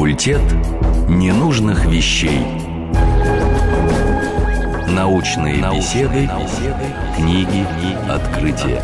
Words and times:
Факультет 0.00 0.40
ненужных 1.10 1.84
вещей. 1.84 2.40
Научные, 4.88 5.56
беседы, 5.76 6.26
книги, 7.14 7.66
открытия. 8.08 8.82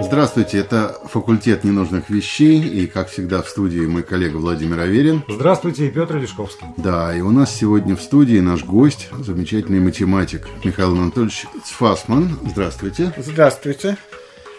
Здравствуйте, 0.00 0.58
это 0.58 0.96
факультет 1.04 1.62
ненужных 1.62 2.10
вещей, 2.10 2.60
и, 2.60 2.88
как 2.88 3.10
всегда, 3.10 3.40
в 3.40 3.48
студии 3.48 3.86
мой 3.86 4.02
коллега 4.02 4.38
Владимир 4.38 4.80
Аверин. 4.80 5.22
Здравствуйте, 5.28 5.86
и 5.86 5.90
Петр 5.90 6.16
Лешковский. 6.16 6.66
Да, 6.76 7.14
и 7.16 7.20
у 7.20 7.30
нас 7.30 7.54
сегодня 7.54 7.94
в 7.94 8.02
студии 8.02 8.40
наш 8.40 8.64
гость, 8.64 9.10
замечательный 9.16 9.78
математик 9.78 10.48
Михаил 10.64 10.96
Анатольевич 10.96 11.46
Цфасман. 11.64 12.36
Здравствуйте. 12.50 13.14
Здравствуйте. 13.16 13.96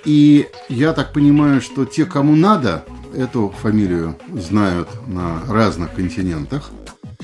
И 0.05 0.49
я 0.69 0.93
так 0.93 1.13
понимаю, 1.13 1.61
что 1.61 1.85
те, 1.85 2.05
кому 2.05 2.35
надо, 2.35 2.83
эту 3.15 3.53
фамилию 3.61 4.15
знают 4.33 4.89
на 5.07 5.41
разных 5.47 5.93
континентах. 5.93 6.71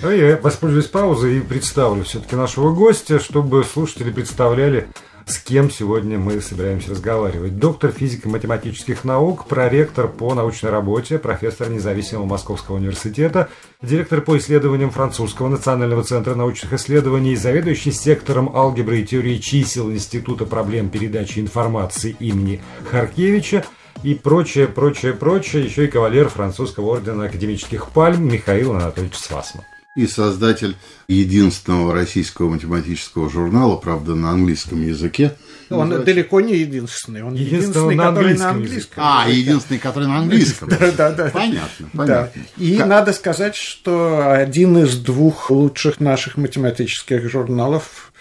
А 0.01 0.11
я 0.11 0.37
воспользуюсь 0.37 0.85
паузой 0.85 1.37
и 1.37 1.41
представлю 1.41 2.03
все-таки 2.03 2.35
нашего 2.35 2.73
гостя, 2.73 3.19
чтобы 3.19 3.65
слушатели 3.65 4.11
представляли, 4.11 4.87
с 5.29 5.37
кем 5.37 5.69
сегодня 5.69 6.17
мы 6.17 6.41
собираемся 6.41 6.91
разговаривать. 6.91 7.59
Доктор 7.59 7.91
физико-математических 7.91 9.03
наук, 9.03 9.45
проректор 9.45 10.07
по 10.07 10.33
научной 10.33 10.71
работе, 10.71 11.19
профессор 11.19 11.69
независимого 11.69 12.25
Московского 12.25 12.77
университета, 12.77 13.49
директор 13.81 14.21
по 14.21 14.37
исследованиям 14.37 14.89
Французского 14.89 15.47
национального 15.47 16.03
центра 16.03 16.33
научных 16.33 16.73
исследований, 16.73 17.35
заведующий 17.35 17.91
сектором 17.91 18.55
алгебры 18.55 19.01
и 19.01 19.05
теории 19.05 19.37
чисел 19.37 19.91
Института 19.91 20.45
проблем 20.45 20.89
передачи 20.89 21.39
информации 21.39 22.15
имени 22.19 22.61
Харкевича 22.89 23.65
и 24.03 24.15
прочее, 24.15 24.67
прочее, 24.67 25.13
прочее, 25.13 25.63
еще 25.63 25.85
и 25.85 25.87
кавалер 25.87 26.29
французского 26.29 26.87
ордена 26.93 27.25
академических 27.25 27.89
пальм 27.89 28.27
Михаил 28.27 28.73
Анатольевич 28.73 29.15
Свасман 29.15 29.63
и 29.99 30.07
создатель 30.07 30.77
единственного 31.07 31.93
российского 31.93 32.49
математического 32.49 33.29
журнала, 33.29 33.75
правда, 33.75 34.15
на 34.15 34.31
английском 34.31 34.81
языке. 34.81 35.35
Он 35.69 35.89
Называется... 35.89 36.05
далеко 36.05 36.41
не 36.41 36.55
единственный. 36.55 37.21
Он 37.23 37.33
единственный, 37.35 37.95
на 37.95 38.07
который 38.07 38.37
на 38.37 38.49
английском. 38.51 39.03
А, 39.05 39.29
единственный, 39.29 39.77
который 39.77 40.07
на 40.07 40.19
английском. 40.19 40.69
Да, 40.79 40.91
да, 40.91 41.11
да. 41.11 41.29
Понятно, 41.29 41.89
понятно. 41.93 42.41
И 42.57 42.77
надо 42.77 43.11
сказать, 43.11 43.55
что 43.55 44.31
один 44.31 44.77
из 44.77 44.97
двух 44.97 45.51
лучших 45.51 45.99
наших 45.99 46.37
математических 46.37 47.29
журналов 47.29 48.13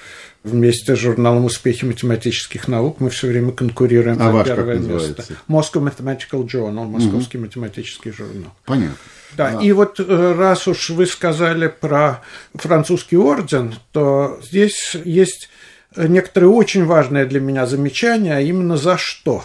вместе 0.42 0.96
с 0.96 0.98
журналом 0.98 1.44
«Успехи 1.44 1.84
математических 1.84 2.68
наук» 2.68 3.00
мы 3.00 3.10
все 3.10 3.28
время 3.28 3.52
конкурируем 3.52 4.20
а 4.20 4.24
за 4.24 4.30
ваш 4.30 4.46
первое 4.46 4.78
как 4.78 4.86
место. 4.86 4.92
Называется? 4.92 5.36
Moscow 5.48 5.82
Mathematical 5.82 6.46
Journal, 6.46 6.86
московский 6.86 7.38
угу. 7.38 7.46
математический 7.46 8.10
журнал. 8.10 8.52
Понятно. 8.64 8.96
Да, 9.36 9.58
а... 9.58 9.62
и 9.62 9.72
вот 9.72 10.00
э, 10.00 10.34
раз 10.36 10.66
уж 10.68 10.90
вы 10.90 11.06
сказали 11.06 11.68
про 11.68 12.22
французский 12.54 13.16
орден, 13.16 13.74
то 13.92 14.40
здесь 14.42 14.96
есть 15.04 15.48
некоторые 15.96 16.50
очень 16.50 16.84
важные 16.84 17.24
для 17.24 17.40
меня 17.40 17.66
замечания, 17.66 18.36
а 18.36 18.40
именно 18.40 18.76
за 18.76 18.96
что. 18.96 19.44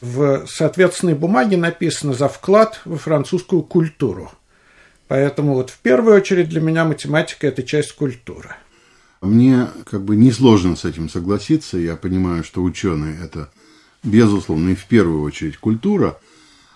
В 0.00 0.46
соответственной 0.46 1.14
бумаге 1.14 1.56
написано 1.56 2.12
за 2.12 2.28
вклад 2.28 2.80
в 2.84 2.98
французскую 2.98 3.62
культуру. 3.62 4.30
Поэтому 5.08 5.54
вот 5.54 5.70
в 5.70 5.78
первую 5.78 6.16
очередь 6.16 6.48
для 6.48 6.60
меня 6.60 6.84
математика– 6.84 7.46
это 7.48 7.62
часть 7.62 7.92
культуры. 7.92 8.50
Мне 9.20 9.68
как 9.86 10.02
бы 10.02 10.16
несложно 10.16 10.76
с 10.76 10.84
этим 10.84 11.08
согласиться. 11.08 11.78
Я 11.78 11.96
понимаю, 11.96 12.44
что 12.44 12.62
ученые– 12.62 13.18
это, 13.24 13.50
безусловно, 14.02 14.70
и 14.70 14.74
в 14.74 14.84
первую 14.84 15.22
очередь 15.22 15.56
культура. 15.56 16.18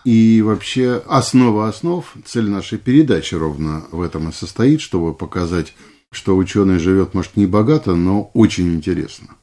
И 0.09 0.41
вообще 0.41 1.03
основа 1.07 1.69
основ, 1.69 2.03
цель 2.25 2.49
нашей 2.49 2.79
передачи 2.79 3.35
ровно 3.35 3.85
в 3.93 4.01
этом 4.01 4.31
и 4.31 4.33
состоит, 4.33 4.81
чтобы 4.81 5.13
показать, 5.13 5.75
что 6.11 6.35
ученый 6.35 6.79
живет, 6.79 7.13
может, 7.13 7.37
не 7.37 7.45
богато, 7.45 7.95
но 7.95 8.31
очень 8.33 8.75
интересно. 8.75 9.37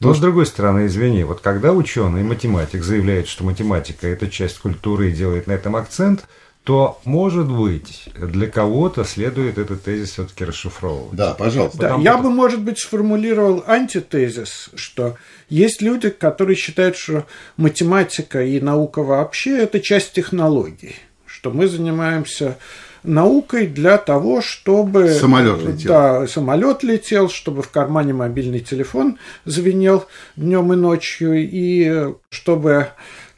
Но, 0.00 0.14
с 0.14 0.18
другой 0.18 0.46
стороны, 0.46 0.86
извини, 0.86 1.24
вот 1.24 1.40
когда 1.40 1.74
ученый, 1.74 2.22
математик 2.22 2.82
заявляет, 2.82 3.28
что 3.28 3.44
математика– 3.44 4.06
это 4.08 4.30
часть 4.30 4.60
культуры 4.60 5.10
и 5.10 5.14
делает 5.14 5.46
на 5.46 5.52
этом 5.52 5.76
акцент– 5.76 6.26
то, 6.64 7.00
может 7.04 7.50
быть, 7.50 8.08
для 8.14 8.46
кого-то 8.46 9.04
следует 9.04 9.56
этот 9.58 9.82
тезис 9.82 10.10
все-таки 10.10 10.44
расшифровывать. 10.44 11.14
Да, 11.16 11.34
пожалуйста. 11.34 11.78
Да, 11.78 11.96
я 11.96 12.18
бы, 12.18 12.30
может 12.30 12.60
быть, 12.60 12.78
сформулировал 12.78 13.64
антитезис, 13.66 14.70
что 14.74 15.16
есть 15.48 15.80
люди, 15.80 16.10
которые 16.10 16.56
считают, 16.56 16.96
что 16.96 17.24
математика 17.56 18.42
и 18.42 18.60
наука 18.60 19.02
вообще– 19.02 19.58
это 19.62 19.80
часть 19.80 20.12
технологий, 20.12 20.96
что 21.24 21.50
мы 21.50 21.66
занимаемся 21.66 22.58
наукой 23.02 23.66
для 23.66 23.96
того, 23.96 24.42
чтобы... 24.42 25.08
Самолет 25.08 25.62
летел. 25.62 25.88
Да, 25.88 26.26
самолет 26.26 26.82
летел, 26.82 27.30
чтобы 27.30 27.62
в 27.62 27.70
кармане 27.70 28.12
мобильный 28.12 28.60
телефон 28.60 29.18
звенел 29.46 30.04
днем 30.36 30.72
и 30.74 30.76
ночью, 30.76 31.36
и 31.36 32.12
чтобы 32.28 32.88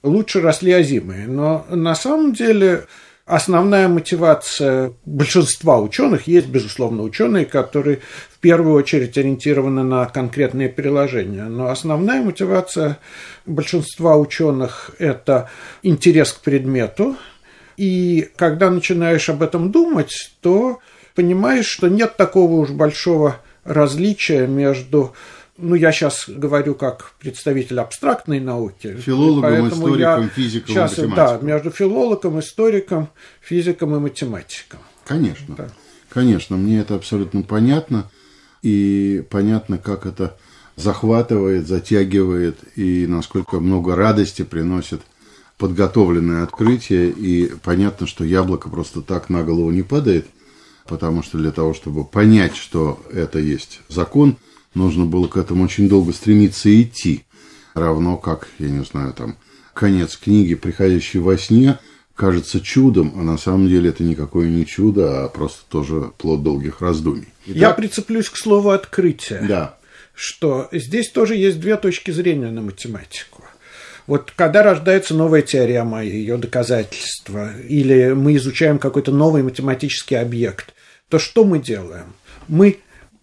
лучше 0.03 0.41
росли 0.41 0.73
озимые. 0.73 1.29
Но 1.29 1.65
на 1.71 1.95
самом 1.95 2.33
деле 2.33 2.87
Основная 3.33 3.89
мотивация 3.89 4.93
большинства 5.07 5.79
ученых 5.81 6.27
есть, 6.27 6.49
безусловно, 6.49 7.03
ученые, 7.03 7.47
которые 7.47 8.01
в 8.31 8.39
первую 8.41 8.75
очередь 8.75 9.17
ориентированы 9.17 9.83
на 9.83 10.05
конкретные 10.05 10.69
приложения. 10.69 11.45
Но 11.45 11.69
основная 11.69 12.21
мотивация 12.21 12.99
большинства 13.47 14.19
ученых– 14.19 14.91
это 14.99 15.49
интерес 15.83 16.35
к 16.35 16.41
предмету. 16.41 17.17
И 17.79 18.29
когда 18.37 18.71
начинаешь 18.71 19.31
об 19.31 19.43
этом 19.43 19.73
думать, 19.73 20.35
то 20.43 20.81
понимаешь, 21.15 21.69
что 21.69 21.89
нет 21.89 22.19
такого 22.19 22.57
уж 22.57 22.69
большого 22.69 23.37
различия 23.65 24.47
между 24.47 25.15
ну, 25.63 25.77
я 25.77 25.93
сейчас 25.93 26.25
говорю 26.29 26.75
как 26.75 27.13
представитель 27.21 27.79
абстрактной 27.81 28.41
науки. 28.41 28.97
Филологом, 28.97 29.69
историком, 29.69 30.29
физиком, 30.29 30.75
сейчас, 30.75 30.91
математиком. 30.99 31.17
Да, 31.17 31.39
между 31.41 31.71
филологом, 31.71 32.41
историком, 32.41 33.09
физиком 33.41 33.95
и 33.95 34.01
математиком. 34.01 34.81
Конечно, 35.07 35.55
да. 35.57 35.69
конечно, 36.09 36.57
мне 36.57 36.81
это 36.81 36.97
абсолютно 36.97 37.43
понятно. 37.43 38.11
И 38.63 39.25
понятно, 39.31 39.79
как 39.79 40.05
это 40.05 40.37
захватывает, 40.77 41.69
затягивает, 41.69 42.59
и 42.77 43.07
насколько 43.07 43.61
много 43.61 43.95
радости 43.95 44.43
приносит 44.43 45.01
подготовленное 45.59 46.43
открытие. 46.43 47.11
И 47.11 47.53
понятно, 47.63 48.09
что 48.09 48.25
яблоко 48.25 48.69
просто 48.69 49.01
так 49.01 49.31
на 49.31 49.45
голову 49.45 49.71
не 49.71 49.83
падает, 49.83 50.27
потому 50.89 51.23
что 51.23 51.39
для 51.39 51.53
того, 51.53 51.73
чтобы 51.73 52.05
понять, 52.05 52.57
что 52.57 53.01
это 53.13 53.39
есть 53.39 53.81
закон– 53.89 54.37
нужно 54.75 55.07
было 55.07 55.29
к 55.29 55.37
этому 55.37 55.65
очень 55.65 55.89
долго 55.89 56.13
стремиться 56.13 56.69
и 56.69 56.83
идти. 56.83 57.25
Равно 57.75 58.17
как, 58.17 58.49
я 58.59 58.69
не 58.69 58.85
знаю, 58.85 59.13
там, 59.13 59.37
конец 59.75 60.17
книги, 60.17 60.55
приходящий 60.55 61.21
во 61.21 61.39
сне, 61.39 61.79
кажется 62.15 62.61
чудом, 62.61 63.15
а 63.17 63.23
на 63.23 63.39
самом 63.39 63.69
деле 63.69 63.91
это 63.91 64.03
никакое 64.03 64.49
не 64.49 64.67
чудо, 64.67 65.25
а 65.25 65.29
просто 65.29 65.63
тоже 65.69 66.13
плод 66.19 66.43
долгих 66.43 66.81
раздумий. 66.81 67.29
Итак, 67.47 67.57
я 67.57 67.71
прицеплюсь 67.71 68.29
к 68.29 68.37
слову 68.37 68.71
открытие. 68.71 69.45
Да. 69.49 69.79
Что 70.15 70.69
здесь 70.73 71.09
тоже 71.09 71.37
есть 71.37 71.59
две 71.59 71.77
точки 71.77 72.11
зрения 72.11 72.51
на 72.51 72.61
математику. 72.61 73.43
Вот 74.07 74.33
когда 74.35 74.63
рождается 74.63 75.15
новая 75.15 75.43
теорема, 75.43 76.05
ее 76.05 76.37
доказательства, 76.37 77.57
или 77.69 78.13
мы 78.13 78.37
изучаем 78.37 78.79
какой-то 78.79 79.13
новый 79.13 79.43
математический 79.43 80.19
объект, 80.19 80.75
то 81.09 81.19
что 81.19 81.45
мы 81.45 81.61
делаем? 81.61 82.13
Мы 82.49 82.79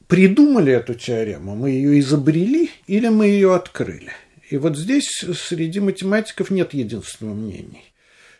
придумали 0.09 0.73
эту 0.73 0.95
теорему, 0.95 1.55
мы 1.55 1.69
ее 1.69 1.99
изобрели 1.99 2.71
или 2.87 3.07
мы 3.07 3.27
ее 3.27 3.55
открыли. 3.55 4.11
И 4.49 4.57
вот 4.57 4.75
здесь 4.75 5.23
среди 5.35 5.79
математиков 5.79 6.49
нет 6.49 6.73
единственного 6.73 7.35
мнения, 7.35 7.83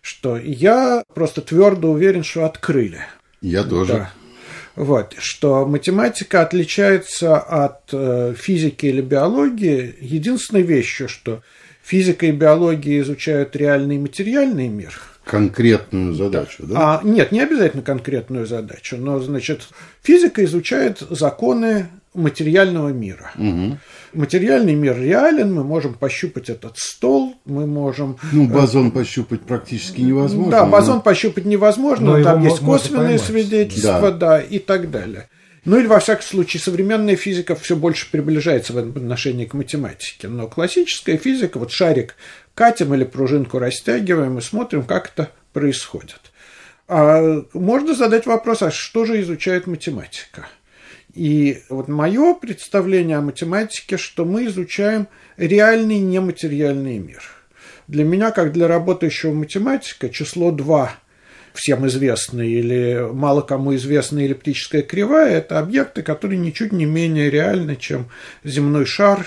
что 0.02 0.36
я 0.38 1.04
просто 1.14 1.42
твердо 1.42 1.92
уверен, 1.92 2.24
что 2.24 2.46
открыли. 2.46 3.02
Я 3.42 3.64
тоже. 3.64 3.94
Да. 3.94 4.14
Вот, 4.76 5.14
что 5.20 5.66
математика 5.66 6.42
отличается 6.42 7.38
от 7.38 7.90
э, 7.92 8.34
физики 8.36 8.88
или 8.88 9.02
биологии 9.02 9.96
единственной 10.00 10.64
вещью, 10.64 11.08
что 11.08 11.44
физика 11.84 12.26
и 12.26 12.32
биология 12.32 13.00
изучают 13.02 13.56
реальный 13.56 13.96
и 13.96 14.00
материальный 14.00 14.68
мир– 14.68 14.94
конкретную 15.30 16.14
задачу, 16.16 16.64
да? 16.66 16.76
А, 16.76 17.02
нет, 17.04 17.32
не 17.32 17.42
обязательно 17.42 17.84
конкретную 17.84 18.48
задачу, 18.48 18.98
но, 18.98 19.20
значит, 19.20 19.68
физика 20.02 20.44
изучает 20.44 21.04
законы 21.10 21.88
материального 22.16 22.90
мира. 22.90 23.32
Угу. 23.38 23.78
Материальный 24.14 24.74
мир 24.74 25.00
реален, 25.00 25.54
мы 25.54 25.64
можем 25.64 25.94
пощупать 25.94 26.50
этот 26.50 26.78
стол, 26.78 27.36
мы 27.46 27.68
можем... 27.68 28.18
Ну, 28.32 28.48
бозон 28.48 28.88
э, 28.88 28.92
пощупать 28.92 29.42
практически 29.42 30.02
невозможно. 30.02 30.52
Да, 30.52 30.66
бозон 30.66 30.96
но... 30.96 31.02
пощупать 31.02 31.46
невозможно, 31.46 32.18
но 32.18 32.24
там 32.24 32.44
есть 32.44 32.60
косвенные 32.60 33.20
свидетельства, 33.20 34.12
да. 34.12 34.38
да, 34.38 34.42
и 34.42 34.58
так 34.58 34.90
далее. 34.90 35.30
Ну 35.70 35.78
или, 35.78 35.86
во 35.86 36.00
всяком 36.00 36.24
случае, 36.24 36.62
современная 36.62 37.16
физика 37.16 37.54
все 37.54 37.76
больше 37.76 38.10
приближается 38.10 38.74
в 38.74 38.80
отношении 38.80 39.46
к 39.46 39.54
математике. 39.54 40.28
Но 40.28 40.48
классическая 40.48 41.16
физика, 41.16 41.60
вот 41.60 41.72
шарик 41.72 42.16
катим 42.56 42.96
или 42.96 43.04
пружинку 43.04 43.60
растягиваем 43.60 44.40
и 44.40 44.42
смотрим, 44.42 44.82
как 44.82 45.12
это 45.14 45.30
происходит. 45.54 46.32
А 46.88 47.44
можно 47.54 47.94
задать 47.94 48.26
вопрос, 48.26 48.64
а 48.64 48.72
что 48.72 49.06
же 49.06 49.22
изучает 49.22 49.68
математика? 49.68 50.48
И 51.14 51.62
вот 51.70 51.88
мое 51.88 52.34
представление 52.34 53.18
о 53.18 53.22
математике, 53.22 53.98
что 53.98 54.26
мы 54.26 54.48
изучаем 54.48 55.08
реальный 55.38 56.00
нематериальный 56.00 56.98
мир. 56.98 57.22
Для 57.88 58.06
меня, 58.06 58.32
как 58.32 58.54
для 58.54 58.68
работающего 58.68 59.34
математика, 59.34 60.10
число 60.10 60.50
2 60.50 60.96
всем 61.54 61.88
известная 61.88 62.46
или 62.46 63.08
мало 63.12 63.42
кому 63.42 63.76
известная 63.76 64.26
эллиптическая 64.26 64.82
кривая– 64.82 65.38
это 65.38 65.60
объекты, 65.60 66.02
которые 66.04 66.38
ничуть 66.38 66.72
не 66.72 66.86
менее 66.86 67.30
реальны, 67.30 67.76
чем 67.76 68.10
земной 68.44 68.86
шар 68.86 69.26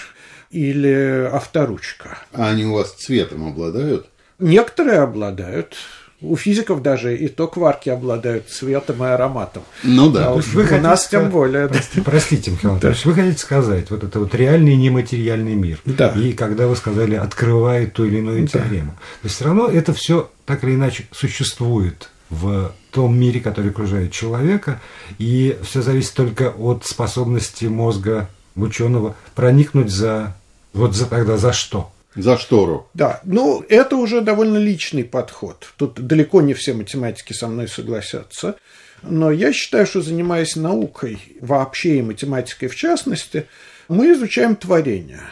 или 0.51 1.29
авторучка. 1.33 2.19
А 2.33 2.51
они 2.51 2.65
у 2.65 2.75
вас 2.75 2.93
цветом 2.93 3.49
обладают? 3.49 4.07
Некоторые 4.39 4.99
обладают. 4.99 5.77
У 6.23 6.37
физиков 6.37 6.83
даже 6.83 7.17
и 7.17 7.29
то 7.29 7.49
кварки 7.49 7.89
обладают 7.89 8.49
цветом 8.49 9.05
и 9.05 9.09
ароматом. 9.09 9.63
Ну 9.83 10.11
да. 10.11 10.29
А 10.29 10.33
вы 10.33 10.41
у 10.41 10.67
хотите 10.67 10.81
нас 10.81 11.09
тем 11.09 11.31
более. 11.31 11.69
Простите, 11.69 12.03
простите 12.03 12.51
Михаил 12.53 12.79
да. 12.79 12.95
вы 13.05 13.15
хотите 13.15 13.39
сказать, 13.39 13.91
вот 13.91 14.05
это 14.05 14.21
вот 14.21 14.35
реальный 14.35 14.77
нематериальный 14.77 15.55
мир. 15.55 15.81
Да. 15.85 16.09
И 16.11 16.33
когда 16.33 16.67
вы 16.67 16.77
сказали, 16.77 17.17
открывает 17.17 17.93
ту 17.95 18.05
или 18.05 18.19
иную 18.19 18.47
теорему. 18.47 18.93
Да. 18.93 18.99
То 18.99 19.25
есть 19.25 19.37
все 19.37 19.45
равно 19.45 19.67
это 19.67 19.93
все 19.93 20.31
так 20.47 20.65
или 20.65 20.75
иначе 20.75 21.07
существует 21.11 22.11
в 22.31 22.73
том 22.91 23.19
мире, 23.19 23.41
который 23.41 23.71
окружает 23.71 24.13
человека, 24.13 24.81
и 25.19 25.59
все 25.63 25.83
зависит 25.83 26.15
только 26.15 26.51
от 26.51 26.87
способности 26.87 27.67
мозга 27.67 28.29
ученого 28.57 29.15
проникнуть 29.35 29.91
за 29.91 30.35
вот 30.73 30.95
за 30.95 31.07
тогда 31.07 31.37
за 31.37 31.53
что? 31.53 31.91
За 32.15 32.37
штору. 32.37 32.91
Да, 32.95 33.21
ну 33.25 33.65
это 33.69 33.97
уже 33.97 34.21
довольно 34.21 34.59
личный 34.59 35.05
подход. 35.05 35.73
Тут 35.77 35.95
далеко 36.07 36.43
не 36.43 36.53
все 36.55 36.75
математики 36.75 37.33
со 37.33 37.49
мной 37.49 37.69
согласятся. 37.69 38.57
Но 39.03 39.31
я 39.31 39.53
считаю, 39.53 39.87
что 39.87 40.03
занимаясь 40.03 40.57
наукой 40.57 41.19
вообще 41.41 41.99
и 41.99 42.03
математикой 42.03 42.69
в 42.69 42.77
частности, 42.77 43.47
мы 43.89 44.13
изучаем 44.13 44.57
творение 44.57 45.23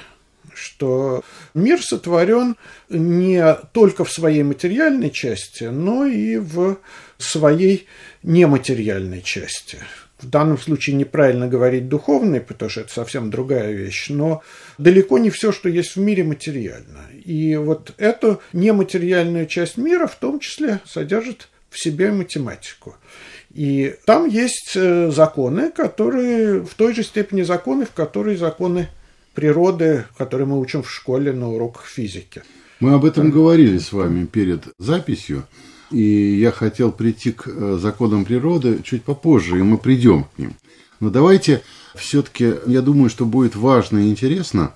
что 0.61 1.25
мир 1.55 1.83
сотворен 1.83 2.57
не 2.91 3.55
только 3.73 4.05
в 4.05 4.13
своей 4.13 4.43
материальной 4.43 5.11
части, 5.11 5.65
но 5.65 6.05
и 6.05 6.37
в 6.37 6.77
своей 7.19 7.87
нематериальной 8.23 9.23
части 9.23 9.79
в 10.23 10.29
данном 10.29 10.59
случае 10.59 10.97
неправильно 10.97 11.49
говорить 11.49 11.89
духовный, 11.89 12.41
потому 12.41 12.71
что 12.71 12.83
это 12.83 12.93
совсем 12.93 13.31
другая 13.31 13.73
вещь, 13.73 14.09
но 14.11 14.43
далеко 14.79 15.19
не 15.19 15.31
все, 15.31 15.53
что 15.53 15.69
есть 15.69 15.97
в 15.97 16.01
мире, 16.01 16.25
материально. 16.25 17.01
И 17.25 17.57
вот 17.57 17.95
эту 17.99 18.41
нематериальную 18.53 19.47
часть 19.47 19.77
мира 19.77 20.07
в 20.07 20.17
том 20.17 20.41
числе 20.41 20.81
содержит 20.87 21.49
в 21.71 21.79
себе 21.79 22.11
математику. 22.11 22.97
И 23.53 23.97
там 24.05 24.29
есть 24.29 24.73
э, 24.77 25.11
законы, 25.11 25.71
которые 25.71 26.63
в 26.63 26.75
той 26.75 26.95
же 26.95 27.03
степени 27.03 27.43
законы, 27.43 27.85
в 27.85 27.93
которые 27.93 28.37
законы 28.37 28.89
природы, 29.35 30.05
которые 30.17 30.47
мы 30.47 30.61
учим 30.61 30.83
в 30.83 30.91
школе 30.91 31.33
на 31.33 31.51
уроках 31.51 31.87
физики. 31.87 32.43
Мы 32.81 32.95
об 32.95 33.05
этом 33.05 33.31
говорили 33.31 33.79
с 33.79 33.93
вами 33.93 34.25
перед 34.27 34.63
записью. 34.79 35.47
И 35.91 36.39
я 36.39 36.53
хотел 36.53 36.93
прийти 36.93 37.33
к 37.33 37.49
э, 37.49 37.79
законам 37.81 38.25
природы 38.25 38.81
чуть 38.85 39.03
попозже, 39.03 39.59
и 39.59 39.63
мы 39.63 39.77
придем 39.77 40.25
к 40.25 40.39
ним. 40.39 40.55
Но 41.01 41.11
давайте 41.11 41.63
все-таки, 41.95 42.55
я 42.67 42.83
думаю, 42.83 43.11
что 43.11 43.27
будет 43.27 43.57
важно 43.57 43.99
и 43.99 44.11
интересно, 44.11 44.75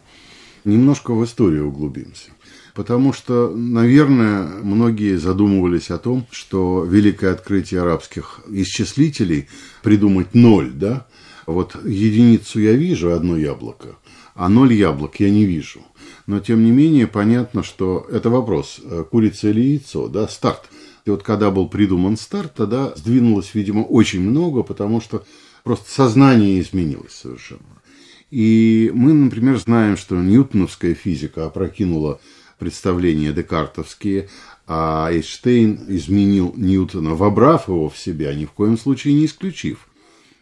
немножко 0.64 1.14
в 1.14 1.24
историю 1.24 1.68
углубимся. 1.68 2.30
Потому 2.74 3.12
что, 3.12 3.52
наверное, 3.54 4.46
многие 4.62 5.16
задумывались 5.16 5.90
о 5.90 5.98
том, 5.98 6.26
что 6.32 6.84
великое 6.84 7.30
открытие 7.32 7.82
арабских 7.82 8.40
исчислителей 8.50 9.48
придумать 9.82 10.34
ноль, 10.34 10.72
да? 10.72 11.06
Вот 11.46 11.76
единицу 11.84 12.58
я 12.58 12.72
вижу, 12.72 13.12
одно 13.12 13.36
яблоко, 13.36 13.96
а 14.34 14.48
ноль 14.48 14.72
яблок 14.72 15.20
я 15.20 15.30
не 15.30 15.44
вижу. 15.44 15.82
Но, 16.26 16.40
тем 16.40 16.64
не 16.64 16.72
менее, 16.72 17.06
понятно, 17.06 17.62
что 17.62 18.08
это 18.10 18.30
вопрос, 18.30 18.80
э, 18.82 19.04
курица 19.08 19.50
или 19.50 19.60
яйцо, 19.60 20.08
да, 20.08 20.26
старт. 20.26 20.62
И 21.04 21.10
вот 21.10 21.22
когда 21.22 21.50
был 21.50 21.68
придуман 21.68 22.16
старт, 22.16 22.54
тогда 22.54 22.94
сдвинулось, 22.96 23.54
видимо, 23.54 23.80
очень 23.80 24.20
много, 24.20 24.62
потому 24.62 25.00
что 25.00 25.24
просто 25.62 25.90
сознание 25.90 26.60
изменилось 26.60 27.12
совершенно. 27.12 27.60
И 28.30 28.90
мы, 28.94 29.12
например, 29.12 29.58
знаем, 29.58 29.96
что 29.96 30.16
ньютоновская 30.16 30.94
физика 30.94 31.46
опрокинула 31.46 32.20
представления 32.58 33.32
декартовские, 33.32 34.28
а 34.66 35.10
Эйнштейн 35.12 35.84
изменил 35.88 36.54
Ньютона, 36.56 37.14
вобрав 37.14 37.68
его 37.68 37.90
в 37.90 37.98
себя, 37.98 38.34
ни 38.34 38.46
в 38.46 38.52
коем 38.52 38.78
случае 38.78 39.14
не 39.14 39.26
исключив. 39.26 39.86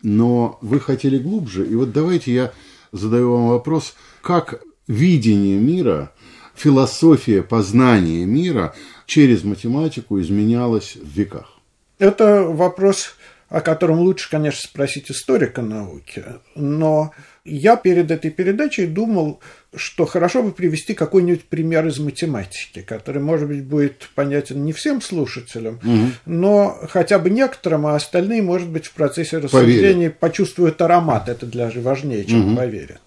Но 0.03 0.59
вы 0.63 0.79
хотели 0.79 1.19
глубже, 1.19 1.67
и 1.67 1.75
вот 1.75 1.93
давайте 1.93 2.33
я 2.33 2.53
задаю 2.93 3.33
вам 3.33 3.49
вопрос, 3.49 3.95
как 4.21 4.63
видение 4.87 5.59
мира, 5.59 6.13
философия 6.55 7.43
познания 7.43 8.25
мира 8.25 8.75
через 9.07 9.45
математику 9.45 10.21
изменялась 10.21 10.97
в 10.97 11.09
веках? 11.09 11.59
Это 11.99 12.43
вопрос, 12.43 13.15
о 13.49 13.61
котором 13.61 14.01
лучше, 14.01 14.31
конечно, 14.31 14.61
спросить 14.63 15.11
историка 15.11 15.63
науки. 15.63 16.25
Но 16.55 17.13
я 17.45 17.77
перед 17.77 18.11
этой 18.11 18.31
передачей 18.31 18.87
думал, 18.87 19.41
что 19.75 20.07
хорошо 20.07 20.43
бы 20.43 20.53
привести 20.53 20.95
какой-нибудь 20.95 21.45
пример 21.45 21.87
из 21.87 21.99
математики, 21.99 22.83
который, 22.83 23.21
может 23.21 23.49
быть, 23.49 23.65
будет 23.65 24.09
понятен 24.15 24.65
не 24.65 24.73
всем 24.73 25.01
слушателям, 25.01 25.77
угу. 25.77 26.13
но 26.27 26.79
хотя 26.89 27.19
бы 27.19 27.31
некоторым, 27.31 27.87
а 27.87 27.97
остальные, 27.97 28.43
может 28.43 28.69
быть, 28.69 28.87
в 28.87 28.93
процессе 28.93 29.39
рассуждения 29.39 30.11
почувствуют 30.11 30.81
аромат. 30.81 31.29
Это 31.29 31.47
даже 31.47 31.81
важнее, 31.81 32.25
чем 32.25 32.49
угу. 32.49 32.57
поверят. 32.57 33.01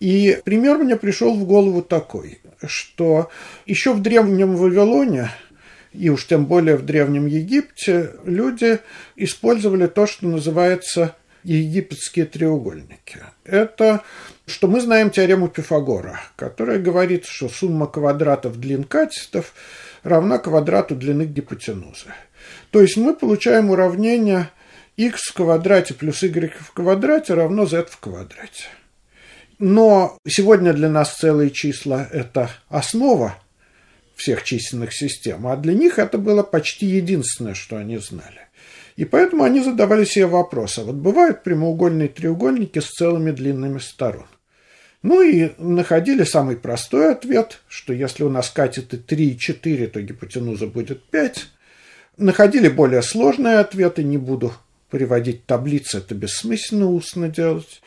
И 0.00 0.40
пример 0.44 0.78
мне 0.78 0.96
пришел 0.96 1.34
в 1.34 1.44
голову 1.44 1.82
такой, 1.82 2.40
что 2.66 3.30
еще 3.66 3.92
в 3.92 4.02
древнем 4.02 4.56
Вавилоне 4.56 5.30
и 5.94 6.08
уж 6.10 6.26
тем 6.26 6.46
более 6.46 6.76
в 6.76 6.84
Древнем 6.84 7.26
Египте 7.26 8.10
люди 8.24 8.80
использовали 9.16 9.86
то, 9.86 10.06
что 10.06 10.26
называется 10.26 11.14
египетские 11.44 12.26
треугольники. 12.26 13.20
Это, 13.44 14.02
что 14.46 14.66
мы 14.66 14.80
знаем 14.80 15.10
теорему 15.10 15.48
Пифагора, 15.48 16.20
которая 16.36 16.78
говорит, 16.78 17.26
что 17.26 17.48
сумма 17.48 17.86
квадратов 17.86 18.58
длин 18.58 18.84
катетов 18.84 19.54
равна 20.02 20.38
квадрату 20.38 20.96
длины 20.96 21.24
гипотенузы. 21.24 22.12
То 22.70 22.80
есть 22.80 22.96
мы 22.96 23.14
получаем 23.14 23.70
уравнение 23.70 24.50
x 24.96 25.30
в 25.30 25.34
квадрате 25.34 25.94
плюс 25.94 26.22
y 26.22 26.52
в 26.58 26.72
квадрате 26.72 27.34
равно 27.34 27.66
z 27.66 27.84
в 27.84 27.98
квадрате. 27.98 28.64
Но 29.58 30.18
сегодня 30.26 30.72
для 30.72 30.88
нас 30.88 31.14
целые 31.14 31.50
числа– 31.50 32.08
это 32.12 32.50
основа 32.68 33.36
всех 34.16 34.42
численных 34.44 34.92
систем, 34.92 35.46
а 35.46 35.56
для 35.56 35.74
них 35.74 35.98
это 35.98 36.18
было 36.18 36.42
почти 36.42 36.86
единственное, 36.86 37.54
что 37.54 37.76
они 37.76 37.98
знали. 37.98 38.40
И 38.96 39.04
поэтому 39.04 39.42
они 39.42 39.60
задавали 39.60 40.04
себе 40.04 40.26
вопрос, 40.26 40.78
а 40.78 40.84
вот 40.84 40.94
бывают 40.94 41.42
прямоугольные 41.42 42.08
треугольники 42.08 42.78
с 42.78 42.90
целыми 42.90 43.32
длинными 43.32 43.78
сторон. 43.78 44.26
Ну 45.02 45.20
и 45.20 45.50
находили 45.58 46.24
самый 46.24 46.56
простой 46.56 47.12
ответ, 47.12 47.60
что 47.68 47.92
если 47.92 48.22
у 48.22 48.30
нас 48.30 48.48
катеты 48.48 48.96
3 48.96 49.32
и 49.32 49.38
4, 49.38 49.88
то 49.88 50.00
гипотенуза 50.00 50.66
будет 50.66 51.02
5. 51.04 51.46
Находили 52.16 52.68
более 52.68 53.02
сложные 53.02 53.58
ответы, 53.58 54.04
не 54.04 54.16
буду 54.16 54.54
приводить 54.88 55.44
таблицы, 55.44 55.98
это 55.98 56.14
бессмысленно 56.14 56.88
устно 56.88 57.28
делать. 57.28 57.82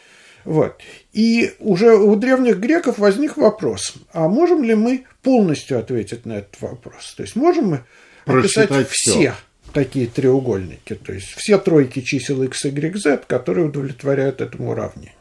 Вот. 0.45 0.81
И 1.13 1.53
уже 1.59 1.95
у 1.95 2.15
древних 2.15 2.57
греков 2.57 2.97
возник 2.97 3.37
вопрос, 3.37 3.95
а 4.13 4.27
можем 4.27 4.63
ли 4.63 4.75
мы 4.75 5.05
полностью 5.21 5.79
ответить 5.79 6.25
на 6.25 6.33
этот 6.33 6.61
вопрос? 6.61 7.13
То 7.15 7.23
есть 7.23 7.35
можем 7.35 7.69
мы 7.69 7.83
описать 8.25 8.69
все, 8.89 9.11
все 9.11 9.35
такие 9.73 10.07
треугольники, 10.07 10.95
то 10.95 11.13
есть 11.13 11.27
все 11.35 11.57
тройки 11.57 12.01
чисел 12.01 12.43
x, 12.43 12.65
y, 12.65 12.97
z, 12.97 13.21
которые 13.27 13.67
удовлетворяют 13.67 14.41
этому 14.41 14.71
уравнению. 14.71 15.13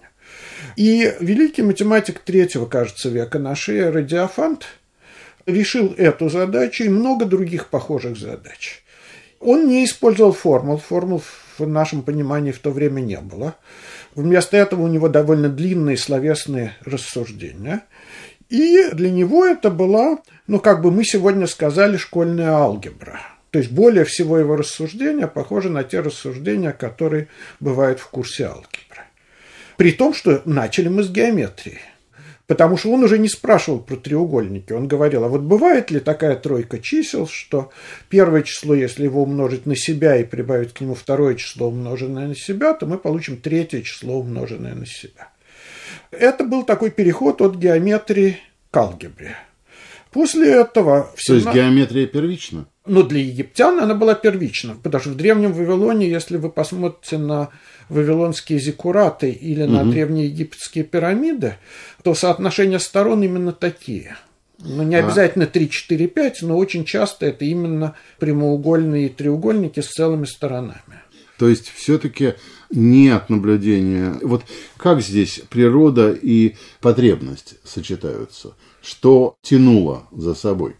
И 0.76 1.14
великий 1.20 1.62
математик 1.62 2.20
третьего, 2.20 2.66
кажется, 2.66 3.08
века 3.08 3.38
нашей 3.38 3.78
эры 3.78 4.02
Диофант 4.02 4.66
решил 5.46 5.94
эту 5.96 6.28
задачу 6.28 6.85
и 6.85 6.88
много 6.88 7.25
других 7.25 7.68
похожих 7.68 8.16
задач. 8.18 8.82
Он 9.40 9.68
не 9.68 9.85
использовал 9.85 10.32
формул, 10.32 10.78
формул 10.78 11.23
в 11.58 11.66
нашем 11.66 12.02
понимании 12.02 12.52
в 12.52 12.58
то 12.58 12.70
время 12.70 13.00
не 13.00 13.18
было. 13.18 13.56
Вместо 14.16 14.56
этого 14.56 14.82
у 14.82 14.88
него 14.88 15.11
довольно 15.11 15.50
длинные 15.50 15.99
словесные 15.99 16.75
рассуждения. 16.80 17.85
И 18.49 18.88
для 18.92 19.11
него 19.11 19.44
это 19.44 19.70
была, 19.70 20.18
ну, 20.46 20.58
как 20.58 20.80
бы 20.80 20.90
мы 20.90 21.04
сегодня 21.04 21.46
сказали, 21.46 21.99
школьная 21.99 22.52
алгебра. 22.52 23.20
То 23.50 23.58
есть 23.58 23.70
более 23.70 24.06
всего 24.06 24.38
его 24.38 24.56
рассуждения 24.56 25.26
похожи 25.26 25.68
на 25.68 25.85
те 25.85 26.00
рассуждения, 26.00 26.73
которые 26.73 27.28
бывают 27.61 28.00
в 28.00 28.08
курсе 28.08 28.46
алгебры. 28.46 29.04
При 29.76 29.92
том, 29.92 30.14
что 30.14 30.40
начали 30.46 30.88
мы 30.88 31.02
с 31.02 31.11
геометрии. 31.11 31.80
Потому 32.46 32.76
что 32.76 32.92
он 32.92 33.02
уже 33.02 33.18
не 33.18 33.28
спрашивал 33.28 33.80
про 33.80 33.96
треугольники. 33.96 34.72
Он 34.72 34.86
говорил, 34.86 35.24
а 35.24 35.28
вот 35.28 35.40
бывает 35.40 35.90
ли 35.90 35.98
такая 35.98 36.36
тройка 36.36 36.78
чисел, 36.78 37.26
что 37.26 37.70
первое 38.08 38.42
число, 38.42 38.74
если 38.74 39.04
его 39.04 39.22
умножить 39.22 39.66
на 39.66 39.74
себя 39.74 40.16
и 40.16 40.24
прибавить 40.24 40.72
к 40.72 40.80
нему 40.80 40.94
второе 40.94 41.34
число, 41.34 41.68
умноженное 41.68 42.28
на 42.28 42.36
себя, 42.36 42.72
то 42.74 42.86
мы 42.86 42.98
получим 42.98 43.38
третье 43.38 43.82
число, 43.82 44.18
умноженное 44.18 44.74
на 44.74 44.86
себя. 44.86 45.30
Это 46.12 46.44
был 46.44 46.62
такой 46.62 46.90
переход 46.90 47.42
от 47.42 47.56
геометрии 47.56 48.38
к 48.70 48.76
алгебре. 48.76 49.36
После 50.12 50.52
этого... 50.52 51.10
В 51.16 51.22
17... 51.22 51.26
То 51.26 51.34
есть 51.34 51.56
геометрия 51.56 52.06
первична? 52.06 52.66
Ну, 52.86 53.02
для 53.02 53.20
египтян 53.20 53.80
она 53.80 53.94
была 53.94 54.14
первична, 54.14 54.76
потому 54.80 55.00
что 55.00 55.10
в 55.10 55.16
Древнем 55.16 55.52
Вавилоне, 55.52 56.08
если 56.08 56.36
вы 56.36 56.50
посмотрите 56.50 57.18
на 57.18 57.50
вавилонские 57.88 58.58
зиккураты 58.58 59.30
или 59.30 59.62
угу. 59.62 59.72
на 59.72 59.84
древние 59.84 60.26
египетские 60.26 60.84
пирамиды, 60.84 61.56
то 62.02 62.14
соотношения 62.14 62.78
сторон 62.78 63.22
именно 63.22 63.52
такие. 63.52 64.16
Ну, 64.58 64.82
не 64.82 64.96
а. 64.96 65.04
обязательно 65.04 65.46
3, 65.46 65.70
4, 65.70 66.06
5, 66.08 66.42
но 66.42 66.56
очень 66.56 66.84
часто 66.84 67.26
это 67.26 67.44
именно 67.44 67.94
прямоугольные 68.18 69.08
треугольники 69.08 69.80
с 69.80 69.88
целыми 69.88 70.24
сторонами. 70.24 71.02
То 71.38 71.48
есть 71.48 71.70
все-таки 71.74 72.34
нет 72.70 73.28
наблюдения. 73.28 74.14
Вот 74.22 74.44
как 74.78 75.02
здесь 75.02 75.42
природа 75.50 76.12
и 76.12 76.56
потребность 76.80 77.56
сочетаются? 77.62 78.54
Что 78.82 79.36
тянуло 79.42 80.06
за 80.12 80.34
собой? 80.34 80.76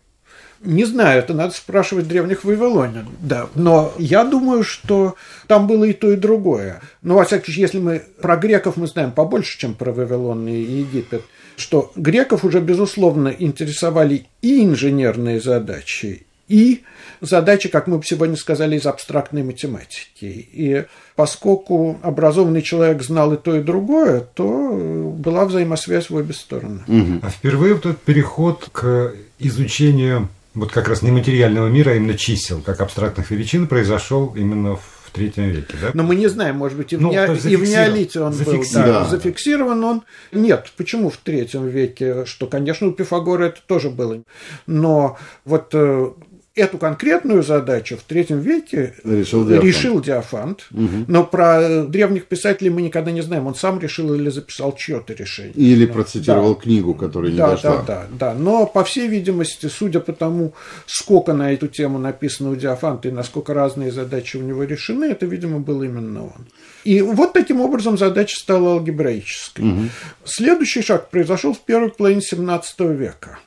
Не 0.61 0.85
знаю, 0.85 1.19
это 1.19 1.35
надо 1.35 1.55
спрашивать 1.55 2.09
древних 2.09 2.45
вавилонян, 2.45 3.07
да. 3.21 3.49
Но 3.55 3.93
я 3.99 4.25
думаю, 4.25 4.63
что 4.65 5.17
там 5.47 5.67
было 5.67 5.85
и 5.85 5.93
то, 5.93 6.13
и 6.13 6.17
другое. 6.17 6.81
Но, 7.03 7.15
во 7.17 7.25
всяком 7.25 7.45
случае, 7.45 7.63
если 7.63 7.79
мы 7.79 8.03
про 8.21 8.37
греков 8.37 8.77
мы 8.77 8.87
знаем 8.87 9.13
побольше, 9.13 9.59
чем 9.59 9.75
про 9.75 9.93
Вавилон 9.93 10.49
и 10.49 10.57
Египет, 10.57 11.23
что 11.57 11.93
греков 11.97 12.45
уже, 12.45 12.61
безусловно, 12.61 13.29
интересовали 13.29 14.27
и 14.43 14.65
инженерные 14.65 15.41
задачи, 15.41 16.27
и 16.49 16.83
задачи, 17.21 17.69
как 17.69 17.87
мы 17.87 18.01
сегодня 18.05 18.37
сказали, 18.37 18.77
из 18.77 18.87
абстрактной 18.87 19.43
математики. 19.43 20.25
И 20.25 20.85
поскольку 21.17 21.99
образованный 22.03 22.63
человек 22.63 23.03
знал 23.03 23.35
и 23.35 23.37
то, 23.37 23.57
и 23.57 23.63
другое, 23.63 24.21
то 24.21 25.13
была 25.17 25.45
взаимосвязь 25.45 26.11
в 26.11 26.15
обе 26.15 26.35
стороны. 26.35 26.83
Угу. 26.87 27.21
А 27.23 27.31
впервые 27.31 27.75
вот 27.75 27.87
этот 27.87 28.03
переход 28.03 28.69
к 28.73 29.15
изучению 29.39 30.29
вот 30.57 30.73
как 30.73 30.89
раз 30.89 31.03
нематериального 31.03 31.69
мира, 31.69 31.91
а 31.91 31.95
именно 31.95 32.15
чисел, 32.15 32.61
как 32.63 32.81
абстрактных 32.81 33.31
величин, 33.31 33.69
произошел 33.69 34.33
именно 34.35 34.77
в 34.77 35.11
третьем 35.13 35.51
веке, 35.51 35.75
да? 35.81 35.91
Но 35.95 36.03
мы 36.03 36.17
не 36.17 36.29
знаем, 36.29 36.57
может 36.57 36.79
быть, 36.79 36.93
и 36.93 36.97
в, 36.97 37.01
ну, 37.01 37.11
не... 37.11 37.53
и 37.53 37.57
в 37.57 37.69
неолите 37.69 38.21
он 38.21 38.33
был 38.33 38.65
да, 38.75 39.05
зафиксирован 39.05 39.85
он. 39.85 40.03
Нет, 40.33 40.73
почему 40.77 41.11
в 41.11 41.19
третьем 41.19 41.69
веке? 41.69 42.25
Что, 42.25 42.47
конечно, 42.47 42.89
у 42.89 42.93
Пифагора 42.93 43.45
это 43.45 43.61
тоже 43.67 43.91
было. 43.91 44.23
Но 44.67 45.19
вот 45.45 45.71
э, 45.75 46.11
эту 46.57 46.79
конкретную 46.79 47.43
задачу 47.43 47.99
в 47.99 48.03
третьем 48.03 48.41
веке 48.41 48.95
решил 49.05 49.47
Диофант, 49.47 49.65
решил 49.65 50.01
Диофант 50.01 50.67
угу. 50.73 51.05
но 51.07 51.23
про 51.23 51.85
древних 51.85 52.25
писателей 52.27 52.71
мы 52.71 52.81
никогда 52.81 53.11
не 53.11 53.21
знаем, 53.21 53.47
он 53.47 53.55
сам 53.55 53.79
решил 53.79 54.15
или 54.15 54.31
записал 54.31 54.75
чье-то 54.75 55.13
решение. 55.13 55.53
Или 55.53 55.87
но, 55.87 55.93
процитировал 55.93 56.55
да. 56.55 56.63
книгу, 56.63 56.95
которая 56.95 57.31
не 57.31 57.37
да, 57.37 57.51
дошла. 57.51 57.77
Да, 57.77 57.85
да, 57.87 58.07
да. 58.11 58.35
Но, 58.35 58.67
по 58.67 58.85
всей 58.85 59.07
видимости, 59.07 59.67
судя 59.67 60.01
по 60.01 60.15
тому, 60.15 60.55
сколько 60.87 61.35
на 61.35 61.53
эту 61.53 61.69
тему 61.69 61.99
написано 61.99 62.51
у 62.51 62.57
Диофанта 62.57 63.09
и 63.09 63.13
насколько 63.13 63.53
разные 63.53 63.93
задачи 63.93 64.39
у 64.39 64.43
него 64.43 64.65
решены, 64.65 65.05
это, 65.05 65.27
видимо, 65.27 65.61
был 65.61 65.83
именно 65.83 66.25
он. 66.25 66.47
И 66.85 67.03
вот 67.03 67.35
таким 67.35 67.61
образом 67.61 67.99
задача 67.99 68.39
стала 68.39 68.71
алгебраической. 68.73 69.69
Угу. 69.69 69.81
Следующий 70.25 70.81
шаг 70.81 71.11
произошел 71.11 71.53
в 71.53 71.61
первой 71.61 71.91
половине 71.91 72.23
17 72.23 72.81
века. 72.81 73.39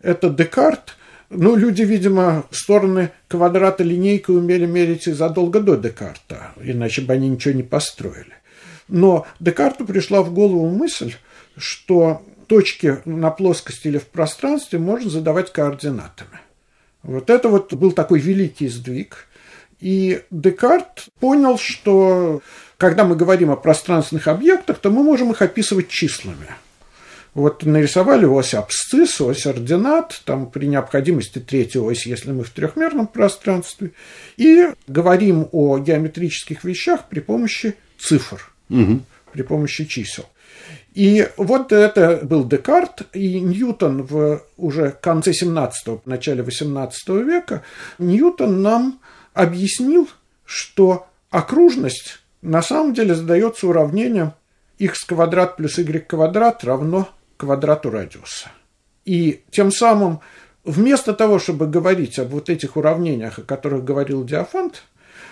Это 0.00 0.30
Декарт– 0.30 0.96
ну, 1.36 1.56
люди, 1.56 1.82
видимо, 1.82 2.46
стороны 2.50 3.10
квадрата 3.28 3.82
линейкой 3.82 4.36
умели 4.36 4.66
мерить 4.66 5.04
задолго 5.04 5.60
до 5.60 5.76
Декарта, 5.76 6.52
иначе 6.60 7.02
бы 7.02 7.12
они 7.12 7.28
ничего 7.28 7.54
не 7.54 7.62
построили. 7.62 8.34
Но 8.88 9.26
Декарту 9.40 9.84
пришла 9.84 10.22
в 10.22 10.32
голову 10.32 10.68
мысль, 10.68 11.14
что 11.56 12.22
точки 12.46 12.98
на 13.04 13.30
плоскости 13.30 13.88
или 13.88 13.98
в 13.98 14.06
пространстве 14.06 14.78
можно 14.78 15.10
задавать 15.10 15.52
координатами. 15.52 16.40
Вот 17.02 17.30
это 17.30 17.48
вот 17.48 17.72
был 17.74 17.92
такой 17.92 18.20
великий 18.20 18.68
сдвиг. 18.68 19.26
И 19.80 20.22
Декарт 20.30 21.06
понял, 21.20 21.58
что 21.58 22.40
когда 22.78 23.04
мы 23.04 23.16
говорим 23.16 23.50
о 23.50 23.56
пространственных 23.56 24.28
объектах, 24.28 24.78
то 24.78 24.90
мы 24.90 25.02
можем 25.02 25.32
их 25.32 25.42
описывать 25.42 25.88
числами– 25.88 26.48
вот 27.34 27.64
нарисовали 27.64 28.24
ось 28.24 28.54
абсцисс, 28.54 29.20
ось 29.20 29.46
ординат, 29.46 30.22
там 30.24 30.50
при 30.50 30.66
необходимости 30.66 31.40
третья 31.40 31.80
ось, 31.80 32.06
если 32.06 32.30
мы 32.30 32.44
в 32.44 32.50
трехмерном 32.50 33.08
пространстве, 33.08 33.90
и 34.36 34.68
говорим 34.86 35.48
о 35.52 35.78
геометрических 35.78 36.64
вещах 36.64 37.08
при 37.08 37.20
помощи 37.20 37.74
цифр, 37.98 38.52
угу. 38.70 39.00
при 39.32 39.42
помощи 39.42 39.84
чисел. 39.84 40.26
И 40.94 41.28
вот 41.36 41.72
это 41.72 42.20
был 42.22 42.44
Декарт, 42.44 43.02
и 43.12 43.40
Ньютон 43.40 44.04
в 44.04 44.42
уже 44.56 44.92
конце 44.92 45.32
17-го, 45.32 46.02
начале 46.04 46.44
18 46.44 47.08
века, 47.08 47.64
Ньютон 47.98 48.62
нам 48.62 49.00
объяснил, 49.32 50.08
что 50.44 51.08
окружность 51.30 52.20
на 52.42 52.62
самом 52.62 52.94
деле 52.94 53.16
задается 53.16 53.66
уравнением 53.66 54.34
x 54.78 55.04
квадрат 55.04 55.56
плюс 55.56 55.78
y 55.78 56.06
квадрат 56.06 56.62
равно 56.62 57.08
квадрату 57.36 57.90
радиуса. 57.90 58.48
И 59.04 59.42
тем 59.50 59.70
самым 59.70 60.20
вместо 60.64 61.12
того, 61.12 61.38
чтобы 61.38 61.66
говорить 61.66 62.18
об 62.18 62.28
вот 62.28 62.48
этих 62.48 62.76
уравнениях, 62.76 63.38
о 63.38 63.42
которых 63.42 63.84
говорил 63.84 64.24
Диофант, 64.24 64.84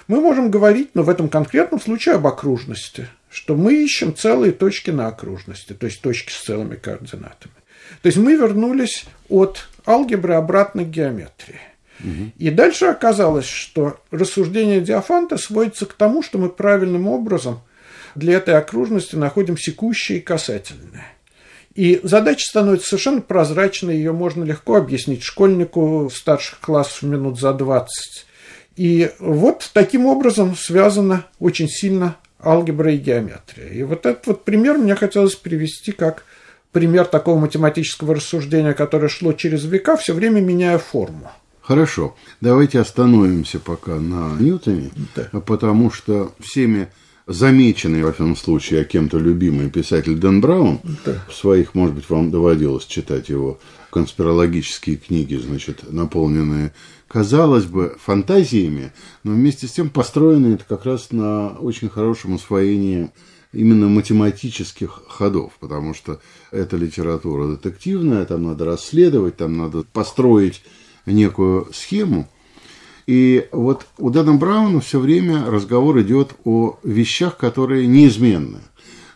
мы 0.08 0.20
можем 0.20 0.50
говорить, 0.50 0.90
но 0.94 1.02
в 1.02 1.08
этом 1.08 1.28
конкретном 1.28 1.80
случае 1.80 2.16
об 2.16 2.26
окружности, 2.26 3.08
что 3.30 3.54
мы 3.56 3.74
ищем 3.74 4.14
целые 4.14 4.52
точки 4.52 4.90
на 4.90 5.06
окружности, 5.06 5.72
то 5.72 5.86
есть 5.86 6.02
точки 6.02 6.30
с 6.32 6.42
целыми 6.42 6.76
координатами. 6.76 7.54
То 8.02 8.06
есть 8.06 8.18
мы 8.18 8.34
вернулись 8.34 9.04
от 9.28 9.68
алгебры 9.86 10.34
обратно 10.34 10.84
к 10.84 10.90
геометрии. 10.90 11.60
И 12.36 12.50
дальше 12.50 12.86
оказалось, 12.86 13.46
что 13.46 14.00
рассуждение 14.10 14.80
Диофанта 14.80 15.38
сводится 15.38 15.86
к 15.86 15.92
тому, 15.92 16.22
что 16.22 16.36
мы 16.38 16.48
правильным 16.48 17.06
образом 17.06 17.60
для 18.16 18.34
этой 18.34 18.54
окружности 18.54 19.14
находим 19.14 19.56
секущие 19.56 20.18
и 20.18 20.20
касательные. 20.22 21.06
И 21.74 22.00
задача 22.02 22.46
становится 22.46 22.88
совершенно 22.88 23.20
прозрачной, 23.20 23.96
ее 23.96 24.12
можно 24.12 24.44
легко 24.44 24.76
объяснить 24.76 25.22
школьнику 25.22 26.10
старших 26.14 26.60
классов 26.60 27.02
минут 27.02 27.40
за 27.40 27.54
20. 27.54 28.26
И 28.76 29.10
вот 29.18 29.70
таким 29.72 30.06
образом 30.06 30.56
связана 30.56 31.26
очень 31.38 31.68
сильно 31.68 32.16
алгебра 32.42 32.92
и 32.92 32.98
геометрия. 32.98 33.68
И 33.68 33.82
вот 33.82 34.06
этот 34.06 34.26
вот 34.26 34.44
пример 34.44 34.76
мне 34.76 34.94
хотелось 34.94 35.34
привести 35.34 35.92
как 35.92 36.24
пример 36.72 37.06
такого 37.06 37.38
математического 37.38 38.14
рассуждения, 38.14 38.74
которое 38.74 39.08
шло 39.08 39.32
через 39.32 39.64
века, 39.64 39.96
все 39.96 40.12
время 40.12 40.40
меняя 40.40 40.78
форму. 40.78 41.30
Хорошо, 41.60 42.16
давайте 42.40 42.80
остановимся 42.80 43.60
пока 43.60 43.94
на 43.94 44.36
Ньютоне, 44.40 44.90
да. 45.14 45.40
потому 45.40 45.92
что 45.92 46.32
всеми 46.40 46.88
замеченный, 47.26 48.02
во 48.02 48.12
всяком 48.12 48.36
случае, 48.36 48.82
а 48.82 48.84
кем-то 48.84 49.18
любимый 49.18 49.70
писатель 49.70 50.16
Дэн 50.16 50.40
Браун, 50.40 50.80
да. 51.04 51.24
в 51.28 51.34
своих, 51.34 51.74
может 51.74 51.94
быть, 51.94 52.08
вам 52.10 52.30
доводилось 52.30 52.84
читать 52.84 53.28
его 53.28 53.58
конспирологические 53.90 54.96
книги, 54.96 55.36
значит, 55.36 55.92
наполненные, 55.92 56.72
казалось 57.06 57.64
бы, 57.64 57.96
фантазиями, 58.02 58.92
но 59.22 59.32
вместе 59.32 59.66
с 59.66 59.72
тем 59.72 59.90
построенные 59.90 60.54
это 60.54 60.64
как 60.64 60.84
раз 60.84 61.12
на 61.12 61.50
очень 61.50 61.88
хорошем 61.88 62.34
усвоении 62.34 63.10
именно 63.52 63.88
математических 63.88 65.02
ходов, 65.08 65.52
потому 65.60 65.94
что 65.94 66.20
эта 66.50 66.76
литература 66.76 67.48
детективная, 67.48 68.24
там 68.24 68.44
надо 68.44 68.64
расследовать, 68.64 69.36
там 69.36 69.56
надо 69.56 69.84
построить 69.92 70.62
некую 71.06 71.68
схему– 71.72 72.28
и 73.06 73.48
вот 73.52 73.86
у 73.98 74.10
Дэна 74.10 74.34
Брауна 74.34 74.80
все 74.80 75.00
время 75.00 75.44
разговор 75.46 76.00
идет 76.00 76.34
о 76.44 76.78
вещах, 76.82 77.36
которые 77.36 77.86
неизменны. 77.86 78.60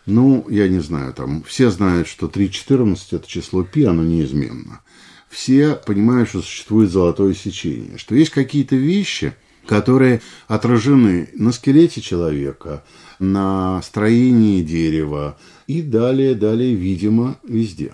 Ну, 0.05 0.45
я 0.49 0.67
не 0.67 0.79
знаю, 0.79 1.13
там 1.13 1.43
все 1.43 1.69
знают, 1.69 2.07
что 2.07 2.27
3,14 2.27 2.97
это 3.11 3.27
число 3.27 3.63
π, 3.63 3.85
оно 3.85 4.03
неизменно. 4.03 4.81
Все 5.29 5.75
понимают, 5.75 6.29
что 6.29 6.41
существует 6.41 6.91
золотое 6.91 7.33
сечение, 7.33 7.97
что 7.97 8.15
есть 8.15 8.31
какие-то 8.31 8.77
вещи, 8.77 9.33
которые 9.65 10.21
отражены 10.47 11.29
на 11.33 11.51
скелете 11.51 11.99
человека, 11.99 12.85
на 13.19 13.81
строении 13.81 14.63
дерева 14.63 15.37
и 15.67 15.81
далее, 15.81 16.35
далее, 16.35 16.73
видимо, 16.73 17.37
везде. 17.43 17.93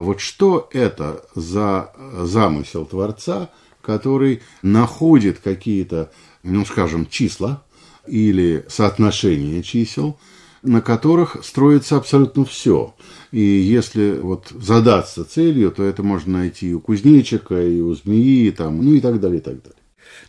Вот 0.00 0.20
что 0.20 0.68
это 0.72 1.24
за 1.34 1.92
замысел 2.22 2.86
Творца– 2.86 3.50
который 3.86 4.42
находит 4.62 5.38
какие-то, 5.38 6.10
ну, 6.42 6.64
скажем, 6.64 7.06
числа 7.06 7.62
или 8.08 8.64
соотношение 8.68 9.62
чисел, 9.62 10.18
на 10.62 10.80
которых 10.80 11.36
строится 11.44 11.96
абсолютно 11.96 12.44
все. 12.44 12.96
И 13.30 13.40
если 13.40 14.18
вот 14.18 14.48
задаться 14.50 15.24
целью, 15.24 15.70
то 15.70 15.84
это 15.84 16.02
можно 16.02 16.38
найти 16.38 16.70
и 16.70 16.72
у 16.72 16.80
кузнечика, 16.80 17.62
и 17.62 17.80
у 17.80 17.94
змеи, 17.94 18.50
там, 18.50 18.84
ну 18.84 18.92
и 18.94 19.00
так 19.00 19.20
далее, 19.20 19.38
и 19.38 19.42
так 19.42 19.62
далее. 19.62 19.78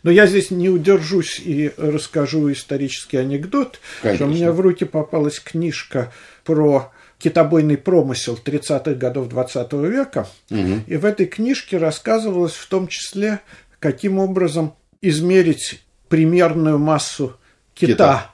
Но 0.03 0.11
я 0.11 0.27
здесь 0.27 0.51
не 0.51 0.69
удержусь 0.69 1.41
и 1.43 1.71
расскажу 1.77 2.51
исторический 2.51 3.17
анекдот, 3.17 3.79
Конечно. 4.03 4.17
что 4.17 4.31
у 4.31 4.35
меня 4.35 4.51
в 4.51 4.59
руки 4.59 4.85
попалась 4.85 5.39
книжка 5.39 6.13
про 6.43 6.91
китобойный 7.19 7.77
промысел 7.77 8.37
30-х 8.43 8.93
годов 8.93 9.29
20 9.29 9.73
века. 9.73 10.27
Угу. 10.49 10.81
И 10.87 10.97
в 10.97 11.05
этой 11.05 11.25
книжке 11.25 11.77
рассказывалось 11.77 12.53
в 12.53 12.67
том 12.67 12.87
числе, 12.87 13.39
каким 13.79 14.19
образом 14.19 14.73
измерить 15.01 15.83
примерную 16.09 16.77
массу 16.79 17.37
кита. 17.73 17.93
Кита. 17.93 18.31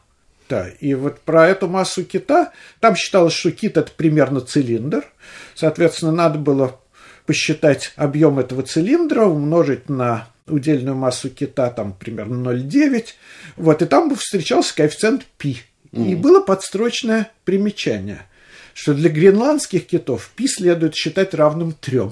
Да, 0.50 0.68
и 0.68 0.94
вот 0.94 1.22
про 1.22 1.48
эту 1.48 1.68
массу 1.68 2.04
кита, 2.04 2.52
там 2.80 2.96
считалось, 2.96 3.34
что 3.34 3.52
кит 3.52 3.78
это 3.78 3.92
примерно 3.92 4.42
цилиндр, 4.42 5.06
соответственно, 5.56 6.12
надо 6.12 6.38
было 6.38 6.80
посчитать 7.26 7.94
объем 7.96 8.40
этого 8.40 8.64
цилиндра, 8.64 9.26
умножить 9.26 9.90
на 9.90 10.28
удельную 10.46 10.96
массу 10.96 11.30
кита, 11.30 11.70
там 11.70 11.94
примерно 11.94 12.50
0,9, 12.50 13.06
вот, 13.56 13.82
и 13.82 13.86
там 13.86 14.10
бы 14.10 14.16
встречался 14.16 14.76
коэффициент 14.76 15.26
π. 15.38 15.56
И 15.94 16.16
было 16.16 16.42
подстрочное 16.42 17.32
примечание, 17.46 18.24
что 18.74 18.94
для 18.94 19.10
гренландских 19.10 19.86
китов 19.88 20.32
π 20.36 20.48
следует 20.48 20.96
считать 20.96 21.34
равным 21.34 21.74
трем. 21.74 22.12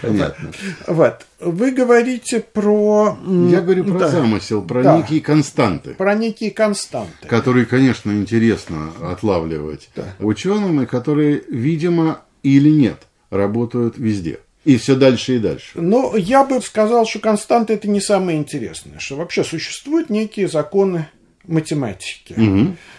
Понятно. 0.00 0.52
Вот. 0.86 1.26
Вы 1.40 1.72
говорите 1.72 2.40
про... 2.40 3.18
Я 3.50 3.60
говорю 3.60 3.84
про 3.84 3.98
да, 3.98 4.08
замысел, 4.08 4.62
про 4.62 4.82
Да. 4.82 4.96
некие 4.98 5.20
константы. 5.20 5.94
Про 5.94 6.14
некие 6.14 6.50
константы. 6.52 7.26
которые, 7.26 7.66
конечно, 7.66 8.12
интересно 8.12 8.92
отлавливать 9.02 9.90
Да. 9.96 10.14
ученым, 10.20 10.82
и 10.82 10.86
которые, 10.86 11.42
видимо, 11.48 12.20
или 12.44 12.70
нет, 12.70 12.98
работают 13.30 13.98
везде. 13.98 14.38
И 14.64 14.76
все 14.76 14.94
дальше 14.94 15.36
и 15.36 15.38
дальше. 15.38 15.70
Но 15.74 16.14
я 16.16 16.44
бы 16.44 16.60
сказал, 16.60 17.06
что 17.06 17.18
константы 17.20 17.72
это 17.74 17.88
не 17.88 18.00
самое 18.00 18.38
интересное, 18.38 18.98
что 18.98 19.16
вообще 19.16 19.42
существуют 19.42 20.10
некие 20.10 20.46
законы 20.46 21.08
математики. 21.48 22.34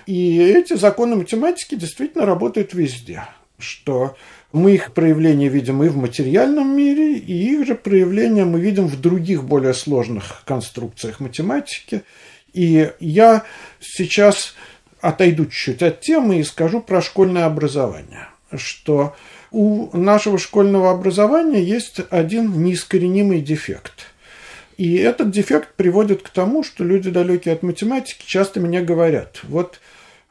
И 0.06 0.38
эти 0.40 0.76
законы 0.76 1.16
математики 1.16 1.76
действительно 1.76 2.26
работают 2.26 2.74
везде. 2.74 3.24
Что 3.58 4.16
мы 4.52 4.74
их 4.74 4.94
проявления 4.94 5.50
видим 5.50 5.84
и 5.84 5.90
в 5.90 5.98
материальном 5.98 6.76
мире, 6.76 7.18
и 7.18 7.54
их 7.54 7.68
же 7.68 7.76
проявления 7.76 8.46
мы 8.46 8.60
видим 8.60 8.88
в 8.88 9.00
других 9.00 9.44
более 9.44 9.74
сложных 9.74 10.44
конструкциях 10.46 11.20
математики. 11.20 12.04
И 12.54 12.92
я 13.00 13.44
сейчас 13.80 14.56
отойду 15.02 15.46
чуть-чуть 15.46 15.84
от 15.84 16.02
темы 16.02 16.40
и 16.40 16.44
скажу 16.44 16.82
про 16.82 17.02
школьное 17.02 17.46
образование. 17.46 18.30
Что 18.54 19.16
у 19.52 19.96
нашего 19.96 20.38
школьного 20.40 20.92
образования 20.92 21.62
есть 21.62 22.02
один 22.10 22.64
неискоренимый 22.64 23.42
дефект. 23.42 23.94
И 24.80 24.96
этот 24.96 25.30
дефект 25.30 25.76
приводит 25.76 26.22
к 26.22 26.30
тому, 26.30 26.64
что 26.64 26.86
люди, 26.86 27.10
далекие 27.10 27.54
от 27.54 27.64
математики, 27.64 28.24
часто 28.26 28.62
мне 28.62 28.82
говорят, 28.82 29.42
вот 29.44 29.82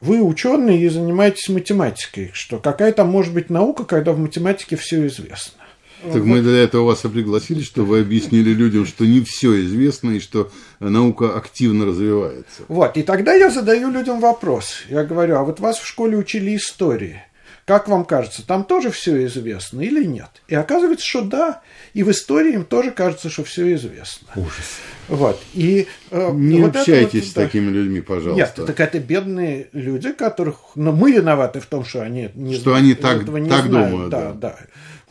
вы 0.01 0.23
ученые 0.23 0.81
и 0.81 0.89
занимаетесь 0.89 1.49
математикой, 1.49 2.31
что 2.33 2.57
какая 2.57 2.91
там 2.91 3.09
может 3.09 3.31
быть 3.31 3.51
наука, 3.51 3.83
когда 3.83 4.11
в 4.11 4.17
математике 4.17 4.75
все 4.75 5.05
известно. 5.05 5.61
Так 6.01 6.23
мы 6.23 6.41
для 6.41 6.63
этого 6.63 6.85
вас 6.85 7.05
и 7.05 7.09
пригласили, 7.09 7.61
чтобы 7.61 7.89
вы 7.89 7.99
объяснили 7.99 8.49
людям, 8.49 8.87
что 8.87 9.05
не 9.05 9.21
все 9.21 9.61
известно 9.65 10.11
и 10.11 10.19
что 10.19 10.49
наука 10.79 11.37
активно 11.37 11.85
развивается. 11.85 12.63
Вот, 12.69 12.97
и 12.97 13.03
тогда 13.03 13.35
я 13.35 13.51
задаю 13.51 13.91
людям 13.91 14.19
вопрос. 14.19 14.81
Я 14.89 15.03
говорю, 15.03 15.35
а 15.35 15.43
вот 15.43 15.59
вас 15.59 15.77
в 15.77 15.85
школе 15.85 16.17
учили 16.17 16.55
истории. 16.55 17.21
Как 17.69 17.87
вам 17.87 18.03
кажется, 18.03 18.43
там 18.43 18.63
тоже 18.63 18.89
все 18.89 19.27
известно 19.27 19.81
или 19.81 20.03
нет? 20.03 20.41
И 20.47 20.55
оказывается, 20.55 21.05
что 21.05 21.21
да, 21.21 21.61
и 21.93 22.01
в 22.01 22.09
истории 22.09 22.53
им 22.53 22.65
тоже 22.65 22.89
кажется, 22.89 23.29
что 23.29 23.43
все 23.43 23.75
известно. 23.75 24.27
Ужас. 24.35 24.79
Вот, 25.07 25.39
и 25.53 25.85
э, 26.09 26.31
Не 26.33 26.61
вот 26.61 26.75
общайтесь 26.75 27.25
вот, 27.25 27.29
с 27.29 27.33
да. 27.33 27.43
такими 27.43 27.69
людьми, 27.69 28.01
пожалуйста. 28.01 28.61
Нет, 28.61 28.65
так 28.65 28.79
это 28.79 28.97
бедные 28.97 29.67
люди, 29.71 30.11
которых... 30.13 30.55
Но 30.73 30.93
мы 30.93 31.11
виноваты 31.11 31.59
в 31.59 31.67
том, 31.67 31.85
что 31.85 32.01
они 32.01 32.31
не 32.33 32.55
Что 32.55 32.73
они 32.73 32.95
так- 32.95 33.21
этого 33.21 33.37
не 33.37 33.51
так 33.51 33.65
знают. 33.67 33.91
думают, 33.91 34.09
Да, 34.09 34.31
да. 34.31 34.33
да. 34.33 34.55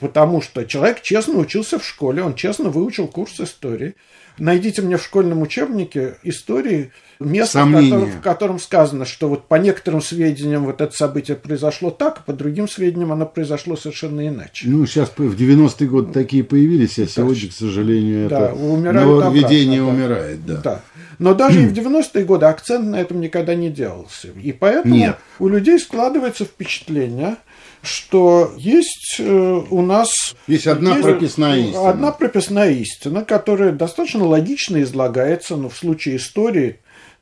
Потому 0.01 0.43
что 0.43 0.65
человек 0.65 1.01
честно 1.01 1.35
учился 1.39 1.79
в 1.79 1.87
школе, 1.87 2.25
он 2.25 2.35
честно 2.35 2.71
выучил 2.71 3.07
курс 3.07 3.39
истории. 3.39 3.95
Найдите 4.39 4.83
мне 4.83 4.97
в 4.97 5.03
школьном 5.03 5.43
учебнике 5.43 6.17
истории 6.23 6.93
место, 7.21 7.65
в 7.65 7.73
котором, 7.73 8.11
в 8.11 8.21
котором 8.21 8.59
сказано, 8.59 9.05
что 9.05 9.29
вот 9.29 9.49
по 9.49 9.57
некоторым 9.57 10.01
сведениям 10.01 10.65
вот 10.65 10.81
это 10.81 10.97
событие 10.97 11.37
произошло 11.37 11.91
так, 11.91 12.19
а 12.19 12.23
по 12.23 12.33
другим 12.33 12.69
сведениям 12.69 13.13
оно 13.13 13.27
произошло 13.27 13.77
совершенно 13.77 14.27
иначе. 14.27 14.69
Ну, 14.69 14.87
сейчас 14.87 15.11
в 15.17 15.35
90-е 15.35 15.89
годы 15.89 16.13
такие 16.13 16.45
появились, 16.45 16.99
а 16.99 17.07
сегодня, 17.07 17.49
к 17.49 17.53
сожалению, 17.53 18.29
Да, 18.29 18.51
это 18.51 18.57
нововведение 18.57 19.81
обратно, 19.81 20.05
умирает. 20.05 20.47
Да. 20.47 20.57
Да. 20.63 20.81
Но 21.19 21.35
даже 21.35 21.65
и 21.65 21.67
в 21.67 21.73
90-е 21.73 22.25
годы 22.25 22.47
акцент 22.47 22.87
на 22.87 22.97
этом 23.01 23.21
никогда 23.21 23.55
не 23.55 23.71
делался. 23.71 24.29
И 24.29 24.53
поэтому 24.53 24.95
Нет. 24.95 25.17
у 25.39 25.49
людей 25.49 25.79
складывается 25.79 26.45
впечатление, 26.45 27.37
что 27.83 28.53
есть 28.57 29.17
э, 29.19 29.63
у 29.71 29.83
нас... 29.83 30.35
Есть 30.47 30.67
одна 30.67 30.97
прописная 30.97 31.59
истина. 31.59 31.91
Одна 31.91 32.13
прописная 32.13 32.71
истина, 32.73 33.25
которая 33.25 33.73
достаточно 33.73 34.25
логично 34.25 34.83
излагается, 34.83 35.57
но 35.57 35.69
в 35.69 35.77
случае 35.77 36.17
истории 36.17 36.79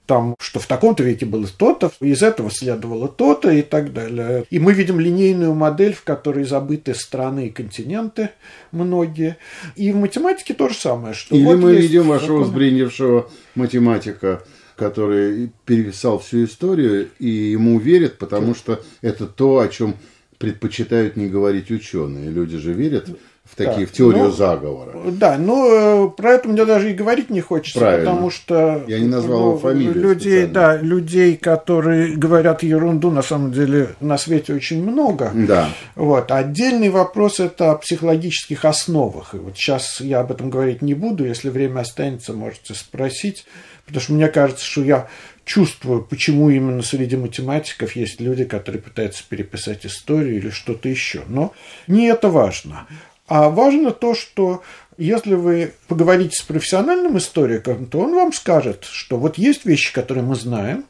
там, 0.07 0.37
что 0.39 0.61
в 0.61 0.67
таком-то 0.67 1.03
веке 1.03 1.27
было 1.27 1.47
то-то, 1.47 1.91
из 2.01 2.23
этого 2.23 2.51
следовало 2.51 3.09
то-то 3.09 3.51
и 3.51 3.63
так 3.63 3.93
далее. 3.93 4.45
И 4.51 4.59
мы 4.59 4.73
видим 4.73 5.01
линейную 5.01 5.53
модель, 5.55 5.95
в 5.95 6.05
которой 6.05 6.45
забыты 6.45 6.95
страны 6.95 7.49
и 7.49 7.51
континенты 7.51 8.31
многие. 8.71 9.37
И 9.75 9.93
в 9.93 9.97
математике 9.97 10.55
то 10.55 10.69
же 10.69 10.77
самое. 10.77 11.15
Что 11.15 11.35
Или 11.35 11.45
вот 11.45 11.59
мы 11.59 11.73
есть 11.73 11.83
видим 11.83 12.05
вашего 12.09 12.39
закон- 12.39 12.47
сбрендившего 12.47 13.31
математика, 13.57 14.45
который 14.77 15.51
переписал 15.65 16.21
всю 16.21 16.45
историю, 16.45 17.09
и 17.19 17.29
ему 17.29 17.79
верят, 17.79 18.19
потому 18.19 18.55
что 18.55 18.83
это 19.03 19.27
то, 19.27 19.59
о 19.59 19.69
чем 19.69 19.97
предпочитают 20.39 21.17
не 21.17 21.29
говорить 21.29 21.71
ученые. 21.71 22.31
Люди 22.31 22.59
же 22.59 22.73
верят 22.73 23.09
в 23.47 23.55
такие, 23.55 23.87
Так, 23.87 23.91
в 23.91 23.93
теорию 23.93 24.25
ну, 24.25 24.31
заговора. 24.33 24.93
Да, 25.13 25.39
но 25.39 26.07
э, 26.07 26.11
про 26.17 26.33
это 26.33 26.49
мне 26.49 26.65
даже 26.65 26.91
и 26.91 26.95
говорить 26.95 27.31
не 27.31 27.41
хочется, 27.41 27.79
Правильно. 27.79 28.11
потому 28.11 28.31
что 28.31 28.85
Я 28.89 28.99
не 28.99 29.07
назвал 29.07 29.39
его 29.39 29.53
ну, 29.53 29.59
фамилию 29.59 29.95
людей, 29.95 30.45
специально. 30.47 30.53
да, 30.53 30.77
людей, 30.79 31.37
которые 31.37 32.17
говорят 32.17 32.65
ерунду, 32.65 33.13
на 33.13 33.23
самом 33.23 33.53
деле 33.53 33.91
на 34.01 34.19
свете 34.19 34.53
очень 34.53 34.83
много. 34.83 35.31
Да. 35.33 35.69
Вот. 35.95 36.33
Отдельный 36.33 36.89
вопрос 36.89 37.39
это 37.39 37.71
о 37.71 37.77
психологических 37.77 38.65
основах. 38.65 39.35
И 39.35 39.39
вот 39.39 39.57
сейчас 39.57 40.01
я 40.01 40.21
об 40.21 40.33
этом 40.33 40.51
говорить 40.51 40.83
не 40.83 40.95
буду, 40.95 41.25
если 41.25 41.49
время 41.49 41.81
останется, 41.81 42.33
можете 42.33 42.75
спросить, 42.75 43.47
потому 43.87 44.01
что 44.01 44.13
мне 44.15 44.27
кажется, 44.27 44.65
что 44.65 44.83
я 44.83 45.07
чувствую, 45.47 46.03
почему 46.03 46.51
именно 46.51 46.83
среди 46.83 47.17
математиков 47.17 47.97
есть 47.97 48.21
люди, 48.21 48.45
которые 48.45 48.83
пытаются 48.83 49.25
переписать 49.27 49.87
историю 49.87 50.37
или 50.37 50.51
что-то 50.51 50.89
еще. 50.89 51.23
Но 51.29 51.55
не 51.87 52.07
это 52.09 52.29
важно. 52.29 52.87
А 53.29 53.49
важно 53.49 53.93
то, 53.93 54.15
что 54.15 54.63
если 54.99 55.35
вы 55.35 55.73
поговорите 55.89 56.37
с 56.37 56.43
профессиональным 56.43 57.17
историком, 57.17 57.87
то 57.87 58.01
он 58.01 58.15
вам 58.15 58.33
скажет, 58.33 58.85
что 58.85 59.19
вот 59.19 59.39
есть 59.39 59.65
вещи, 59.65 59.93
которые 59.95 60.25
мы 60.25 60.35
знаем, 60.35 60.85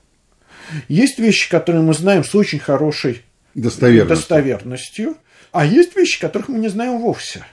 есть 0.89 1.19
вещи, 1.19 1.51
которые 1.51 1.83
мы 1.83 1.93
знаем 1.95 2.25
с 2.25 2.35
очень 2.35 2.59
хорошей 2.59 3.23
Достоверность. 3.55 4.09
достоверностью, 4.09 5.17
а 5.53 5.65
есть 5.67 5.95
вещи, 5.97 6.19
которых 6.19 6.49
мы 6.49 6.59
не 6.59 6.69
знаем 6.69 6.99
вовсе. 6.99 7.45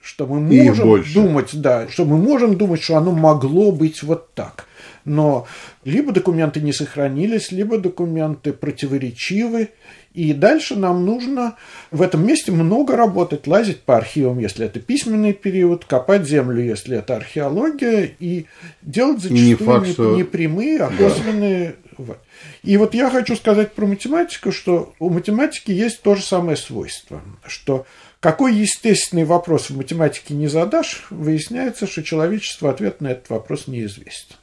Что 0.00 0.26
мы 0.26 0.40
можем 0.40 1.04
думать, 1.12 1.50
да, 1.52 1.88
что 1.88 2.04
мы 2.04 2.18
можем 2.18 2.56
думать, 2.56 2.82
что 2.82 2.96
оно 2.96 3.12
могло 3.12 3.70
быть 3.70 4.02
вот 4.02 4.34
так. 4.34 4.66
Но 5.04 5.46
либо 5.84 6.12
документы 6.12 6.60
не 6.60 6.72
сохранились, 6.72 7.50
либо 7.50 7.78
документы 7.78 8.52
противоречивы, 8.52 9.70
и 10.14 10.32
дальше 10.32 10.76
нам 10.76 11.04
нужно 11.06 11.56
в 11.90 12.02
этом 12.02 12.26
месте 12.26 12.52
много 12.52 12.96
работать, 12.96 13.46
лазить 13.46 13.80
по 13.80 13.96
архивам, 13.96 14.38
если 14.38 14.66
это 14.66 14.78
письменный 14.78 15.32
период, 15.32 15.84
копать 15.84 16.26
землю, 16.28 16.62
если 16.62 16.98
это 16.98 17.16
археология, 17.16 18.10
и 18.18 18.46
делать 18.82 19.24
И 19.24 19.32
не 19.32 19.44
зачастую 19.54 19.70
факт, 19.70 19.86
не, 19.86 19.92
что- 19.92 20.16
не 20.16 20.24
прямые, 20.24 20.80
а 20.82 20.90
косвенные. 20.90 21.76
вот. 21.96 22.18
И 22.62 22.76
вот 22.76 22.94
я 22.94 23.10
хочу 23.10 23.36
сказать 23.36 23.72
про 23.72 23.86
математику, 23.86 24.52
что 24.52 24.94
у 24.98 25.08
математики 25.10 25.70
есть 25.70 26.02
то 26.02 26.14
же 26.14 26.22
самое 26.22 26.56
свойство, 26.56 27.22
что 27.46 27.86
какой 28.20 28.54
естественный 28.54 29.24
вопрос 29.24 29.70
в 29.70 29.76
математике 29.76 30.34
не 30.34 30.46
задашь, 30.46 31.06
выясняется, 31.10 31.86
что 31.88 32.02
человечеству 32.04 32.68
ответ 32.68 33.00
на 33.00 33.08
этот 33.08 33.30
вопрос 33.30 33.66
неизвестен. 33.66 34.36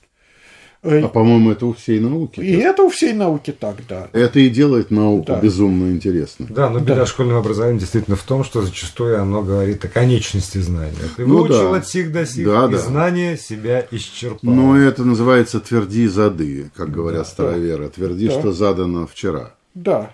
А, 0.82 1.08
по-моему, 1.10 1.52
это 1.52 1.66
у 1.66 1.74
всей 1.74 2.00
науки. 2.00 2.40
И 2.40 2.54
это 2.56 2.84
у 2.84 2.90
всей 2.90 3.12
науки 3.14 3.52
так, 3.52 3.76
да. 3.88 4.08
Это 4.14 4.40
и 4.40 4.50
делает 4.50 4.92
науку 4.92 5.26
Да. 5.28 5.40
безумно 5.42 5.92
интересной. 5.92 6.48
Да, 6.50 6.70
но 6.70 6.80
беда 6.80 6.96
Да. 6.96 7.06
школьного 7.06 7.40
образования 7.40 7.80
действительно 7.80 8.16
в 8.16 8.24
том, 8.24 8.46
что 8.46 8.62
зачастую 8.62 9.22
оно 9.22 9.42
говорит 9.42 9.84
о 9.84 9.90
конечности 9.90 10.58
знания. 10.60 10.94
Ты 11.18 11.26
Ну 11.26 11.40
выучил 11.40 11.72
да. 11.72 11.78
от 11.80 11.88
сих 11.88 12.14
до 12.14 12.26
сих, 12.26 12.46
Да, 12.46 12.68
и 12.68 12.72
да. 12.72 12.78
знание 12.78 13.38
себя 13.38 13.86
исчерпало. 13.92 14.54
Но 14.54 14.78
это 14.78 15.04
называется 15.04 15.60
тверди 15.60 16.08
зады, 16.08 16.72
как 16.76 16.92
говорят 16.92 17.28
староверы. 17.28 17.90
Тверди, 17.90 18.28
Да. 18.28 18.40
что 18.40 18.52
задано 18.54 19.06
вчера. 19.06 19.54
Да. 19.74 20.12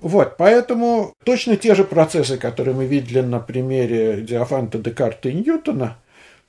Вот, 0.00 0.36
поэтому 0.38 1.12
точно 1.24 1.56
те 1.56 1.74
же 1.74 1.84
процессы, 1.84 2.36
которые 2.38 2.74
мы 2.74 2.86
видели 2.86 3.20
на 3.20 3.40
примере 3.40 4.20
Диофанта, 4.22 4.78
Декарта 4.78 5.28
и 5.28 5.34
Ньютона, 5.34 5.96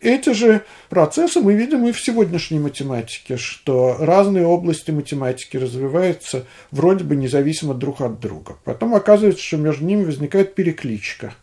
эти 0.02 0.34
же 0.34 0.64
процессы 0.90 1.42
мы 1.42 1.54
видим 1.54 1.86
и 1.86 1.92
в 1.92 2.00
сегодняшней 2.00 2.60
математике, 2.60 3.38
что 3.38 3.98
разные 4.00 4.46
области 4.46 4.92
математики 4.92 5.58
развиваются 5.58 6.46
вроде 6.72 7.04
бы 7.04 7.16
независимо 7.16 7.74
друг 7.74 8.02
от 8.02 8.20
друга. 8.20 8.58
Потом 8.64 8.96
оказывается, 8.96 9.44
что 9.44 9.58
между 9.58 9.86
ними 9.86 10.06
возникает 10.06 10.56
перекличка. 10.56 11.34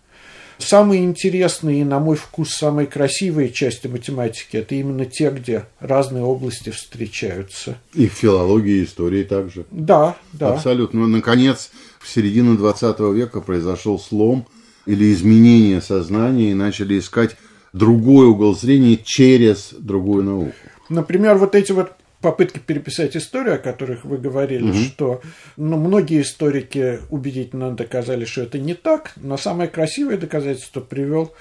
Самые 0.58 1.04
интересные 1.04 1.82
и, 1.82 1.84
на 1.84 1.98
мой 1.98 2.16
вкус, 2.16 2.54
самые 2.54 2.86
красивые 2.86 3.50
части 3.50 3.88
математики– 3.88 4.48
это 4.56 4.74
именно 4.74 5.04
те, 5.04 5.30
где 5.30 5.66
разные 5.80 6.24
области 6.24 6.70
встречаются. 6.70 7.76
И 7.92 8.08
в 8.08 8.12
филологии, 8.12 8.78
и 8.78 8.84
истории 8.84 9.22
также. 9.22 9.66
Да, 9.70 10.16
да. 10.32 10.54
Абсолютно. 10.54 11.00
Но, 11.00 11.06
наконец, 11.08 11.70
в 12.00 12.08
середине 12.08 12.56
20 12.56 12.98
века 13.14 13.42
произошел 13.42 13.98
слом 13.98 14.46
или 14.86 15.12
изменение 15.12 15.82
сознания, 15.82 16.52
и 16.52 16.54
начали 16.54 16.98
искать 16.98 17.36
другой 17.76 18.26
угол 18.26 18.56
зрения 18.56 18.96
через 18.96 19.74
другую 19.78 20.24
науку. 20.24 20.54
Например, 20.88 21.36
вот 21.36 21.54
эти 21.54 21.72
вот 21.72 21.92
попытки 22.20 22.58
переписать 22.58 23.16
историю, 23.16 23.54
о 23.54 23.58
которых 23.58 24.04
вы 24.04 24.18
говорили, 24.18 24.72
что 24.72 25.20
ну, 25.56 25.76
многие 25.76 26.22
историки 26.22 27.00
убедительно 27.10 27.72
доказали, 27.72 28.24
что 28.24 28.42
это 28.42 28.58
не 28.58 28.74
так, 28.74 29.12
но 29.16 29.36
самое 29.36 29.68
красивое 29.68 30.16
доказательство 30.16 30.80
привел 30.80 31.34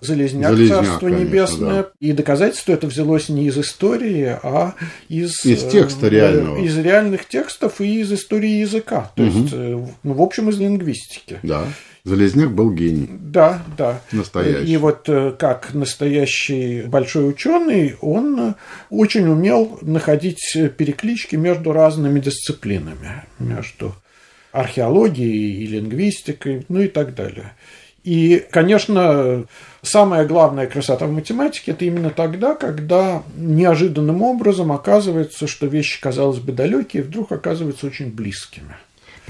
Залезняк, 0.00 0.52
Залезняк, 0.52 0.84
Царство 0.84 1.08
конечно, 1.08 1.24
Небесное. 1.24 1.82
да. 1.82 1.90
И 2.00 2.12
доказательство 2.12 2.72
это 2.72 2.86
взялось 2.86 3.28
не 3.28 3.46
из 3.46 3.58
истории, 3.58 4.38
а 4.42 4.74
из... 5.08 5.44
Из 5.44 5.64
текста 5.64 6.06
э, 6.06 6.10
реального. 6.10 6.58
Из 6.58 6.76
реальных 6.78 7.26
текстов 7.26 7.80
и 7.80 8.00
из 8.00 8.12
истории 8.12 8.60
языка. 8.60 9.12
То 9.14 9.22
есть, 9.22 9.52
э, 9.52 9.86
ну, 10.02 10.12
в 10.12 10.22
общем, 10.22 10.48
из 10.48 10.58
лингвистики. 10.58 11.38
Да. 11.42 11.66
Залезняк 12.04 12.52
был 12.52 12.72
гений. 12.72 13.08
Да, 13.10 13.62
да. 13.76 14.00
Настоящий. 14.10 14.72
И 14.72 14.76
вот 14.78 15.08
э, 15.08 15.34
как 15.38 15.74
настоящий 15.74 16.82
большой 16.82 17.28
ученый, 17.28 17.96
он 18.00 18.40
э, 18.40 18.54
очень 18.88 19.28
умел 19.28 19.78
находить 19.82 20.56
э, 20.56 20.68
переклички 20.68 21.36
между 21.36 21.72
разными 21.72 22.18
дисциплинами, 22.20 23.24
между 23.38 23.94
археологией 24.52 25.62
и 25.62 25.66
лингвистикой, 25.66 26.64
ну 26.68 26.80
и 26.80 26.88
так 26.88 27.14
далее. 27.14 27.52
И, 28.02 28.46
конечно, 28.50 29.44
самая 29.82 30.26
главная 30.26 30.66
красота 30.66 31.06
в 31.06 31.12
математике– 31.12 31.70
это 31.72 31.84
именно 31.84 32.10
тогда, 32.10 32.54
когда 32.54 33.22
неожиданным 33.36 34.22
образом 34.22 34.72
оказывается, 34.72 35.46
что 35.46 35.66
вещи, 35.66 36.00
казалось 36.00 36.38
бы, 36.38 36.52
далекие, 36.52 37.02
вдруг 37.02 37.32
оказываются 37.32 37.86
очень 37.86 38.10
близкими. 38.10 38.76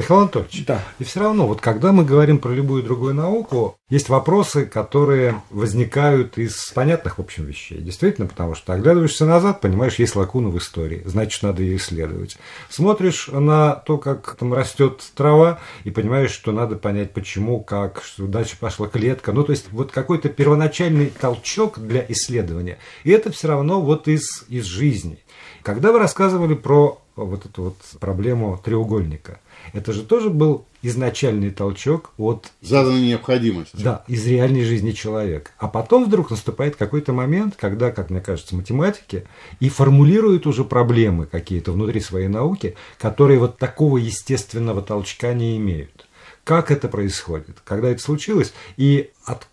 Михаил 0.00 0.20
Анатольевич, 0.20 0.64
Да. 0.64 0.82
и 0.98 1.04
все 1.04 1.20
равно, 1.20 1.46
вот 1.46 1.60
когда 1.60 1.92
мы 1.92 2.06
говорим 2.06 2.38
про 2.38 2.52
любую 2.52 2.82
другую 2.82 3.12
науку, 3.14 3.76
есть 3.90 4.08
вопросы, 4.08 4.64
которые 4.64 5.42
возникают 5.50 6.38
из 6.38 6.70
понятных, 6.70 7.18
в 7.18 7.20
общем, 7.20 7.44
вещей. 7.44 7.82
Действительно, 7.82 8.26
потому 8.26 8.54
что 8.54 8.72
оглядываешься 8.72 9.26
назад, 9.26 9.60
понимаешь, 9.60 9.96
есть 9.96 10.16
лакуна 10.16 10.48
в 10.48 10.56
истории, 10.56 11.02
значит, 11.04 11.42
надо 11.42 11.62
ее 11.62 11.76
исследовать. 11.76 12.38
Смотришь 12.70 13.28
на 13.30 13.74
то, 13.74 13.98
как 13.98 14.36
там 14.36 14.54
растет 14.54 15.02
трава, 15.14 15.58
и 15.84 15.90
понимаешь, 15.90 16.30
что 16.30 16.52
надо 16.52 16.76
понять, 16.76 17.12
почему, 17.12 17.60
как, 17.60 18.02
что 18.02 18.26
дальше 18.26 18.56
пошла 18.58 18.88
клетка. 18.88 19.32
Ну, 19.32 19.44
то 19.44 19.52
есть, 19.52 19.66
вот 19.70 19.92
какой-то 19.92 20.30
первоначальный 20.30 21.06
толчок 21.20 21.78
для 21.78 22.02
исследования. 22.08 22.78
И 23.04 23.10
это 23.10 23.30
все 23.30 23.48
равно 23.48 23.82
вот 23.82 24.08
из, 24.08 24.44
из 24.48 24.64
жизни. 24.64 25.18
Когда 25.62 25.92
вы 25.92 25.98
рассказывали 25.98 26.54
про 26.54 27.02
вот 27.24 27.46
эту 27.46 27.62
вот 27.62 27.76
проблему 28.00 28.60
треугольника, 28.62 29.40
это 29.72 29.92
же 29.92 30.02
тоже 30.02 30.30
был 30.30 30.64
изначальный 30.82 31.50
толчок 31.50 32.12
от 32.16 32.50
Заданной 32.62 33.02
необходимости. 33.02 33.76
да, 33.76 34.04
из 34.08 34.26
реальной 34.26 34.64
жизни 34.64 34.92
человека. 34.92 35.50
А 35.58 35.68
потом 35.68 36.06
вдруг 36.06 36.30
наступает 36.30 36.76
какой-то 36.76 37.12
момент, 37.12 37.54
когда, 37.56 37.90
как 37.90 38.10
мне 38.10 38.20
кажется, 38.20 38.56
математики 38.56 39.24
и 39.60 39.68
формулируют 39.68 40.46
уже 40.46 40.64
проблемы 40.64 41.26
какие-то 41.26 41.72
внутри 41.72 42.00
своей 42.00 42.28
науки, 42.28 42.76
которые 42.98 43.38
вот 43.38 43.58
такого 43.58 43.98
естественного 43.98 44.82
толчка 44.82 45.34
не 45.34 45.56
имеют. 45.56 46.06
Как 46.44 46.70
это 46.70 46.88
происходит? 46.88 47.58
Когда 47.64 47.90
это 47.90 48.02
случилось? 48.02 48.52
И 48.76 49.10
откуда 49.24 49.50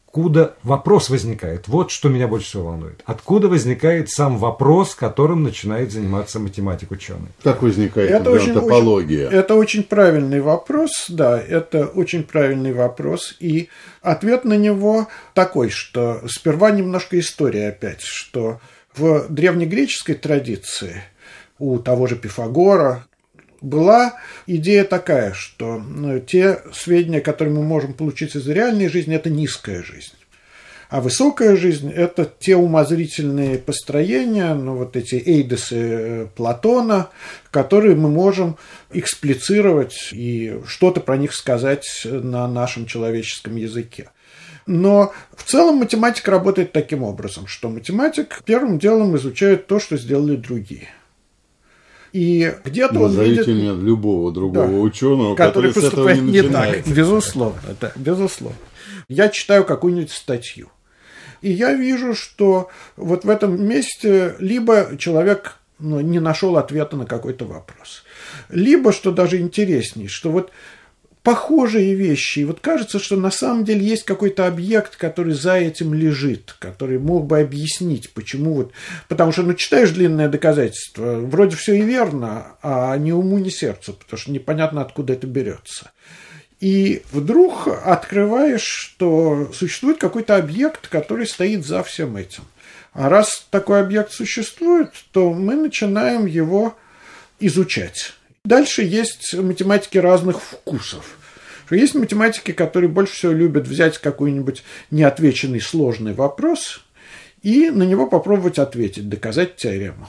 вопрос 0.63 1.10
возникает? 1.10 1.67
Вот 1.67 1.91
что 1.91 2.10
меня 2.10 2.27
больше 2.27 2.47
всего 2.47 2.65
волнует. 2.65 3.01
Откуда 3.06 3.47
возникает 3.47 4.10
сам 4.10 4.38
вопрос, 4.38 4.95
которым 4.95 5.43
начинает 5.43 5.91
заниматься 5.91 6.39
математик 6.39 6.91
ученый? 6.91 7.30
Как 7.43 7.62
возникает 7.62 8.10
Это 8.10 8.32
очень, 8.32 8.53
топология? 8.53 9.27
очень- 9.27 9.38
это 9.38 9.56
очень 9.56 9.84
правильный 9.84 10.41
вопрос, 10.41 11.06
да, 11.10 11.39
это 11.39 11.86
очень 11.86 12.23
правильный 12.23 12.73
вопрос. 12.73 13.36
И 13.39 13.69
ответ 14.01 14.43
на 14.45 14.58
него 14.58 15.08
такой, 15.34 15.69
что 15.69 16.21
сперва 16.27 16.71
немножко 16.71 17.19
история 17.19 17.69
опять, 17.69 18.01
что 18.01 18.60
в 18.95 19.27
древнегреческой 19.30 20.15
традиции 20.15 21.03
у 21.60 21.77
того 21.80 22.08
же 22.08 22.15
Пифагора 22.15 23.06
была 23.62 24.15
идея 24.46 24.84
такая, 24.84 25.34
что 25.34 25.78
ну, 25.78 26.20
те 26.20 26.62
сведения, 26.74 27.22
которые 27.22 27.54
мы 27.54 27.63
можем 27.63 27.93
получить 27.93 28.36
из 28.36 28.48
реальной 28.48 28.88
жизни, 28.88 29.15
это 29.15 29.30
низкая 29.30 29.84
жизнь. 29.84 30.13
А 30.89 31.02
высокая 31.02 31.58
жизнь– 31.58 31.91
это 31.96 32.32
те 32.39 32.56
умозрительные 32.56 33.58
построения, 33.58 34.54
ну, 34.54 34.76
вот 34.76 34.96
эти 34.96 35.15
эйдесы 35.15 35.76
э, 35.76 36.28
Платона, 36.34 37.10
которые 37.52 37.96
мы 37.96 38.10
можем 38.10 38.58
эксплицировать 38.91 40.10
и 40.13 40.62
что-то 40.65 41.02
про 41.02 41.17
них 41.17 41.34
сказать 41.34 42.04
на 42.06 42.48
нашем 42.48 42.86
человеческом 42.86 43.58
языке. 43.58 44.12
Но 44.65 45.13
в 45.36 45.43
целом 45.43 45.78
математика 45.78 46.32
работает 46.32 46.72
таким 46.72 47.04
образом, 47.04 47.48
что 47.48 47.70
математик 47.70 48.41
первым 48.46 48.80
делом 48.80 49.15
изучает 49.17 49.67
то, 49.67 49.80
что 49.80 49.98
сделали 49.98 50.36
другие. 50.36 50.89
И 52.17 52.51
где-то 52.65 52.99
он 52.99 53.21
видит... 53.21 53.45
мне 53.45 53.71
любого 53.73 54.32
другого 54.32 54.67
Да. 54.67 54.73
ученого, 54.77 55.36
который 55.36 55.71
который, 55.71 55.84
поступает 55.84 56.21
не 56.23 56.32
не 56.32 56.41
так. 56.41 56.88
Безусловно, 56.88 57.62
да, 57.80 57.91
безусловно. 57.95 58.58
Я 59.08 59.30
читаю 59.30 59.63
какую-нибудь 59.63 60.10
статью. 60.12 60.71
И 61.43 61.51
я 61.51 61.75
вижу, 61.75 62.15
что 62.15 62.69
вот 62.95 63.23
в 63.23 63.30
этом 63.30 63.63
месте 63.63 64.36
либо 64.39 64.97
человек 64.97 65.58
ну, 65.77 65.99
не 65.99 66.19
нашел 66.19 66.58
ответа 66.58 66.97
на 66.97 67.06
какой-то 67.06 67.45
вопрос, 67.45 68.03
либо, 68.49 68.91
что 68.91 69.12
даже 69.12 69.38
интересней, 69.38 70.08
что 70.08 70.32
вот 70.32 70.51
похожие 71.28 71.94
вещи. 71.94 72.40
И 72.40 72.46
вот 72.46 72.62
кажется, 72.62 73.00
что 73.00 73.18
на 73.18 73.32
самом 73.32 73.66
деле 73.66 73.86
есть 73.86 74.06
какой-то 74.06 74.48
объект, 74.48 74.96
который 74.96 75.34
за 75.34 75.56
этим 75.56 75.94
лежит, 75.94 76.56
который 76.58 77.00
мог 77.00 77.26
бы 77.26 77.42
объяснить, 77.42 78.12
почему 78.12 78.54
вот... 78.54 78.72
Потому 79.10 79.34
что, 79.34 79.44
ну, 79.44 79.54
читаешь 79.54 79.90
длинное 79.90 80.30
доказательство, 80.30 81.20
вроде 81.20 81.58
все 81.58 81.74
и 81.74 81.82
верно, 81.82 82.56
а 82.63 82.96
ни 82.96 83.12
уму, 83.12 83.40
ни 83.40 83.50
сердцу, 83.50 83.92
потому 83.92 84.18
что 84.18 84.32
непонятно, 84.32 84.80
откуда 84.80 85.12
это 85.12 85.28
берется. 85.28 85.92
И 86.62 87.02
вдруг 87.12 87.68
открываешь, 87.68 88.63
что 88.63 89.52
существует 89.54 89.98
какой-то 89.98 90.38
объект, 90.38 90.88
который 90.88 91.28
стоит 91.28 91.66
за 91.66 91.84
всем 91.84 92.16
этим. 92.16 92.46
А 92.94 93.10
раз 93.10 93.46
такой 93.52 93.82
объект 93.82 94.13
существует, 94.13 94.92
то 95.12 95.34
мы 95.34 95.56
начинаем 95.56 96.26
его 96.26 96.78
изучать. 97.42 98.13
Дальше 98.48 98.82
есть 98.82 99.34
математики 99.34 99.98
разных 99.98 100.42
вкусов. 100.42 101.18
Есть 101.70 101.96
математики, 101.96 102.54
которые 102.54 102.90
больше 102.90 103.14
всего 103.14 103.34
любят 103.34 103.68
взять 103.68 103.98
какой-нибудь 103.98 104.64
неотвеченный 104.90 105.60
сложный 105.60 106.14
вопрос 106.14 106.82
и 107.42 107.70
на 107.70 107.84
него 107.84 108.08
попробовать 108.08 108.58
ответить, 108.58 109.10
доказать 109.10 109.58
теорему. 109.58 110.08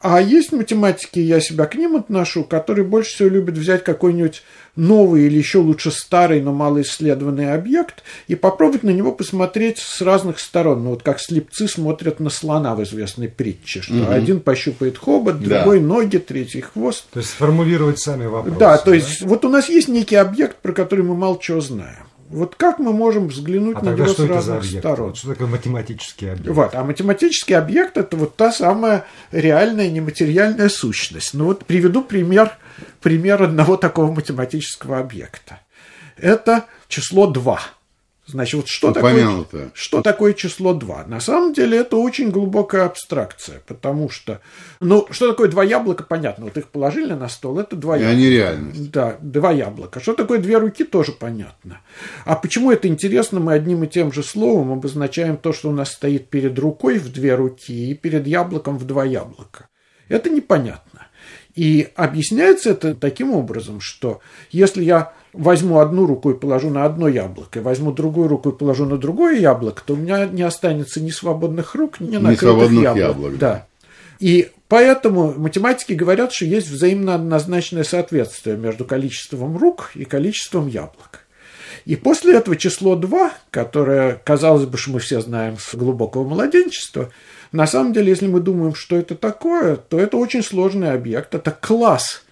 А 0.00 0.20
есть 0.20 0.52
математики, 0.52 1.18
я 1.18 1.40
себя 1.40 1.66
к 1.66 1.74
ним 1.74 1.96
отношу, 1.96 2.44
которые 2.44 2.84
больше 2.84 3.10
всего 3.14 3.28
любят 3.30 3.58
взять 3.58 3.82
какой-нибудь 3.82 4.44
новый 4.76 5.22
или 5.26 5.36
еще 5.36 5.58
лучше 5.58 5.90
старый, 5.90 6.40
но 6.40 6.52
малоисследованный 6.52 7.52
объект 7.52 8.04
и 8.28 8.36
попробовать 8.36 8.84
на 8.84 8.90
него 8.90 9.10
посмотреть 9.10 9.78
с 9.78 10.00
разных 10.00 10.38
сторон. 10.38 10.84
Ну, 10.84 10.90
вот 10.90 11.02
как 11.02 11.18
слепцы 11.20 11.66
смотрят 11.66 12.20
на 12.20 12.30
слона 12.30 12.76
в 12.76 12.82
известной 12.84 13.28
притче, 13.28 13.82
что 13.82 14.08
один 14.12 14.38
пощупает 14.38 14.98
хобот, 14.98 15.40
Да. 15.40 15.62
другой 15.62 15.80
ноги, 15.80 16.18
третий 16.18 16.60
хвост. 16.60 17.06
То 17.12 17.18
есть 17.18 17.30
сформулировать 17.30 17.98
сами 17.98 18.26
вопросы. 18.26 18.56
Да, 18.58 18.78
то 18.78 18.94
есть 18.94 19.22
вот 19.22 19.44
у 19.44 19.48
нас 19.48 19.68
есть 19.68 19.88
некий 19.88 20.14
объект, 20.14 20.58
про 20.58 20.72
который 20.72 21.04
мы 21.04 21.16
мало 21.16 21.38
чего 21.40 21.60
знаем. 21.60 22.07
Вот 22.30 22.56
как 22.56 22.78
мы 22.78 22.92
можем 22.92 23.28
взглянуть 23.28 23.78
А 23.80 23.84
на 23.84 23.94
него 23.94 24.06
что 24.06 24.26
с 24.26 24.28
разных 24.28 24.64
сторон? 24.64 25.14
Что 25.14 25.28
такое 25.28 25.48
математический 25.48 26.32
объект? 26.32 26.50
Вот. 26.50 26.74
А 26.74 26.84
математический 26.84 27.56
объект– 27.56 27.96
это 27.96 28.16
вот 28.16 28.36
та 28.36 28.52
самая 28.52 29.06
реальная 29.32 29.90
нематериальная 29.90 30.68
сущность. 30.68 31.32
Ну 31.32 31.46
вот 31.46 31.64
приведу 31.64 32.02
пример, 32.02 32.52
пример 33.00 33.42
одного 33.42 33.78
такого 33.78 34.12
математического 34.12 34.98
объекта. 34.98 35.60
Это 36.18 36.66
число 36.88 37.26
2. 37.28 37.60
Значит, 38.28 38.54
вот 38.54 38.68
что 38.68 38.92
такое, 38.92 39.46
что 39.72 40.02
такое 40.02 40.34
число 40.34 40.74
2? 40.74 41.06
На 41.06 41.18
самом 41.18 41.54
деле 41.54 41.78
это 41.78 41.96
очень 41.96 42.30
глубокая 42.30 42.84
абстракция, 42.84 43.62
потому 43.66 44.10
что, 44.10 44.42
ну, 44.80 45.06
что 45.10 45.28
такое 45.30 45.48
два 45.48 45.64
яблока, 45.64 46.04
понятно, 46.04 46.44
вот 46.44 46.58
их 46.58 46.68
положили 46.68 47.14
на 47.14 47.30
стол, 47.30 47.58
это 47.58 47.74
два 47.74 47.96
И 47.96 48.00
яблока. 48.00 48.16
они 48.18 48.28
реальность. 48.28 48.90
Да, 48.90 49.16
два 49.22 49.50
яблока. 49.52 50.00
Что 50.00 50.12
такое 50.12 50.40
две 50.40 50.58
руки, 50.58 50.84
тоже 50.84 51.12
понятно. 51.12 51.80
А 52.26 52.36
почему 52.36 52.70
это 52.70 52.86
интересно? 52.86 53.40
Мы 53.40 53.54
одним 53.54 53.84
и 53.84 53.86
тем 53.86 54.12
же 54.12 54.22
словом 54.22 54.72
обозначаем 54.72 55.38
то, 55.38 55.54
что 55.54 55.70
у 55.70 55.72
нас 55.72 55.92
стоит 55.92 56.28
перед 56.28 56.58
рукой 56.58 56.98
в 56.98 57.10
две 57.10 57.34
руки 57.34 57.90
и 57.90 57.94
перед 57.94 58.26
яблоком 58.26 58.76
в 58.76 58.84
два 58.84 59.06
яблока. 59.06 59.68
Это 60.08 60.28
непонятно. 60.28 61.06
И 61.54 61.88
объясняется 61.96 62.70
это 62.70 62.94
таким 62.94 63.32
образом, 63.32 63.80
что 63.80 64.20
если 64.50 64.84
я 64.84 65.14
возьму 65.38 65.78
одну 65.78 66.04
руку 66.04 66.30
и 66.30 66.34
положу 66.34 66.68
на 66.68 66.84
одно 66.84 67.08
яблоко, 67.08 67.60
и 67.60 67.62
возьму 67.62 67.92
другую 67.92 68.28
руку 68.28 68.50
и 68.50 68.56
положу 68.56 68.84
на 68.86 68.98
другое 68.98 69.38
яблоко, 69.38 69.82
то 69.84 69.94
у 69.94 69.96
меня 69.96 70.26
не 70.26 70.42
останется 70.42 71.00
ни 71.00 71.10
свободных 71.10 71.74
рук, 71.74 72.00
ни 72.00 72.16
накрытых 72.16 72.40
свободных 72.40 72.82
яблок. 72.82 72.96
яблок, 72.96 73.38
Да. 73.38 73.66
И 74.18 74.50
поэтому 74.66 75.32
математики 75.36 75.92
говорят, 75.92 76.32
что 76.32 76.44
есть 76.44 76.68
взаимно 76.68 77.14
однозначное 77.14 77.84
соответствие 77.84 78.56
между 78.56 78.84
количеством 78.84 79.56
рук 79.56 79.92
и 79.94 80.04
количеством 80.04 80.66
яблок. 80.66 81.20
И 81.84 81.94
после 81.94 82.34
этого 82.34 82.56
число 82.56 82.96
2, 82.96 83.32
которое, 83.52 84.20
казалось 84.24 84.66
бы, 84.66 84.76
что 84.76 84.90
мы 84.90 84.98
все 84.98 85.20
знаем 85.20 85.56
с 85.58 85.74
глубокого 85.74 86.24
младенчества, 86.24 87.10
на 87.52 87.66
самом 87.68 87.92
деле, 87.92 88.08
если 88.08 88.26
мы 88.26 88.40
думаем, 88.40 88.74
что 88.74 88.96
это 88.96 89.14
такое, 89.14 89.76
то 89.76 89.98
это 89.98 90.16
очень 90.16 90.42
сложный 90.42 90.92
объект. 90.92 91.34
Это 91.34 91.52
класс 91.52 92.24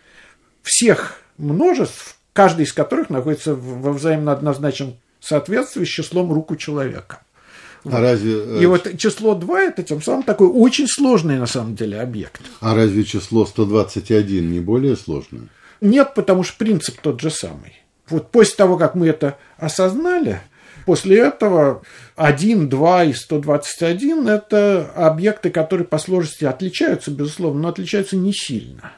всех 0.63 1.21
множеств, 1.39 2.16
каждый 2.37 2.67
из 2.67 2.73
которых 2.75 3.09
находится 3.09 3.55
во 3.55 3.93
взаимно 3.93 4.31
однозначном 4.31 4.97
соответствии 5.21 5.85
с 5.85 5.89
числом 5.89 6.33
рук 6.33 6.51
у 6.51 6.57
человека. 6.57 7.21
А 7.85 8.01
разве, 8.01 8.35
э, 8.35 8.59
И 8.63 8.67
вот 8.67 8.99
число 8.99 9.35
2 9.35 9.63
это 9.63 9.83
тем 9.83 10.03
самым 10.03 10.23
такой 10.23 10.49
очень 10.49 10.87
сложный 10.87 11.39
на 11.39 11.47
самом 11.47 11.75
деле 11.75 12.01
объект. 12.01 12.43
а 12.61 12.75
разве 12.75 13.05
число 13.05 13.47
121 13.47 14.51
не 14.51 14.61
более 14.61 14.97
сложное? 14.97 15.49
Нет, 15.81 16.13
потому 16.15 16.43
что 16.43 16.59
принцип 16.59 17.01
тот 17.01 17.21
же 17.21 17.31
самый. 17.31 17.73
Вот 18.09 18.31
после 18.31 18.57
того, 18.57 18.77
как 18.77 18.95
мы 18.95 19.09
это 19.09 19.39
осознали, 19.57 20.41
после 20.85 21.19
этого 21.19 21.83
1, 22.17 22.69
2 22.69 23.05
и 23.05 23.13
121– 23.15 24.29
это 24.29 24.91
объекты, 24.95 25.51
которые 25.51 25.87
по 25.87 25.99
сложности 25.99 26.45
отличаются, 26.45 27.11
безусловно, 27.11 27.63
но 27.63 27.69
отличаются 27.69 28.17
не 28.17 28.33
сильно. 28.33 28.93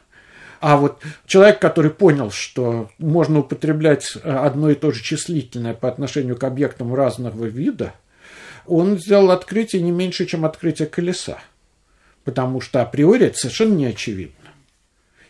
А 0.60 0.76
вот 0.76 1.02
человек, 1.26 1.60
который 1.60 1.90
понял, 1.90 2.30
что 2.30 2.90
можно 2.98 3.40
употреблять 3.40 4.16
одно 4.24 4.70
и 4.70 4.74
то 4.74 4.90
же 4.90 5.02
числительное 5.02 5.74
по 5.74 5.88
отношению 5.88 6.36
к 6.36 6.44
объектам 6.44 6.94
разного 6.94 7.44
вида, 7.44 7.94
он 8.66 8.98
сделал 8.98 9.30
открытие 9.30 9.82
не 9.82 9.92
меньше, 9.92 10.26
чем 10.26 10.44
открытие 10.44 10.88
колеса. 10.88 11.38
Потому 12.24 12.60
что 12.60 12.82
априори 12.82 13.26
это 13.26 13.38
совершенно 13.38 13.74
не 13.74 13.86
очевидно. 13.86 14.34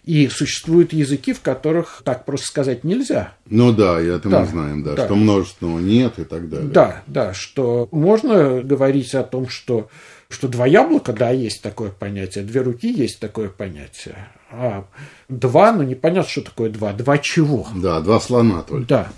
И 0.05 0.29
существуют 0.29 0.95
языки, 0.95 1.35
в 1.35 1.43
которых 1.43 2.01
так 2.03 2.25
просто 2.25 2.47
сказать 2.47 2.83
нельзя. 2.83 3.35
Ну 3.45 3.73
да, 3.73 4.01
и 4.01 4.07
это 4.07 4.31
Да, 4.31 4.41
мы 4.41 4.47
знаем, 4.47 4.83
да, 4.83 4.95
да. 4.95 5.05
что 5.05 5.15
множественного 5.15 5.81
нет 5.81 6.19
и 6.19 6.25
так 6.25 6.49
далее. 6.49 6.71
Да, 6.71 7.03
да, 7.07 7.35
что 7.35 7.89
можно 7.91 8.63
говорить 8.63 9.15
о 9.15 9.23
том, 9.23 9.49
что, 9.49 9.91
что 10.31 10.49
два 10.49 10.67
яблока, 10.67 11.13
да, 11.13 11.31
есть 11.31 11.63
такое 11.63 11.91
понятие, 11.91 12.45
две 12.45 12.61
руки 12.61 12.93
есть 12.93 13.19
такое 13.19 13.49
понятие, 13.49 14.29
а 14.51 14.85
два, 15.29 15.73
ну 15.73 15.83
непонятно, 15.83 16.31
что 16.31 16.43
такое 16.43 16.71
два, 16.71 16.93
два 16.93 17.19
чего. 17.19 17.67
Да, 17.75 18.01
два 18.01 18.21
слона 18.21 18.63
только. 18.63 18.87
Да. 18.87 19.09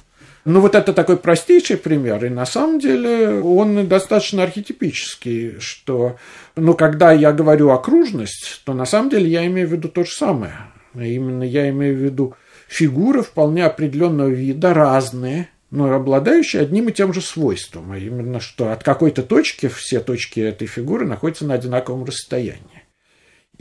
Ну, 0.47 0.61
вот 0.61 0.75
это 0.75 0.95
такой 0.95 1.19
простейший 1.19 1.77
пример, 1.77 2.25
и 2.25 2.31
на 2.31 2.47
самом 2.47 2.81
деле 2.81 3.41
он 3.41 3.87
достаточно 3.89 4.43
архетипический, 4.43 5.61
что, 5.61 6.17
ну, 6.57 6.73
когда 6.73 7.13
я 7.13 7.33
говорю 7.33 7.71
окружность, 7.71 8.63
то 8.65 8.73
на 8.73 8.87
самом 8.87 9.11
деле 9.11 9.29
я 9.29 9.47
имею 9.47 9.69
в 9.69 9.73
виду 9.73 9.89
то 9.89 10.03
же 10.03 10.11
самое. 10.11 10.55
Именно 10.95 11.43
я 11.43 11.69
имею 11.69 11.95
в 11.95 12.01
виду 12.01 12.35
фигуры 12.69 13.23
вполне 13.23 13.67
определенного 13.67 14.29
вида, 14.29 14.73
разные, 14.73 15.51
но 15.71 15.93
обладающие 15.93 16.63
одним 16.63 16.89
и 16.89 16.93
тем 16.93 17.13
же 17.13 17.21
свойством, 17.21 17.93
а 17.93 17.99
именно 17.99 18.41
что 18.41 18.73
от 18.73 18.83
какой-то 18.83 19.23
точки 19.23 19.69
все 19.69 20.01
точки 20.01 20.41
этой 20.41 20.67
фигуры 20.67 21.07
находятся 21.07 21.47
на 21.47 21.55
одинаковом 21.55 22.05
расстоянии. 22.05 22.85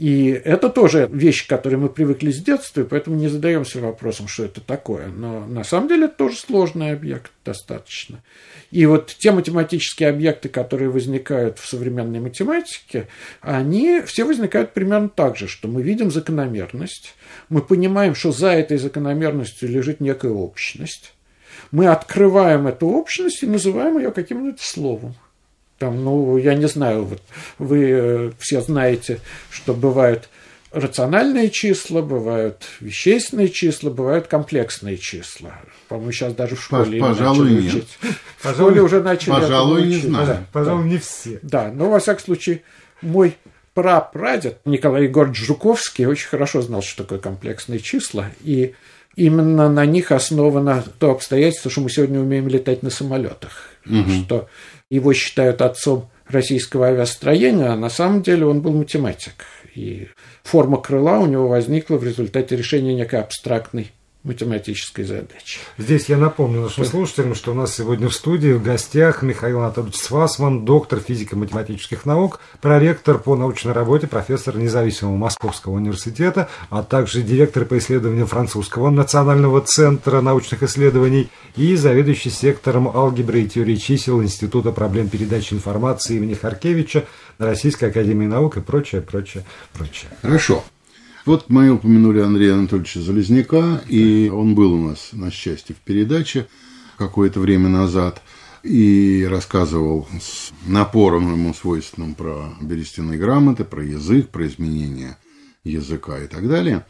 И 0.00 0.28
это 0.28 0.70
тоже 0.70 1.10
вещь, 1.12 1.44
к 1.44 1.50
которой 1.50 1.74
мы 1.74 1.90
привыкли 1.90 2.30
с 2.30 2.42
детства, 2.42 2.80
и 2.80 2.84
поэтому 2.84 3.16
не 3.16 3.28
задаемся 3.28 3.80
вопросом, 3.80 4.28
что 4.28 4.46
это 4.46 4.62
такое. 4.62 5.08
Но 5.08 5.44
на 5.44 5.62
самом 5.62 5.88
деле 5.88 6.06
это 6.06 6.16
тоже 6.16 6.38
сложный 6.38 6.92
объект 6.92 7.30
достаточно. 7.44 8.22
И 8.70 8.86
вот 8.86 9.14
те 9.18 9.30
математические 9.30 10.08
объекты, 10.08 10.48
которые 10.48 10.88
возникают 10.88 11.58
в 11.58 11.68
современной 11.68 12.20
математике, 12.20 13.08
они 13.42 14.00
все 14.06 14.24
возникают 14.24 14.72
примерно 14.72 15.10
так 15.10 15.36
же, 15.36 15.48
что 15.48 15.68
мы 15.68 15.82
видим 15.82 16.10
закономерность, 16.10 17.14
мы 17.50 17.60
понимаем, 17.60 18.14
что 18.14 18.32
за 18.32 18.52
этой 18.52 18.78
закономерностью 18.78 19.68
лежит 19.68 20.00
некая 20.00 20.32
общность, 20.32 21.12
мы 21.70 21.86
открываем 21.86 22.66
эту 22.66 22.88
общность 22.88 23.42
и 23.42 23.46
называем 23.46 23.98
ее 23.98 24.10
каким-нибудь 24.10 24.60
словом. 24.60 25.14
Там, 25.78 26.04
ну, 26.04 26.36
я 26.36 26.54
не 26.54 26.68
знаю, 26.68 27.04
вот 27.04 27.22
вы 27.58 27.90
э, 27.90 28.30
все 28.38 28.60
знаете, 28.60 29.20
что 29.50 29.72
бывают 29.72 30.28
рациональные 30.72 31.50
числа, 31.50 32.02
бывают 32.02 32.64
вещественные 32.80 33.48
числа, 33.48 33.90
бывают 33.90 34.26
комплексные 34.26 34.98
числа. 34.98 35.58
По-моему, 35.88 36.12
сейчас 36.12 36.34
даже 36.34 36.56
в 36.56 36.62
школе 36.62 37.00
пожалуй, 37.00 37.50
начали 37.50 37.62
нет. 37.62 37.74
учить. 37.74 37.88
В 38.36 38.42
Пожалуй, 38.42 38.70
школе 38.70 38.82
уже 38.82 39.02
начали 39.02 39.30
пожалуй, 39.30 39.86
не 39.86 39.96
знаю. 39.96 40.26
Да, 40.26 40.42
Пожалуй, 40.52 40.84
не 40.84 40.98
все. 40.98 41.38
да, 41.42 41.70
но 41.74 41.90
во 41.90 41.98
всяком 41.98 42.24
случае, 42.24 42.62
мой 43.02 43.36
прапрадед 43.74 44.60
Николай 44.64 45.04
Егорович 45.04 45.38
Жуковский 45.38 46.06
очень 46.06 46.28
хорошо 46.28 46.62
знал, 46.62 46.82
что 46.82 47.02
такое 47.04 47.18
комплексные 47.18 47.80
числа, 47.80 48.26
и 48.42 48.74
именно 49.20 49.68
на 49.68 49.84
них 49.84 50.12
основано 50.12 50.82
то 50.98 51.10
обстоятельство, 51.10 51.70
что 51.70 51.82
мы 51.82 51.90
сегодня 51.90 52.20
умеем 52.20 52.48
летать 52.48 52.82
на 52.82 52.88
самолетах, 52.90 53.68
что 54.24 54.48
его 54.90 55.12
считают 55.12 55.60
отцом 55.60 56.10
российского 56.26 56.86
авиастроения, 56.86 57.70
а 57.70 57.76
на 57.76 57.90
самом 57.90 58.22
деле 58.22 58.46
он 58.46 58.62
был 58.62 58.72
математик. 58.72 59.44
И 59.74 60.08
форма 60.42 60.80
крыла 60.80 61.18
у 61.18 61.26
него 61.26 61.48
возникла 61.48 61.96
в 61.96 62.04
результате 62.04 62.56
решения 62.56 62.94
некой 62.94 63.20
абстрактной 63.20 63.92
математической 64.22 65.04
задачи. 65.04 65.60
Здесь 65.78 66.10
я 66.10 66.18
напомню 66.18 66.60
нашим 66.62 66.84
слушателям, 66.84 67.34
что 67.34 67.52
у 67.52 67.54
нас 67.54 67.74
сегодня 67.74 68.08
в 68.08 68.14
студии 68.14 68.52
в 68.52 68.62
гостях 68.62 69.22
Михаил 69.22 69.60
Анатольевич 69.60 69.96
Свасман, 69.96 70.66
доктор 70.66 71.00
физико-математических 71.00 72.04
наук, 72.04 72.40
проректор 72.60 73.18
по 73.18 73.34
научной 73.34 73.72
работе, 73.72 74.06
профессор 74.06 74.58
независимого 74.58 75.16
Московского 75.16 75.72
университета, 75.72 76.50
а 76.68 76.82
также 76.82 77.22
директор 77.22 77.64
по 77.64 77.78
исследованиям 77.78 78.26
французского 78.26 78.90
национального 78.90 79.62
центра 79.62 80.20
научных 80.20 80.62
исследований 80.62 81.30
и 81.56 81.74
заведующий 81.76 82.30
сектором 82.30 82.88
алгебры 82.88 83.40
и 83.40 83.48
теории 83.48 83.76
чисел 83.76 84.22
Института 84.22 84.70
проблем 84.70 85.08
передачи 85.08 85.54
информации 85.54 86.16
имени 86.16 86.34
Харкевича 86.34 87.06
Российской 87.38 87.86
академии 87.86 88.26
наук 88.26 88.58
и 88.58 88.60
прочее, 88.60 89.00
прочее, 89.00 89.44
прочее. 89.72 90.10
Хорошо. 90.20 90.62
Вот 91.26 91.50
мы 91.50 91.70
упомянули 91.70 92.20
Андрея 92.20 92.54
Анатольевича 92.54 93.00
Залезняка, 93.00 93.82
и 93.88 94.30
он 94.32 94.54
был 94.54 94.72
у 94.72 94.88
нас, 94.88 95.10
на 95.12 95.30
счастье, 95.30 95.74
в 95.74 95.78
передаче 95.78 96.48
какое-то 96.96 97.40
время 97.40 97.68
назад 97.68 98.22
и 98.62 99.26
рассказывал 99.28 100.08
с 100.18 100.50
напором 100.66 101.30
ему 101.32 101.52
свойственным 101.52 102.14
про 102.14 102.54
берестяные 102.62 103.18
грамоты, 103.18 103.64
про 103.64 103.84
язык, 103.84 104.30
про 104.30 104.46
изменения 104.46 105.18
языка 105.62 106.18
и 106.18 106.26
так 106.26 106.48
далее. 106.48 106.86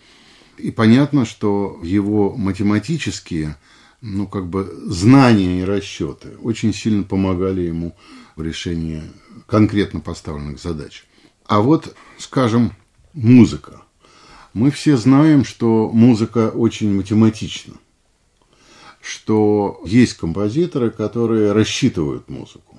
И 0.59 0.71
понятно, 0.71 1.25
что 1.25 1.81
его 1.83 2.33
математические, 2.37 3.57
ну, 4.01 4.29
как 4.29 4.47
бы 4.47 4.73
знания 4.87 5.61
и 5.61 5.65
расчеты 5.65 6.37
очень 6.41 6.73
сильно 6.73 7.03
помогали 7.03 7.63
ему 7.63 7.97
в 8.37 8.43
решении 8.43 9.03
конкретно 9.47 9.99
поставленных 9.99 10.61
задач. 10.61 11.05
А 11.47 11.61
вот, 11.61 11.97
скажем, 12.19 12.73
музыка. 13.13 13.83
Мы 14.53 14.71
все 14.71 14.97
знаем, 14.97 15.45
что 15.45 15.91
музыка 15.93 16.51
очень 16.51 16.93
математична, 16.95 17.75
что 19.01 19.81
есть 19.85 20.15
композиторы, 20.15 20.91
которые 20.91 21.53
рассчитывают 21.53 22.29
музыку. 22.29 22.77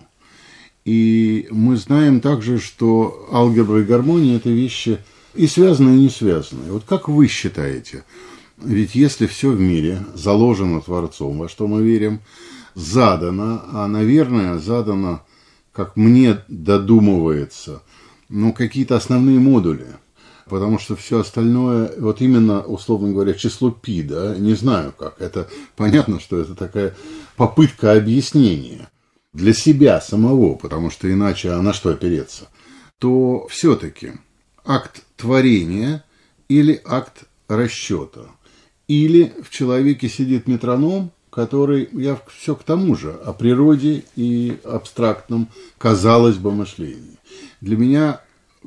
И 0.84 1.48
мы 1.52 1.78
знаем 1.78 2.20
также, 2.20 2.60
что 2.60 3.30
алгебра 3.32 3.82
и 3.82 3.86
гармония– 3.86 4.36
это 4.38 4.50
вещи 4.50 5.00
и 5.34 5.48
связанные, 5.48 5.98
и 5.98 6.02
не 6.02 6.10
связанные. 6.10 6.72
Вот 6.72 6.84
как 6.84 7.08
вы 7.08 7.28
считаете, 7.28 8.04
ведь 8.58 8.96
если 8.96 9.28
все 9.28 9.52
в 9.52 9.60
мире 9.60 10.04
заложено 10.14 10.82
Творцом, 10.82 11.38
во 11.38 11.48
что 11.48 11.68
мы 11.68 11.84
верим, 11.84 12.20
задано, 12.74 13.62
а, 13.72 13.88
наверное, 13.88 14.58
задано, 14.58 15.24
как 15.72 15.96
мне 15.96 16.40
додумывается, 16.48 17.82
ну, 18.30 18.52
какие-то 18.54 18.98
основные 18.98 19.40
модули. 19.40 19.88
Потому 20.52 20.80
что 20.80 20.98
все 20.98 21.22
остальное, 21.22 21.94
вот 21.98 22.20
именно, 22.20 22.62
условно 22.62 23.14
говоря, 23.14 23.34
число 23.34 23.72
пи, 23.72 24.04
да, 24.04 24.36
не 24.36 24.54
знаю 24.54 24.92
как. 24.92 25.22
Это 25.22 25.48
понятно, 25.78 26.20
что 26.20 26.38
это 26.42 26.56
такая 26.56 26.94
попытка 27.38 27.94
объяснения 27.94 28.90
для 29.32 29.54
себя 29.54 30.02
самого, 30.02 30.56
потому 30.56 30.90
что 30.90 31.10
иначе 31.10 31.52
а 31.52 31.62
на 31.62 31.72
что 31.72 31.92
опереться, 31.92 32.50
то 33.00 33.48
все-таки 33.48 34.12
акт 34.66 35.04
творения 35.16 36.04
или 36.50 36.82
акт 36.84 37.24
расчета. 37.48 38.26
Или 38.90 39.34
в 39.42 39.52
человеке 39.52 40.10
сидит 40.10 40.50
метроном, 40.50 41.14
который, 41.30 41.88
я 41.94 42.20
все 42.28 42.56
к 42.58 42.64
тому 42.64 42.98
же, 42.98 43.14
о 43.14 43.32
природе 43.32 44.04
и 44.18 44.60
абстрактном, 44.66 45.48
казалось 45.78 46.36
бы, 46.36 46.52
мышлении. 46.52 47.18
Для 47.62 47.78
меня 47.78 48.20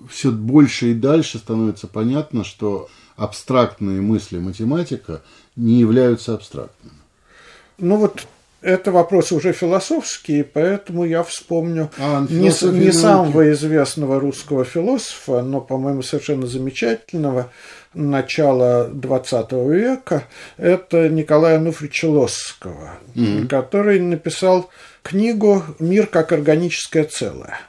все 0.08 0.30
больше 0.30 0.90
и 0.90 0.94
дальше 0.94 1.38
становится 1.38 1.86
понятно, 1.86 2.44
что 2.44 2.88
абстрактные 3.16 4.00
мысли 4.00 4.38
математика 4.38 5.22
не 5.56 5.74
являются 5.74 6.34
абстрактными. 6.34 6.96
Ну 7.78 7.96
вот 7.96 8.26
это 8.64 8.92
вопросы 8.92 9.34
уже 9.34 9.52
философские, 9.52 10.42
поэтому 10.42 11.04
я 11.04 11.22
вспомню 11.22 11.90
а, 11.98 12.26
не, 12.28 12.50
не 12.80 12.92
самого 12.92 13.52
известного 13.52 14.18
русского 14.18 14.64
философа, 14.64 15.42
но, 15.42 15.60
по-моему, 15.60 16.02
совершенно 16.02 16.46
замечательного 16.46 17.50
начала 17.92 18.88
XX 18.88 19.70
века, 19.70 20.24
это 20.56 21.10
Николая 21.10 21.58
Ануфрича 21.58 22.08
Лосского, 22.08 22.92
mm-hmm. 23.14 23.48
который 23.48 24.00
написал 24.00 24.70
книгу 25.02 25.62
«Мир 25.78 26.06
как 26.06 26.32
органическое 26.32 27.04
целое». 27.04 27.60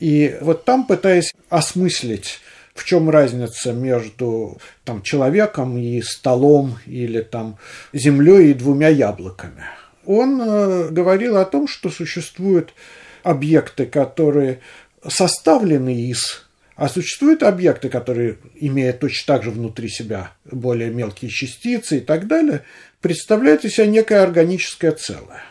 И 0.00 0.36
вот 0.40 0.64
там, 0.64 0.86
пытаясь 0.86 1.32
осмыслить 1.48 2.40
в 2.74 2.84
чем 2.84 3.10
разница 3.10 3.72
между 3.72 4.58
там, 4.84 5.02
человеком 5.02 5.76
и 5.76 6.00
столом 6.00 6.78
или 6.86 7.20
там, 7.22 7.58
землей 7.92 8.50
и 8.50 8.54
двумя 8.54 8.88
яблоками– 8.88 9.64
он 10.08 10.40
э, 10.40 10.88
говорил 10.88 11.36
о 11.36 11.44
том, 11.44 11.68
что 11.68 11.90
существуют 11.90 12.72
объекты, 13.22 13.84
которые 13.84 14.60
составлены 15.06 15.94
из, 15.94 16.46
а 16.76 16.88
существуют 16.88 17.42
объекты, 17.42 17.90
которые, 17.90 18.38
имея 18.54 18.94
точно 18.94 19.34
так 19.34 19.44
же 19.44 19.50
внутри 19.50 19.90
себя 19.90 20.32
более 20.50 20.88
мелкие 20.88 21.30
частицы 21.30 21.98
и 21.98 22.00
так 22.00 22.26
далее, 22.26 22.62
представляют 23.02 23.66
из 23.66 23.74
себя 23.74 23.86
некое 23.86 24.22
органическое 24.22 24.92
целое. 24.92 25.44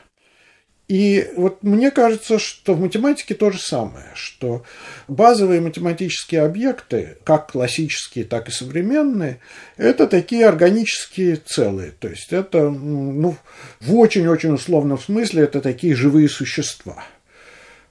И 0.88 1.28
вот 1.36 1.64
мне 1.64 1.92
кажется, 1.92 2.40
что 2.40 2.74
в 2.74 2.80
математике 2.80 3.36
то 3.36 3.52
же 3.52 3.60
самое, 3.60 4.08
что 4.14 4.64
базовые 5.10 5.60
математические 5.60 6.44
объекты, 6.44 7.18
как 7.26 7.52
классические, 7.52 8.24
так 8.24 8.48
и 8.48 8.52
современные, 8.52 9.42
это 9.76 10.08
такие 10.08 10.48
органические 10.48 11.36
целые. 11.36 11.92
То 11.92 12.08
есть 12.08 12.32
это, 12.32 12.70
ну, 12.70 13.36
в 13.82 13.96
очень-очень 13.96 14.54
условном 14.54 14.98
смысле, 14.98 15.44
это 15.44 15.60
такие 15.60 15.94
живые 15.94 16.30
существа. 16.30 17.04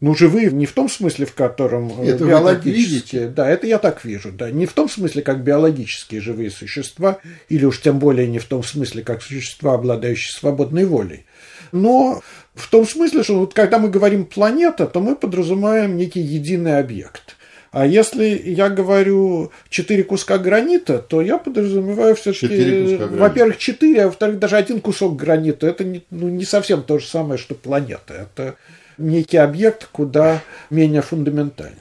Ну, 0.01 0.15
живые 0.15 0.51
не 0.51 0.67
в 0.67 0.73
том 0.73 0.91
смысле, 0.91 1.25
в 1.27 1.35
котором 1.35 2.03
э, 2.03 2.11
это 2.11 2.25
биологические. 2.25 3.29
Да, 3.29 3.49
это 3.49 3.67
я 3.67 3.79
так 3.79 4.05
вижу. 4.05 4.31
Да. 4.31 4.51
Не 4.51 4.67
в 4.67 4.73
том 4.73 4.89
смысле, 4.89 5.23
как 5.23 5.43
биологические 5.43 6.21
живые 6.21 6.51
существа, 6.51 7.19
или 7.49 7.65
уж 7.65 7.81
тем 7.81 7.99
более 7.99 8.29
не 8.29 8.39
в 8.39 8.45
том 8.45 8.63
смысле, 8.63 9.03
как 9.03 9.23
существа, 9.23 9.75
обладающие 9.75 10.33
свободной 10.33 10.85
волей 10.85 11.25
но 11.73 12.23
в 12.55 12.69
том 12.71 12.87
смысле, 12.87 13.23
что 13.23 13.41
вот 13.41 13.55
когда 13.55 13.79
мы 13.79 13.89
говорим 13.89 14.25
планета, 14.25 14.87
то 14.87 15.01
мы 15.01 15.17
подразумеваем 15.17 15.97
некий 15.97 16.21
единый 16.21 16.79
объект. 16.79 17.37
А 17.73 17.87
если 17.87 18.25
я 18.25 18.71
говорю 18.71 19.53
четыре 19.69 20.03
куска 20.03 20.39
гранита, 20.39 20.99
то 20.99 21.21
я 21.21 21.37
подразумеваю 21.37 22.15
все-таки, 22.15 22.97
во-первых, 22.97 23.59
четыре, 23.59 24.05
а 24.05 24.07
во-вторых, 24.07 24.39
даже 24.39 24.57
один 24.57 24.81
кусок 24.81 25.17
гранита. 25.17 25.67
Это 25.67 25.85
не, 25.85 26.03
ну, 26.11 26.29
не 26.29 26.45
совсем 26.45 26.83
то 26.83 26.99
же 26.99 27.07
самое, 27.07 27.39
что 27.39 27.55
планета. 27.55 28.15
Это 28.15 28.57
некий 28.99 29.39
объект 29.39 29.89
куда 29.93 30.43
менее 30.71 31.03
фундаментальный. 31.03 31.81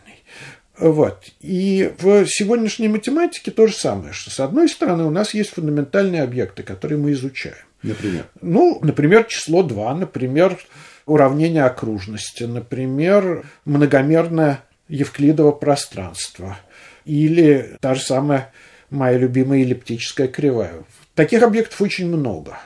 Вот. 0.77 1.25
И 1.39 1.93
в 1.99 2.25
сегодняшней 2.25 2.87
математике 2.87 3.51
то 3.51 3.67
же 3.67 3.73
самое, 3.73 4.13
что 4.13 4.29
с 4.29 4.39
одной 4.39 4.67
стороны 4.67 5.05
у 5.05 5.09
нас 5.09 5.33
есть 5.33 5.51
фундаментальные 5.51 6.21
объекты, 6.21 6.63
которые 6.63 6.97
мы 6.97 7.13
изучаем. 7.13 7.55
Например? 7.81 8.25
Ну, 8.41 8.79
например, 8.81 9.25
число 9.25 9.63
2, 9.63 9.95
например, 9.95 10.57
уравнение 11.05 11.63
окружности, 11.63 12.43
например, 12.43 13.45
многомерное 13.63 14.63
Евклидово 14.87 15.51
пространство 15.51 16.57
или 17.05 17.77
та 17.79 17.95
же 17.95 18.01
самая 18.01 18.51
моя 18.89 19.17
любимая 19.17 19.61
эллиптическая 19.61 20.27
кривая. 20.27 20.83
Таких 21.13 21.43
объектов 21.43 21.81
очень 21.81 22.07
много. 22.07 22.57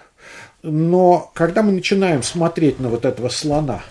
Но 0.63 1.31
когда 1.35 1.61
мы 1.63 1.71
начинаем 1.71 2.23
смотреть 2.23 2.79
на 2.79 2.89
вот 2.89 3.05
этого 3.05 3.29
слона 3.29 3.81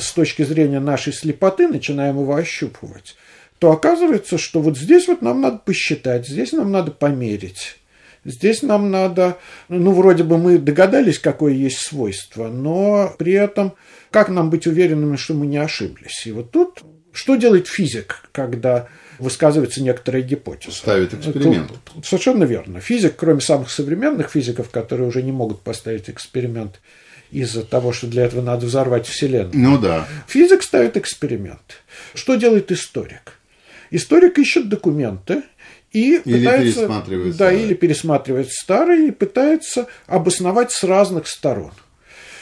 с 0.00 0.12
точки 0.12 0.42
зрения 0.42 0.80
нашей 0.80 1.12
слепоты, 1.12 1.68
начинаем 1.68 2.18
его 2.18 2.34
ощупывать, 2.34 3.16
то 3.58 3.70
оказывается, 3.70 4.38
что 4.38 4.60
вот 4.60 4.76
здесь 4.76 5.06
вот 5.08 5.22
нам 5.22 5.40
надо 5.40 5.58
посчитать, 5.58 6.26
здесь 6.26 6.52
нам 6.52 6.72
надо 6.72 6.90
померить. 6.90 7.76
Здесь 8.24 8.62
нам 8.62 8.90
надо, 8.90 9.38
ну, 9.68 9.92
вроде 9.92 10.24
бы 10.24 10.36
мы 10.36 10.58
догадались, 10.58 11.18
какое 11.18 11.54
есть 11.54 11.78
свойство, 11.78 12.48
но 12.48 13.14
при 13.18 13.32
этом 13.32 13.74
как 14.10 14.28
нам 14.28 14.50
быть 14.50 14.66
уверенными, 14.66 15.16
что 15.16 15.34
мы 15.34 15.46
не 15.46 15.56
ошиблись? 15.56 16.26
И 16.26 16.32
вот 16.32 16.50
тут 16.50 16.82
что 17.12 17.36
делает 17.36 17.66
физик, 17.66 18.28
когда 18.32 18.88
высказывается 19.18 19.82
некоторая 19.82 20.22
гипотеза? 20.22 20.76
Ставит 20.76 21.14
эксперимент. 21.14 21.72
Тут, 21.84 22.06
совершенно 22.06 22.44
верно. 22.44 22.80
Физик, 22.80 23.16
кроме 23.16 23.40
самых 23.40 23.70
современных 23.70 24.30
физиков, 24.30 24.70
которые 24.70 25.08
уже 25.08 25.22
не 25.22 25.32
могут 25.32 25.60
поставить 25.60 26.08
эксперимент 26.08 26.80
из-за 27.30 27.64
того, 27.64 27.92
что 27.92 28.06
для 28.06 28.24
этого 28.24 28.42
надо 28.42 28.66
взорвать 28.66 29.06
Вселенную. 29.06 29.50
Ну 29.54 29.78
да. 29.78 30.06
Физик 30.26 30.62
ставит 30.62 30.96
эксперимент. 30.96 31.82
Что 32.14 32.36
делает 32.36 32.70
историк? 32.72 33.38
Историк 33.90 34.38
ищет 34.38 34.68
документы 34.68 35.42
и 35.92 36.20
или 36.24 36.44
пытается, 36.44 36.80
пересматривает 36.80 37.36
да, 37.36 37.52
или 37.52 37.74
пересматривает 37.74 38.50
старые 38.52 39.08
и 39.08 39.10
пытается 39.10 39.86
обосновать 40.06 40.70
с 40.72 40.84
разных 40.84 41.26
сторон. 41.26 41.72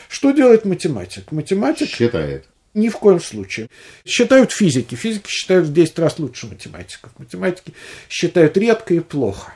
Что 0.08 0.32
делает 0.32 0.64
математик? 0.64 1.32
Математик 1.32 1.88
считает. 1.88 2.46
Ни 2.74 2.88
в 2.90 2.96
коем 2.96 3.20
случае. 3.20 3.68
Считают 4.04 4.52
физики. 4.52 4.94
Физики 4.94 5.28
считают 5.28 5.66
в 5.66 5.72
10 5.72 5.98
раз 5.98 6.18
лучше 6.18 6.46
математиков. 6.46 7.10
Математики 7.18 7.72
считают 8.08 8.56
редко 8.56 8.94
и 8.94 9.00
плохо. 9.00 9.52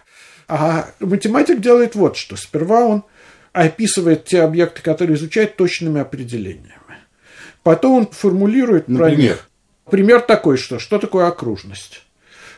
А 0.49 0.91
математик 1.01 1.61
делает 1.61 1.95
вот 1.95 2.17
что. 2.17 2.37
Сперва 2.37 2.85
он 2.85 3.05
описывает 3.53 4.25
те 4.25 4.43
объекты, 4.43 4.83
которые 4.83 5.17
изучает 5.17 5.57
точными 5.57 6.01
определениями. 6.01 6.73
Потом 7.63 7.93
он 7.93 8.07
формулирует 8.07 8.89
Например? 8.89 9.17
про 9.17 9.23
них. 9.23 9.49
Пример 9.91 10.21
такой, 10.21 10.57
что 10.57 10.79
что 10.79 10.99
такое 10.99 11.27
окружность. 11.27 12.03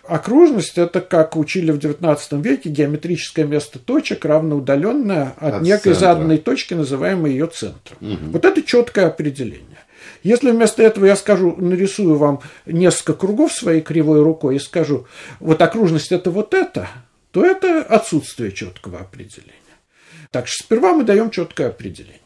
Окружность– 0.06 0.76
это, 0.76 1.00
как 1.00 1.34
учили 1.36 1.72
в 1.72 1.78
XIX 1.78 2.18
веке, 2.42 2.68
геометрическое 2.68 3.46
место 3.46 3.78
точек, 3.78 4.26
равноудаленное 4.26 5.34
от, 5.38 5.54
от 5.54 5.62
некой 5.62 5.94
центра. 5.94 6.00
заданной 6.00 6.38
точки, 6.38 6.74
называемой 6.74 7.32
ее 7.32 7.46
центром. 7.46 7.96
Угу. 8.00 8.30
Вот 8.32 8.44
это 8.44 8.62
четкое 8.62 9.06
определение. 9.06 9.78
Если 10.22 10.50
вместо 10.50 10.82
этого 10.82 11.06
я 11.06 11.16
скажу, 11.16 11.56
нарисую 11.56 12.16
вам 12.16 12.40
несколько 12.66 13.14
кругов 13.14 13.52
своей 13.52 13.80
кривой 13.80 14.22
рукой 14.22 14.56
и 14.56 14.58
скажу, 14.58 15.06
вот 15.40 15.62
окружность 15.62 16.12
это 16.12 16.30
вот 16.30 16.52
это, 16.52 16.88
то 17.30 17.44
это 17.44 17.82
отсутствие 17.82 18.52
четкого 18.52 19.00
определения. 19.00 19.63
Так 20.34 20.48
что 20.48 20.64
сперва 20.64 20.94
мы 20.94 21.04
даем 21.04 21.30
четкое 21.30 21.68
определение. 21.68 22.18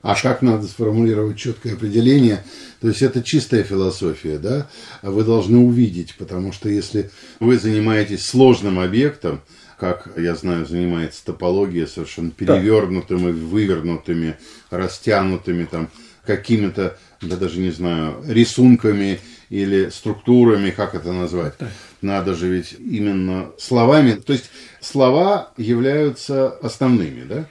А 0.00 0.14
как 0.14 0.40
надо 0.40 0.68
сформулировать 0.68 1.36
четкое 1.36 1.72
определение? 1.72 2.44
То 2.80 2.86
есть 2.86 3.02
это 3.02 3.24
чистая 3.24 3.64
философия, 3.64 4.38
да? 4.38 4.68
А 5.02 5.10
вы 5.10 5.24
должны 5.24 5.58
увидеть, 5.58 6.14
потому 6.16 6.52
что 6.52 6.68
если 6.68 7.10
вы 7.40 7.58
занимаетесь 7.58 8.24
сложным 8.24 8.78
объектом, 8.78 9.40
как 9.80 10.08
я 10.16 10.36
знаю, 10.36 10.64
занимается 10.64 11.24
топология 11.24 11.88
совершенно 11.88 12.30
перевернутыми, 12.30 13.32
вывернутыми, 13.32 14.36
растянутыми 14.70 15.64
там 15.64 15.90
какими-то, 16.24 16.96
да 17.20 17.36
даже 17.36 17.58
не 17.58 17.72
знаю, 17.72 18.22
рисунками 18.28 19.18
или 19.50 19.88
структурами, 19.88 20.70
как 20.70 20.94
это 20.94 21.12
назвать. 21.12 21.54
Надо 22.00 22.34
же 22.34 22.46
ведь 22.46 22.76
именно 22.78 23.50
словами. 23.58 24.12
То 24.12 24.34
есть 24.34 24.50
слова 24.80 25.52
являются 25.56 26.48
основными, 26.48 27.24
да? 27.24 27.48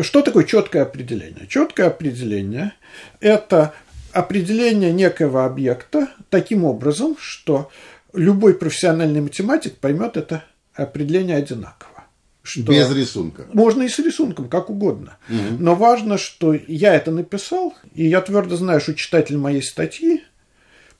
Что 0.00 0.22
такое 0.22 0.44
четкое 0.44 0.82
определение? 0.82 1.46
Четкое 1.46 1.86
определение– 1.86 2.72
это 3.20 3.74
определение 4.12 4.92
некого 4.92 5.44
объекта 5.44 6.08
таким 6.30 6.64
образом, 6.64 7.16
что 7.18 7.70
любой 8.12 8.54
профессиональный 8.54 9.20
математик 9.20 9.76
поймет 9.76 10.16
это 10.16 10.44
определение 10.74 11.36
одинаково. 11.36 12.04
Что 12.42 12.72
Без 12.72 12.90
рисунка. 12.94 13.46
Можно 13.52 13.84
и 13.84 13.88
с 13.88 13.98
рисунком, 13.98 14.48
как 14.48 14.68
угодно. 14.68 15.16
Угу. 15.28 15.56
Но 15.60 15.74
важно, 15.74 16.18
что 16.18 16.54
я 16.54 16.94
это 16.94 17.10
написал, 17.10 17.74
и 17.94 18.06
я 18.06 18.20
твердо 18.20 18.56
знаю, 18.56 18.80
что 18.80 18.94
читатель 18.94 19.38
моей 19.38 19.62
статьи 19.62 20.22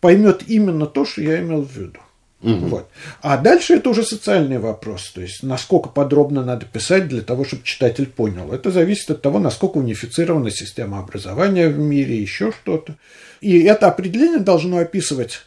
поймет 0.01 0.45
именно 0.47 0.87
то, 0.87 1.05
что 1.05 1.21
я 1.21 1.41
имел 1.41 1.63
в 1.63 1.77
виду. 1.77 2.01
Угу. 2.45 2.67
Вот. 2.67 2.91
А 3.23 3.39
дальше 3.39 3.75
это 3.75 3.89
уже 3.89 4.03
социальный 4.03 4.59
вопрос, 4.59 5.11
то 5.15 5.23
есть 5.23 5.43
насколько 5.43 5.89
подробно 5.89 6.45
надо 6.45 6.67
писать 6.67 7.09
для 7.09 7.23
того, 7.23 7.45
чтобы 7.45 7.63
читатель 7.65 8.07
понял. 8.07 8.53
Это 8.53 8.71
зависит 8.71 9.11
от 9.11 9.23
того, 9.23 9.39
насколько 9.39 9.79
унифицирована 9.79 10.51
система 10.51 10.99
образования 10.99 11.69
в 11.69 11.79
мире, 11.79 12.21
еще 12.21 12.53
что-то. 12.53 12.97
И 13.41 13.63
это 13.63 13.89
определение 13.89 14.41
должно 14.41 14.77
описывать 14.77 15.41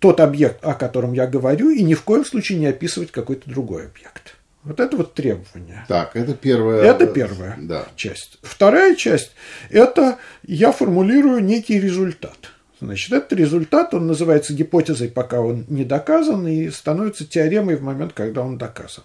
тот 0.00 0.20
объект, 0.20 0.62
о 0.62 0.74
котором 0.74 1.14
я 1.14 1.26
говорю, 1.26 1.70
и 1.70 1.82
ни 1.82 1.94
в 1.94 2.02
коем 2.02 2.26
случае 2.26 2.58
не 2.58 2.66
описывать 2.66 3.10
какой-то 3.10 3.48
другой 3.48 3.86
объект. 3.86 4.36
Вот 4.64 4.80
это 4.80 4.98
вот 4.98 5.14
требование. 5.14 5.86
Так, 5.88 6.14
это 6.14 6.34
первая. 6.34 6.82
Это 6.82 7.06
первая 7.06 7.56
да. 7.58 7.86
часть. 7.96 8.38
Вторая 8.42 8.96
часть– 8.96 9.32
это 9.70 10.18
я 10.42 10.72
формулирую 10.72 11.42
некий 11.42 11.80
результат– 11.80 12.36
Значит, 12.84 13.12
этот 13.12 13.32
результат, 13.32 13.94
он 13.94 14.06
называется 14.06 14.54
гипотезой, 14.54 15.08
пока 15.08 15.40
он 15.40 15.64
не 15.68 15.84
доказан, 15.84 16.46
и 16.46 16.70
становится 16.70 17.26
теоремой 17.26 17.76
в 17.76 17.82
момент, 17.82 18.12
когда 18.12 18.42
он 18.42 18.58
доказан. 18.58 19.04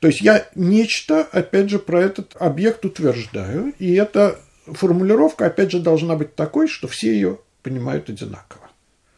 То 0.00 0.08
есть 0.08 0.20
я 0.20 0.46
нечто, 0.54 1.22
опять 1.32 1.70
же, 1.70 1.78
про 1.78 2.02
этот 2.02 2.36
объект 2.38 2.84
утверждаю, 2.84 3.72
и 3.78 3.94
эта 3.94 4.38
формулировка, 4.66 5.46
опять 5.46 5.70
же, 5.70 5.80
должна 5.80 6.16
быть 6.16 6.34
такой, 6.34 6.68
что 6.68 6.88
все 6.88 7.12
ее 7.12 7.38
понимают 7.62 8.08
одинаково. 8.08 8.70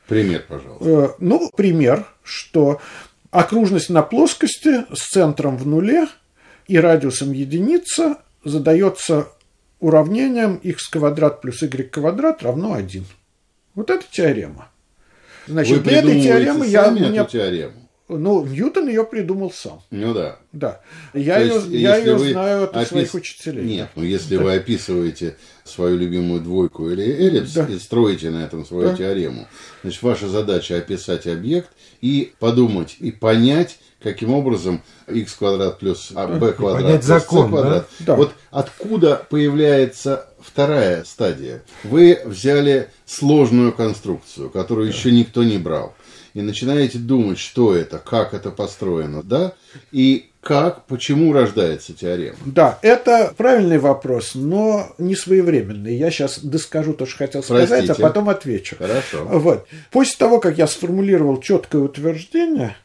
Пример, 0.08 0.44
пожалуйста. 0.48 0.88
Э, 0.88 1.08
ну, 1.18 1.50
пример, 1.56 2.06
что 2.22 2.80
окружность 3.30 3.90
на 3.90 4.02
плоскости 4.02 4.84
с 4.94 5.10
центром 5.10 5.56
в 5.56 5.66
нуле 5.66 6.06
и 6.66 6.78
радиусом 6.78 7.32
единица 7.32 8.18
задается 8.44 9.28
уравнением 9.80 10.56
x 10.56 10.88
квадрат 10.88 11.40
плюс 11.40 11.62
y 11.62 11.90
квадрат 11.90 12.42
равно 12.42 12.74
1. 12.74 13.04
Вот 13.74 13.90
это 13.90 14.04
теорема. 14.10 14.70
Значит, 15.46 15.78
Вы 15.78 15.82
для 15.84 15.98
этой 15.98 16.22
теоремы 16.22 16.66
я... 16.66 16.86
Эту 16.86 17.30
теорему? 17.32 17.82
Ну, 18.18 18.44
Ньютон 18.44 18.88
ее 18.88 19.04
придумал 19.04 19.50
сам. 19.50 19.80
Ну 19.90 20.12
да. 20.12 20.38
Да. 20.52 20.80
Я 21.14 21.38
ее, 21.38 21.54
есть, 21.54 21.68
я 21.68 21.96
ее 21.96 22.18
знаю 22.18 22.64
от 22.64 22.76
опис... 22.76 22.88
своих 22.88 23.14
учителей. 23.14 23.64
Нет, 23.64 23.88
ну 23.94 24.02
если 24.02 24.36
да. 24.36 24.42
вы 24.42 24.54
описываете 24.54 25.36
свою 25.64 25.96
любимую 25.96 26.40
двойку 26.40 26.90
или 26.90 27.02
эллипс 27.02 27.52
да. 27.52 27.66
и 27.66 27.78
строите 27.78 28.30
на 28.30 28.44
этом 28.44 28.66
свою 28.66 28.90
да. 28.90 28.96
теорему, 28.96 29.46
значит, 29.82 30.02
ваша 30.02 30.28
задача 30.28 30.76
описать 30.76 31.26
объект 31.26 31.70
и 32.00 32.32
подумать, 32.38 32.96
и 32.98 33.12
понять, 33.12 33.78
каким 34.02 34.34
образом 34.34 34.82
x 35.08 35.34
квадрат 35.34 35.78
плюс 35.78 36.12
b 36.12 36.52
квадрат 36.52 36.82
Понять 36.82 36.96
плюс 36.96 37.04
закон, 37.04 37.46
c 37.46 37.48
квадрат. 37.50 37.88
Да? 38.00 38.06
Да. 38.06 38.16
Вот 38.16 38.32
откуда 38.50 39.26
появляется 39.28 40.26
вторая 40.40 41.04
стадия. 41.04 41.62
Вы 41.84 42.20
взяли 42.24 42.90
сложную 43.06 43.72
конструкцию, 43.72 44.50
которую 44.50 44.90
да. 44.90 44.96
еще 44.96 45.10
никто 45.10 45.42
не 45.42 45.58
брал, 45.58 45.94
и 46.34 46.40
начинаете 46.40 46.98
думать, 46.98 47.38
что 47.38 47.74
это, 47.74 47.98
как 47.98 48.34
это 48.34 48.50
построено, 48.50 49.22
да, 49.22 49.52
и 49.90 50.30
как, 50.42 50.86
почему 50.86 51.32
рождается 51.32 51.92
теорема? 51.92 52.36
Да, 52.44 52.78
это 52.82 53.32
правильный 53.36 53.78
вопрос, 53.78 54.32
но 54.34 54.88
не 54.98 55.14
своевременный. 55.14 55.94
Я 55.94 56.10
сейчас 56.10 56.40
доскажу 56.40 56.94
то, 56.94 57.06
что 57.06 57.18
хотел 57.18 57.44
сказать, 57.44 57.70
а 57.70 57.76
Простите. 57.76 57.92
а 58.02 58.08
потом 58.08 58.28
отвечу. 58.28 58.76
Хорошо. 58.76 59.24
Вот. 59.24 59.68
После 59.92 60.16
того, 60.18 60.40
как 60.40 60.58
я 60.58 60.66
сформулировал 60.66 61.40
четкое 61.40 61.82
утверждение, 61.82 62.76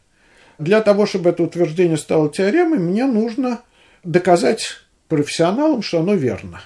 для 0.60 0.82
того, 0.82 1.06
чтобы 1.06 1.30
это 1.30 1.44
утверждение 1.44 1.98
стало 1.98 2.30
теоремой, 2.30 2.80
мне 2.80 3.06
нужно 3.06 3.62
доказать 4.04 4.78
профессионалам, 5.08 5.82
что 5.82 6.00
оно 6.00 6.16
верно. 6.16 6.62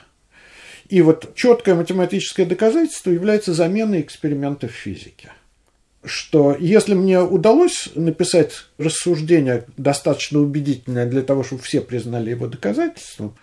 И 0.88 1.02
вот 1.02 1.36
четкое 1.36 1.76
математическое 1.76 2.46
доказательство 2.46 3.12
является 3.12 3.54
заменой 3.54 4.02
экспериментов 4.02 4.72
физики. 4.72 5.30
Что 6.04 6.56
если 6.60 6.96
мне 6.96 7.22
удалось 7.22 7.90
написать 7.96 8.66
рассуждение 8.78 9.66
достаточно 9.78 10.40
убедительное 10.40 11.06
для 11.06 11.22
того, 11.22 11.44
чтобы 11.44 11.62
все 11.62 11.80
признали 11.80 12.32
его 12.32 12.48
доказательством, 12.48 13.38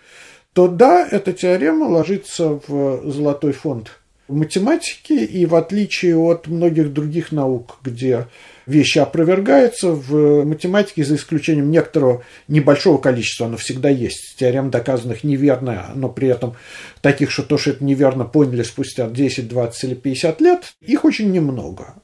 то 0.53 0.67
да, 0.67 1.07
эта 1.09 1.31
теорема 1.31 1.85
ложится 1.85 2.59
в 2.67 3.09
золотой 3.09 3.53
фонд 3.53 3.99
математики, 4.27 5.13
и 5.13 5.45
в 5.45 5.55
отличие 5.55 6.17
от 6.17 6.47
многих 6.47 6.93
других 6.93 7.31
наук, 7.31 7.77
где 7.83 8.27
вещи 8.69 8.99
опровергаются, 8.99 9.91
в 9.91 10.45
математике, 10.45 11.03
за 11.03 11.15
исключением 11.15 11.71
некоторого 11.71 12.23
небольшого 12.47 12.97
количества, 12.99 13.47
оно 13.47 13.57
всегда 13.57 13.89
есть, 13.89 14.35
теорем 14.37 14.69
доказанных 14.69 15.23
неверно, 15.23 15.91
но 15.95 16.07
при 16.07 16.29
этом 16.29 16.55
таких, 17.01 17.31
что 17.31 17.43
то, 17.43 17.57
что 17.57 17.71
это 17.71 17.83
неверно, 17.83 18.25
поняли 18.25 18.63
спустя 18.63 19.09
10, 19.09 19.47
20 19.47 19.83
или 19.83 19.95
50 19.95 20.41
лет, 20.41 20.73
их 20.81 21.03
очень 21.03 21.31
немного. 21.31 21.95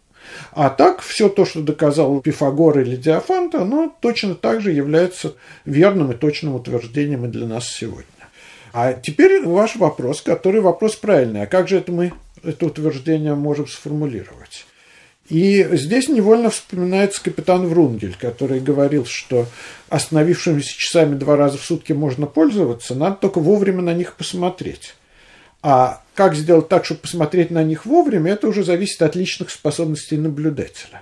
А 0.52 0.70
так, 0.72 1.02
все 1.02 1.30
то, 1.30 1.46
что 1.46 1.62
доказал 1.62 2.20
Пифагор 2.22 2.80
или 2.80 2.96
Диофант, 2.96 3.54
оно 3.54 3.96
точно 4.02 4.34
так 4.34 4.62
же 4.62 4.72
является 4.72 5.36
верным 5.66 6.12
и 6.12 6.16
точным 6.16 6.56
утверждением 6.56 7.26
и 7.26 7.30
для 7.30 7.46
нас 7.46 7.68
сегодня. 7.68 8.06
А 8.74 8.94
теперь 8.94 9.46
ваш 9.46 9.76
вопрос, 9.76 10.22
который 10.22 10.62
вопрос 10.62 10.96
правильный. 10.96 11.44
А 11.44 11.48
как 11.48 11.68
же 11.68 11.78
это 11.78 11.92
мы 11.92 12.12
это 12.44 12.66
утверждение 12.66 13.36
можем 13.36 13.68
сформулировать? 13.68 14.66
И 15.30 15.68
здесь 15.72 16.08
невольно 16.08 16.52
вспоминается 16.52 17.24
капитан 17.24 17.68
Врунгель, 17.68 18.16
который 18.20 18.60
говорил, 18.60 19.06
что 19.06 19.48
остановившимися 19.90 20.78
часами 20.78 21.16
два 21.16 21.36
раза 21.36 21.58
в 21.58 21.64
сутки 21.64 21.94
можно 21.94 22.28
пользоваться, 22.28 22.94
надо 22.94 23.16
только 23.16 23.40
вовремя 23.40 23.82
на 23.82 23.94
них 23.94 24.16
посмотреть. 24.16 24.94
А 25.64 26.04
как 26.14 26.36
сделать 26.36 26.70
так, 26.70 26.86
чтобы 26.86 27.02
посмотреть 27.02 27.50
на 27.50 27.64
них 27.64 27.88
вовремя, 27.88 28.34
это 28.34 28.48
уже 28.48 28.64
зависит 28.64 29.02
от 29.02 29.16
личных 29.16 29.50
способностей 29.50 30.16
наблюдателя. 30.16 31.02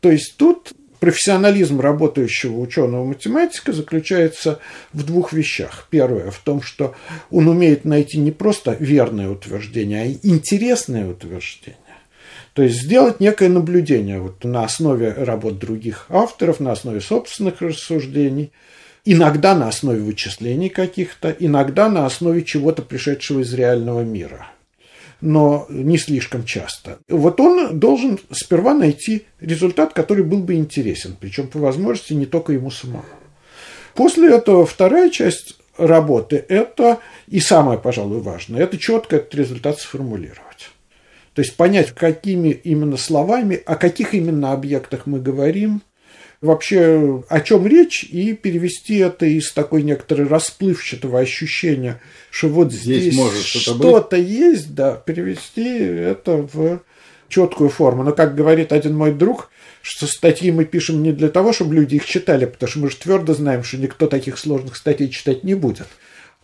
То 0.00 0.10
есть 0.10 0.38
тут 0.38 0.72
профессионализм 0.98 1.80
работающего 1.80 2.58
ученого-математика 2.58 3.72
заключается 3.72 4.60
в 4.94 5.04
двух 5.04 5.34
вещах. 5.34 5.88
Первое 5.90 6.30
в 6.30 6.38
том, 6.38 6.62
что 6.62 6.94
он 7.30 7.48
умеет 7.48 7.84
найти 7.84 8.18
не 8.18 8.30
просто 8.30 8.76
верное 8.80 9.28
утверждение, 9.28 10.02
а 10.02 10.26
интересное 10.26 11.10
утверждение. 11.10 11.76
То 12.54 12.62
есть 12.62 12.82
сделать 12.82 13.20
некое 13.20 13.48
наблюдение 13.48 14.20
вот 14.20 14.44
на 14.44 14.64
основе 14.64 15.12
работ 15.12 15.58
других 15.58 16.06
авторов, 16.08 16.60
на 16.60 16.72
основе 16.72 17.00
собственных 17.00 17.62
рассуждений, 17.62 18.52
иногда 19.04 19.54
на 19.54 19.68
основе 19.68 20.00
вычислений 20.00 20.68
каких-то, 20.68 21.30
иногда 21.30 21.88
на 21.88 22.06
основе 22.06 22.42
чего-то 22.42 22.82
пришедшего 22.82 23.40
из 23.40 23.52
реального 23.54 24.02
мира– 24.02 24.48
но 25.22 25.66
не 25.70 25.96
слишком 25.96 26.44
часто. 26.44 26.98
Вот 27.08 27.40
он 27.40 27.78
должен 27.78 28.18
сперва 28.32 28.74
найти 28.74 29.24
результат, 29.40 29.94
который 29.94 30.24
был 30.24 30.40
бы 30.40 30.54
интересен, 30.54 31.16
причем 31.18 31.46
по 31.46 31.60
возможности 31.60 32.12
не 32.12 32.26
только 32.26 32.52
ему 32.52 32.70
самому. 32.70 33.04
После 33.94 34.34
этого 34.34 34.66
вторая 34.66 35.10
часть 35.10 35.56
работы– 35.78 36.44
это, 36.48 36.98
и 37.28 37.38
самое, 37.38 37.78
пожалуй, 37.78 38.20
важное, 38.20 38.62
это 38.62 38.76
четко 38.78 39.16
этот 39.16 39.34
результат 39.34 39.78
сформулировать. 39.78 40.71
То 41.34 41.42
есть 41.42 41.56
понять, 41.56 41.92
какими 41.92 42.50
именно 42.50 42.96
словами, 42.96 43.60
о 43.64 43.76
каких 43.76 44.14
именно 44.14 44.52
объектах 44.52 45.06
мы 45.06 45.18
говорим, 45.18 45.82
вообще 46.42 47.22
о 47.28 47.40
чем 47.40 47.66
речь 47.66 48.04
и 48.04 48.34
перевести 48.34 48.98
это 48.98 49.24
из 49.24 49.52
такой 49.52 49.82
некоторой 49.82 50.26
расплывчатого 50.26 51.20
ощущения, 51.20 52.00
что 52.30 52.48
вот 52.48 52.72
здесь, 52.72 53.14
здесь 53.14 53.14
что-то, 53.44 54.16
есть, 54.16 54.74
да, 54.74 54.96
перевести 54.96 55.78
это 55.78 56.48
в 56.52 56.82
четкую 57.28 57.70
форму. 57.70 58.02
Но, 58.02 58.12
как 58.12 58.34
говорит 58.34 58.72
один 58.72 58.94
мой 58.94 59.12
друг, 59.12 59.50
что 59.80 60.06
статьи 60.06 60.50
мы 60.50 60.66
пишем 60.66 61.02
не 61.02 61.12
для 61.12 61.28
того, 61.28 61.52
чтобы 61.52 61.74
люди 61.74 61.94
их 61.94 62.04
читали, 62.04 62.44
потому 62.44 62.68
что 62.68 62.78
мы 62.80 62.90
же 62.90 62.96
твердо 62.96 63.32
знаем, 63.32 63.64
что 63.64 63.78
никто 63.78 64.06
таких 64.06 64.38
сложных 64.38 64.76
статей 64.76 65.08
читать 65.08 65.44
не 65.44 65.54
будет, 65.54 65.86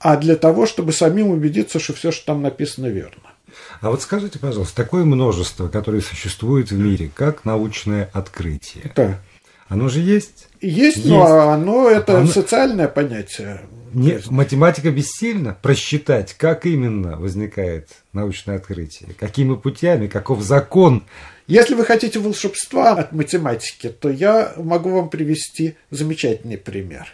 а 0.01 0.17
для 0.17 0.37
того, 0.37 0.65
чтобы 0.65 0.93
самим 0.93 1.29
убедиться, 1.29 1.79
что 1.79 1.93
все, 1.93 2.11
что 2.11 2.27
там 2.27 2.41
написано, 2.41 2.87
верно. 2.87 3.35
А 3.81 3.91
вот 3.91 4.03
скажите, 4.03 4.39
пожалуйста, 4.39 4.77
такое 4.77 5.05
множество, 5.05 5.69
которое 5.69 6.01
существует 6.01 6.71
в 6.71 6.79
мире, 6.79 7.11
как 7.15 7.45
научное 7.45 8.11
открытие. 8.13 8.93
Да. 8.95 9.21
Оно 9.69 9.89
же 9.89 10.01
есть. 10.01 10.49
Есть, 10.61 10.99
есть. 10.99 11.09
но 11.09 11.51
оно 11.51 11.91
это 11.91 12.19
оно... 12.19 12.27
социальное 12.27 12.89
понятие. 12.89 13.61
Нет, 13.93 14.31
математика 14.31 14.91
бессильна 14.91 15.57
просчитать, 15.61 16.35
как 16.35 16.67
именно 16.67 17.17
возникает 17.17 17.89
научное 18.13 18.57
открытие, 18.57 19.15
какими 19.19 19.55
путями, 19.57 20.07
каков 20.07 20.43
закон. 20.43 21.05
Если 21.47 21.75
вы 21.75 21.85
хотите 21.85 22.19
волшебства 22.19 22.93
от 22.93 23.13
математики, 23.13 23.89
то 23.89 24.11
я 24.11 24.53
могу 24.57 24.91
вам 24.91 25.09
привести 25.09 25.77
замечательный 25.91 26.59
пример, 26.59 27.09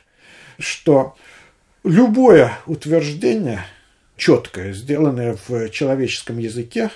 что 0.59 1.15
любое 1.85 2.59
утверждение 2.67 3.65
четкое, 4.17 4.73
сделанное 4.73 5.37
в 5.49 5.71
человеческом 5.71 6.39
языке, 6.39 6.91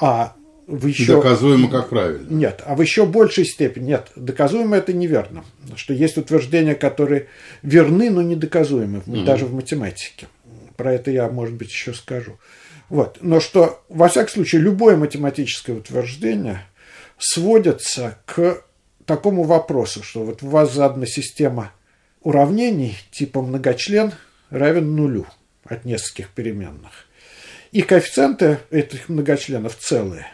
а 0.00 0.34
в 0.66 0.86
еще... 0.86 1.16
Доказуемо 1.16 1.70
как 1.70 1.88
правильно. 1.88 2.26
Нет, 2.28 2.62
а 2.64 2.74
в 2.74 2.82
еще 2.82 3.06
большей 3.06 3.44
степени. 3.44 3.86
Нет, 3.86 4.08
доказуемо 4.16 4.76
это 4.76 4.92
неверно. 4.92 5.44
Что 5.76 5.94
есть 5.94 6.18
утверждения, 6.18 6.74
которые 6.74 7.28
верны, 7.62 8.10
но 8.10 8.22
недоказуемы, 8.22 8.98
угу. 8.98 9.22
даже 9.22 9.46
в 9.46 9.54
математике. 9.54 10.28
Про 10.76 10.92
это 10.92 11.10
я, 11.10 11.28
может 11.28 11.54
быть, 11.54 11.70
еще 11.70 11.94
скажу. 11.94 12.38
Вот. 12.88 13.18
Но 13.20 13.40
что, 13.40 13.82
во 13.88 14.08
всяком 14.08 14.34
случае, 14.34 14.60
любое 14.60 14.96
математическое 14.96 15.72
утверждение 15.72 16.62
сводится 17.18 18.18
к 18.26 18.62
такому 19.06 19.42
вопросу, 19.44 20.02
что 20.02 20.22
вот 20.22 20.42
у 20.42 20.48
вас 20.48 20.72
задана 20.72 21.06
система 21.06 21.72
уравнений 22.20 22.96
типа 23.10 23.40
многочлен 23.40 24.12
равен 24.50 24.94
нулю 24.94 25.26
от 25.68 25.84
нескольких 25.84 26.30
переменных. 26.30 27.06
И 27.72 27.82
коэффициенты 27.82 28.58
этих 28.70 29.08
многочленов 29.08 29.76
целые. 29.76 30.26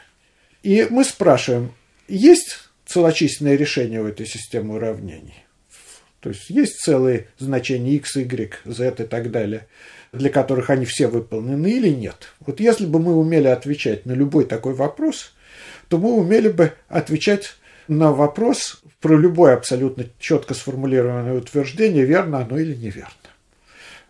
И 0.62 0.86
мы 0.88 1.04
спрашиваем, 1.04 1.72
есть 2.08 2.58
целочисленное 2.86 3.56
решение 3.56 4.02
у 4.02 4.06
этой 4.06 4.26
системы 4.26 4.74
уравнений? 4.74 5.44
То 6.20 6.30
есть 6.30 6.48
есть 6.48 6.78
целые 6.78 7.28
значения 7.38 7.96
x, 7.96 8.16
y, 8.16 8.54
z 8.64 8.94
и 8.98 9.04
так 9.04 9.30
далее, 9.30 9.66
для 10.12 10.30
которых 10.30 10.70
они 10.70 10.86
все 10.86 11.08
выполнены 11.08 11.70
или 11.70 11.90
нет? 11.90 12.28
Вот 12.40 12.60
если 12.60 12.86
бы 12.86 12.98
мы 12.98 13.14
умели 13.14 13.48
отвечать 13.48 14.06
на 14.06 14.12
любой 14.12 14.46
такой 14.46 14.72
вопрос, 14.72 15.34
то 15.88 15.98
мы 15.98 16.12
умели 16.14 16.48
бы 16.48 16.72
отвечать 16.88 17.56
на 17.88 18.12
вопрос 18.12 18.82
про 19.00 19.18
любое 19.18 19.54
абсолютно 19.54 20.06
четко 20.18 20.54
сформулированное 20.54 21.34
утверждение, 21.34 22.04
верно 22.04 22.38
оно 22.38 22.58
или 22.58 22.74
неверно. 22.74 23.12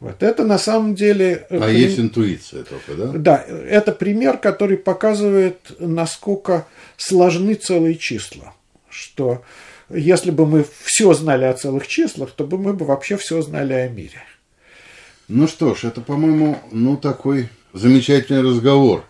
Вот 0.05 0.23
это 0.23 0.45
на 0.45 0.59
самом 0.59 0.95
деле... 0.95 1.47
А 1.49 1.61
при... 1.61 1.79
есть 1.79 1.99
интуиция 1.99 2.63
только, 2.65 2.95
да? 2.95 3.07
Да, 3.07 3.37
это 3.39 3.91
пример, 3.91 4.37
который 4.37 4.77
показывает, 4.77 5.73
насколько 5.79 6.67
сложны 6.99 7.55
целые 7.55 7.95
числа. 7.97 8.55
Что 8.91 9.43
если 9.89 10.31
бы 10.31 10.45
мы 10.45 10.67
все 10.85 11.15
знали 11.15 11.45
о 11.45 11.55
целых 11.55 11.87
числах, 11.89 12.33
то 12.33 12.45
бы 12.45 12.59
мы 12.59 12.75
бы 12.75 12.85
вообще 12.85 13.17
все 13.17 13.41
знали 13.41 13.73
о 13.73 13.89
мире. 13.89 14.23
Ну 15.29 15.49
что 15.49 15.75
ж, 15.75 15.85
это, 15.85 16.03
по-моему, 16.03 16.59
ну 16.71 16.99
такой 16.99 17.49
замечательный 17.73 18.43
разговор 18.43 19.07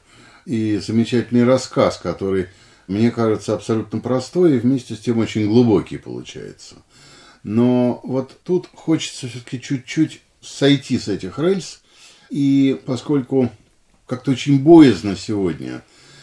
и 0.47 0.77
замечательный 0.77 1.45
рассказ, 1.45 1.97
который, 1.97 2.47
мне 2.87 3.11
кажется, 3.11 3.53
абсолютно 3.53 3.99
простой 3.99 4.55
и 4.55 4.61
вместе 4.61 4.95
с 4.95 5.01
тем 5.01 5.19
очень 5.19 5.49
глубокий 5.49 5.99
получается. 5.99 6.77
Но 7.43 8.01
вот 8.05 8.39
тут 8.45 8.69
хочется 8.73 9.27
все-таки 9.27 9.61
чуть-чуть 9.61 10.21
сойти 10.45 10.99
с 10.99 11.09
этих 11.09 11.39
рельс, 11.39 11.83
и 12.31 12.81
поскольку 12.87 13.51
как-то 14.07 14.33
очень 14.33 14.63
боязно 14.63 15.17
сегодня, 15.17 15.83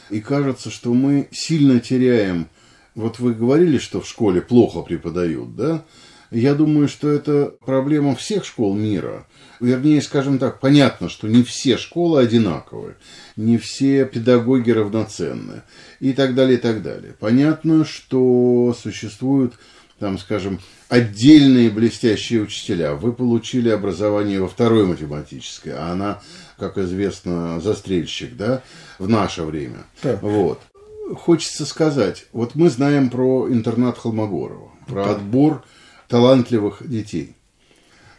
и 0.10 0.20
кажется, 0.20 0.70
что 0.70 0.94
мы 0.94 1.28
сильно 1.32 1.80
теряем, 1.80 2.48
вот 2.96 3.20
вы 3.20 3.34
говорили, 3.34 3.78
что 3.78 4.02
в 4.02 4.08
школе 4.08 4.42
плохо 4.42 4.82
преподают, 4.82 5.56
да? 5.56 5.86
Я 6.30 6.56
думаю, 6.56 6.88
что 6.88 7.10
это 7.10 7.54
проблема 7.66 8.16
всех 8.16 8.46
школ 8.46 8.74
мира. 8.74 9.28
Вернее, 9.60 10.02
скажем 10.02 10.40
так, 10.40 10.62
понятно, 10.62 11.10
что 11.10 11.28
не 11.28 11.44
все 11.44 11.78
школы 11.78 12.22
одинаковые, 12.22 12.96
не 13.36 13.58
все 13.58 14.06
педагоги 14.06 14.72
равноценны 14.72 15.64
и 16.00 16.14
так 16.14 16.34
далее, 16.34 16.58
и 16.58 16.62
так 16.62 16.82
далее. 16.82 17.14
Понятно, 17.20 17.84
что 17.84 18.76
существуют 18.82 19.56
там, 20.00 20.18
скажем, 20.18 20.60
отдельные 20.92 21.70
блестящие 21.70 22.42
учителя. 22.42 22.96
Вы 22.96 23.14
получили 23.14 23.70
образование 23.70 24.42
во 24.42 24.50
второй 24.50 24.86
математической, 24.86 25.70
а 25.70 25.94
она, 25.94 26.22
как 26.58 26.78
известно, 26.78 27.62
застрельщик, 27.62 28.36
да, 28.36 28.62
в 29.00 29.08
наше 29.08 29.44
время. 29.44 29.86
Да. 30.04 30.20
Вот. 30.22 30.60
Хочется 31.16 31.66
сказать, 31.66 32.26
вот 32.34 32.56
мы 32.56 32.70
знаем 32.70 33.10
про 33.10 33.48
интернат 33.50 33.98
Холмогорова, 33.98 34.70
про 34.86 35.06
да. 35.06 35.12
отбор 35.12 35.64
талантливых 36.10 36.86
детей. 36.86 37.38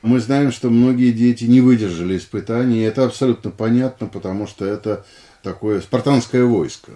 Мы 0.00 0.18
знаем, 0.20 0.50
что 0.50 0.70
многие 0.70 1.12
дети 1.12 1.44
не 1.44 1.60
выдержали 1.60 2.16
испытаний, 2.16 2.78
и 2.78 2.84
это 2.84 3.04
абсолютно 3.04 3.50
понятно, 3.50 4.06
потому 4.06 4.46
что 4.46 4.64
это 4.64 5.04
такое 5.42 5.82
спартанское 5.82 6.44
войско 6.44 6.92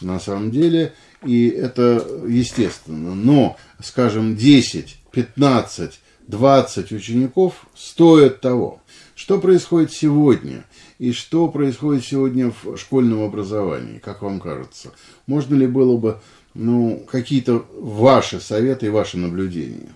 на 0.00 0.18
самом 0.18 0.50
деле, 0.50 0.94
и 1.26 1.48
это 1.48 2.02
естественно. 2.26 3.14
Но, 3.14 3.58
скажем, 3.82 4.34
10, 4.34 4.99
15, 5.12 6.00
20 6.28 6.92
учеников 6.92 7.66
стоят 7.74 8.40
того. 8.40 8.80
Что 9.14 9.38
происходит 9.38 9.92
сегодня? 9.92 10.64
И 10.98 11.12
что 11.12 11.48
происходит 11.48 12.04
сегодня 12.04 12.52
в 12.62 12.76
школьном 12.76 13.22
образовании, 13.22 13.98
как 13.98 14.22
вам 14.22 14.40
кажется? 14.40 14.92
Можно 15.26 15.56
ли 15.56 15.66
было 15.66 15.96
бы 15.96 16.20
ну, 16.54 17.04
какие-то 17.10 17.66
ваши 17.72 18.40
советы 18.40 18.86
и 18.86 18.90
ваши 18.90 19.18
наблюдения? 19.18 19.90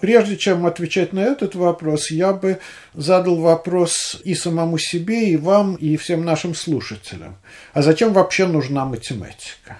Прежде 0.00 0.38
чем 0.38 0.64
отвечать 0.64 1.12
на 1.12 1.20
этот 1.20 1.54
вопрос, 1.54 2.10
я 2.10 2.32
бы 2.32 2.58
задал 2.94 3.36
вопрос 3.36 4.18
и 4.24 4.34
самому 4.34 4.78
себе, 4.78 5.30
и 5.30 5.36
вам, 5.36 5.74
и 5.74 5.96
всем 5.98 6.24
нашим 6.24 6.54
слушателям. 6.54 7.36
А 7.74 7.82
зачем 7.82 8.14
вообще 8.14 8.46
нужна 8.46 8.86
математика? 8.86 9.78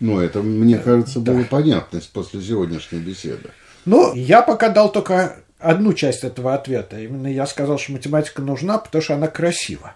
Ну, 0.00 0.18
это, 0.18 0.42
мне 0.42 0.78
кажется, 0.78 1.20
да. 1.20 1.32
было 1.32 1.44
понятно 1.44 2.00
после 2.12 2.42
сегодняшней 2.42 2.98
беседы. 2.98 3.50
Ну, 3.84 4.14
я 4.14 4.42
пока 4.42 4.68
дал 4.68 4.90
только 4.90 5.36
одну 5.58 5.92
часть 5.92 6.24
этого 6.24 6.54
ответа. 6.54 7.00
Именно 7.00 7.28
я 7.28 7.46
сказал, 7.46 7.78
что 7.78 7.92
математика 7.92 8.42
нужна, 8.42 8.78
потому 8.78 9.02
что 9.02 9.14
она 9.14 9.28
красива. 9.28 9.94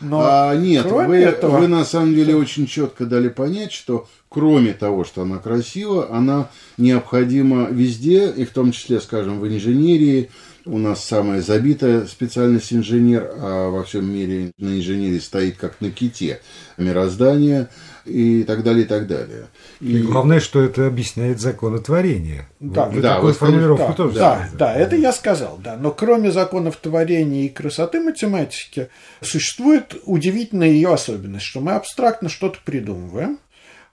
Но 0.00 0.22
а, 0.22 0.54
нет, 0.54 0.86
вы, 0.86 1.16
этого... 1.16 1.58
вы 1.58 1.68
на 1.68 1.84
самом 1.84 2.14
деле 2.14 2.34
очень 2.34 2.66
четко 2.66 3.04
дали 3.04 3.28
понять, 3.28 3.72
что 3.72 4.08
кроме 4.28 4.72
того, 4.72 5.04
что 5.04 5.22
она 5.22 5.38
красива, 5.38 6.08
она 6.10 6.48
необходима 6.78 7.68
везде, 7.70 8.30
и 8.30 8.44
в 8.44 8.50
том 8.50 8.72
числе, 8.72 9.00
скажем, 9.00 9.40
в 9.40 9.46
инженерии. 9.46 10.30
У 10.66 10.78
нас 10.78 11.04
самая 11.04 11.40
забитая 11.40 12.06
специальность 12.06 12.72
инженер, 12.72 13.30
а 13.34 13.70
во 13.70 13.82
всем 13.84 14.10
мире 14.12 14.52
на 14.58 14.78
инженерии 14.78 15.18
стоит 15.18 15.56
как 15.56 15.80
на 15.80 15.90
ките 15.90 16.40
мироздание 16.76 17.68
и 18.10 18.44
так 18.44 18.62
далее, 18.62 18.84
и 18.84 18.86
так 18.88 19.06
далее. 19.06 19.46
И, 19.80 19.98
и 19.98 20.02
главное, 20.02 20.40
что 20.40 20.62
это 20.62 20.86
объясняет 20.86 21.40
законотворение. 21.40 22.48
Да, 22.58 22.86
Вы 22.86 23.00
да, 23.00 23.14
такую 23.14 23.34
формулировку 23.34 23.88
да, 23.88 23.92
тоже 23.92 24.14
Да, 24.18 24.36
сказали. 24.36 24.56
да, 24.58 24.74
это 24.74 24.96
я 24.96 25.12
сказал, 25.12 25.58
да. 25.62 25.76
Но 25.76 25.90
кроме 25.90 26.30
законов 26.30 26.76
творения 26.76 27.44
и 27.44 27.48
красоты 27.48 28.00
математики, 28.00 28.88
существует 29.20 29.94
удивительная 30.04 30.68
ее 30.68 30.92
особенность, 30.92 31.44
что 31.44 31.60
мы 31.60 31.72
абстрактно 31.72 32.28
что-то 32.28 32.58
придумываем, 32.64 33.38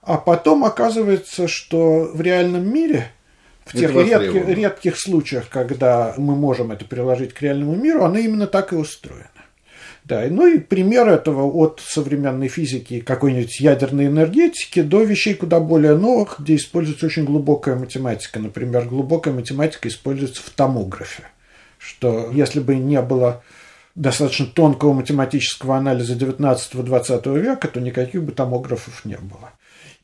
а 0.02 0.16
потом 0.16 0.64
оказывается, 0.64 1.48
что 1.48 2.10
в 2.12 2.20
реальном 2.20 2.72
мире 2.72 3.10
в 3.64 3.76
тех 3.76 3.94
редких, 3.94 4.48
редких 4.48 4.98
случаях, 4.98 5.48
когда 5.48 6.14
мы 6.16 6.34
можем 6.34 6.72
это 6.72 6.84
приложить 6.84 7.34
к 7.34 7.42
реальному 7.42 7.76
миру, 7.76 8.04
оно 8.04 8.18
именно 8.18 8.46
так 8.46 8.72
и 8.72 8.76
устроено. 8.76 9.28
Да, 10.08 10.24
ну 10.30 10.46
и 10.46 10.58
пример 10.58 11.06
этого 11.06 11.42
от 11.42 11.82
современной 11.84 12.48
физики 12.48 13.00
какой-нибудь 13.00 13.60
ядерной 13.60 14.06
энергетики 14.06 14.80
до 14.80 15.02
вещей 15.02 15.34
куда 15.34 15.60
более 15.60 15.98
новых, 15.98 16.40
где 16.40 16.56
используется 16.56 17.04
очень 17.04 17.26
глубокая 17.26 17.76
математика. 17.76 18.40
Например, 18.40 18.86
глубокая 18.86 19.34
математика 19.34 19.86
используется 19.86 20.40
в 20.40 20.48
томографе, 20.48 21.24
что 21.76 22.30
если 22.32 22.60
бы 22.60 22.76
не 22.76 23.02
было 23.02 23.42
достаточно 23.94 24.46
тонкого 24.46 24.94
математического 24.94 25.76
анализа 25.76 26.14
19-20 26.14 27.38
века, 27.38 27.68
то 27.68 27.78
никаких 27.78 28.22
бы 28.22 28.32
томографов 28.32 29.04
не 29.04 29.18
было. 29.18 29.52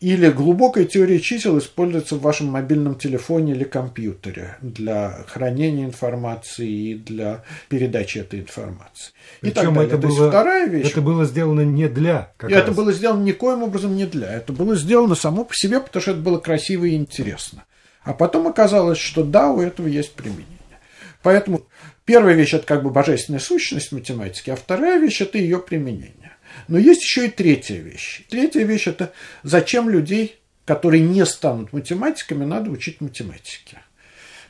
Или 0.01 0.29
глубокая 0.29 0.85
теория 0.85 1.21
чисел 1.21 1.59
используется 1.59 2.17
в 2.17 2.21
вашем 2.21 2.49
мобильном 2.49 2.97
телефоне 2.97 3.53
или 3.53 3.65
компьютере 3.65 4.57
для 4.61 5.25
хранения 5.29 5.85
информации 5.85 6.69
и 6.69 6.95
для 6.95 7.45
передачи 7.69 8.19
этой 8.19 8.41
информации. 8.41 9.13
Причем 9.41 9.51
и 9.51 9.55
так 9.55 9.75
далее. 9.75 9.89
Это, 9.89 9.99
было, 9.99 10.29
вторая 10.29 10.69
вещь. 10.69 10.91
Это 10.91 11.01
было 11.01 11.25
сделано 11.25 11.61
не 11.63 11.89
для. 11.89 12.33
раз. 12.39 12.53
это 12.53 12.73
было 12.73 12.93
сделано 12.93 13.23
никоим 13.23 13.63
образом 13.63 13.97
не 13.97 14.05
для. 14.05 14.33
Это 14.33 14.53
было 14.53 14.77
сделано 14.77 15.15
само 15.15 15.45
по 15.45 15.55
себе, 15.55 15.81
потому 15.81 16.03
что 16.03 16.11
это 16.11 16.21
было 16.21 16.39
красиво 16.39 16.85
и 16.85 16.97
интересно. 16.97 17.65
А 18.03 18.13
потом 18.13 18.47
оказалось, 18.47 18.99
что 18.99 19.25
да, 19.25 19.51
у 19.51 19.61
этого 19.61 19.87
есть 19.87 20.13
применение. 20.13 20.49
Поэтому 21.23 21.63
первая 22.05 22.35
вещь 22.35 22.53
это 22.53 22.67
как 22.67 22.83
бы 22.83 22.91
божественная 22.91 23.41
сущность 23.41 23.93
математики, 23.93 24.51
а 24.51 24.57
вторая 24.57 25.01
вещь 25.01 25.23
это 25.23 25.39
ее 25.39 25.59
применение. 25.59 26.24
Но 26.69 26.79
есть 26.79 27.03
еще 27.03 27.27
и 27.27 27.31
третья 27.31 27.77
вещь. 27.77 28.23
Третья 28.29 28.65
вещь– 28.65 28.87
это 28.87 29.13
зачем 29.43 29.89
людей, 29.89 30.37
которые 30.65 31.03
не 31.03 31.25
станут 31.27 31.73
математиками, 31.73 32.45
надо 32.45 32.71
учить 32.71 33.01
математике. 33.01 33.79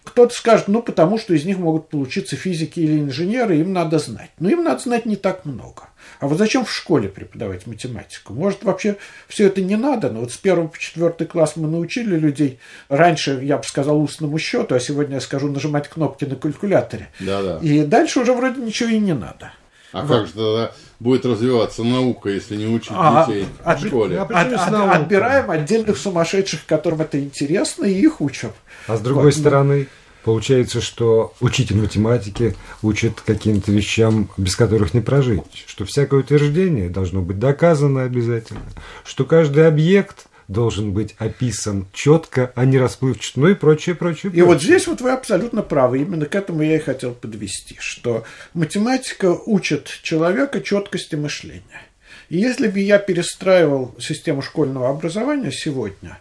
Кто-то 0.04 0.34
скажет, 0.34 0.68
ну, 0.68 0.82
потому 0.82 1.18
что 1.18 1.32
из 1.32 1.46
них 1.46 1.58
могут 1.58 1.88
получиться 1.88 2.36
физики 2.36 2.78
или 2.78 3.00
инженеры, 3.00 3.56
им 3.56 3.72
надо 3.72 3.98
знать. 3.98 4.30
Но 4.38 4.50
им 4.50 4.62
надо 4.62 4.80
знать 4.80 5.06
не 5.06 5.16
так 5.16 5.46
много. 5.46 5.88
А 6.20 6.28
вот 6.28 6.38
зачем 6.38 6.66
в 6.66 6.72
школе 6.72 7.08
преподавать 7.08 7.66
математику? 7.66 8.34
Может, 8.34 8.64
вообще 8.64 8.96
все 9.28 9.46
это 9.46 9.62
не 9.62 9.76
надо, 9.76 10.10
но 10.10 10.20
вот 10.20 10.32
с 10.32 10.36
первого 10.36 10.68
по 10.68 10.78
четвертый 10.78 11.26
класс 11.26 11.56
мы 11.56 11.68
научили 11.68 12.16
людей. 12.16 12.60
Раньше 12.90 13.40
я 13.42 13.56
бы 13.56 13.64
сказал 13.64 14.00
устному 14.00 14.38
счету, 14.38 14.74
а 14.74 14.80
сегодня 14.80 15.14
я 15.14 15.20
скажу 15.22 15.50
нажимать 15.50 15.88
кнопки 15.88 16.26
на 16.26 16.36
калькуляторе. 16.36 17.08
Да-да. 17.20 17.58
И 17.62 17.80
дальше 17.84 18.20
уже 18.20 18.34
вроде 18.34 18.60
ничего 18.60 18.90
и 18.90 18.98
не 18.98 19.14
надо. 19.14 19.52
А 19.94 20.02
вот. 20.02 20.08
как 20.08 20.26
же 20.26 20.32
тогда 20.32 20.72
будет 20.98 21.24
развиваться 21.24 21.84
наука, 21.84 22.28
если 22.28 22.56
не 22.56 22.66
учить 22.66 22.90
а, 22.90 23.26
детей 23.26 23.46
от, 23.62 23.80
в 23.80 23.86
школе? 23.86 24.18
От, 24.18 24.30
от, 24.32 24.52
от, 24.52 24.94
отбираем 24.94 25.52
отдельных 25.52 25.96
сумасшедших, 25.96 26.66
которым 26.66 27.02
это 27.02 27.20
интересно, 27.20 27.84
и 27.84 27.92
их 27.92 28.20
учим. 28.20 28.50
А 28.88 28.96
с 28.96 29.00
другой 29.00 29.26
вот, 29.26 29.34
стороны, 29.34 29.86
получается, 30.24 30.80
что 30.80 31.32
учитель 31.40 31.76
математики 31.76 32.56
учит 32.82 33.20
каким-то 33.20 33.70
вещам, 33.70 34.28
без 34.36 34.56
которых 34.56 34.94
не 34.94 35.00
прожить. 35.00 35.64
Что 35.66 35.84
всякое 35.84 36.20
утверждение 36.20 36.90
должно 36.90 37.22
быть 37.22 37.38
доказано 37.38 38.02
обязательно. 38.02 38.62
Что 39.04 39.24
каждый 39.24 39.68
объект– 39.68 40.26
должен 40.48 40.92
быть 40.92 41.14
описан 41.18 41.86
четко, 41.92 42.52
а 42.54 42.64
не 42.64 42.78
расплывчато, 42.78 43.40
ну 43.40 43.48
и 43.48 43.54
прочее, 43.54 43.94
прочее. 43.94 44.32
И 44.34 44.42
вот 44.42 44.62
здесь 44.62 44.86
вот 44.86 45.00
вы 45.00 45.12
абсолютно 45.12 45.62
правы. 45.62 46.00
Именно 46.00 46.26
к 46.26 46.34
этому 46.34 46.62
я 46.62 46.76
и 46.76 46.80
хотел 46.80 47.14
подвести, 47.14 47.76
что 47.80 48.24
математика 48.52 49.32
учит 49.32 49.88
человека 50.02 50.60
четкости 50.60 51.14
мышления. 51.14 51.82
И 52.28 52.38
если 52.38 52.68
бы 52.68 52.80
я 52.80 52.98
перестраивал 52.98 53.94
систему 53.98 54.42
школьного 54.42 54.90
образования 54.90 55.52
сегодня, 55.52 56.18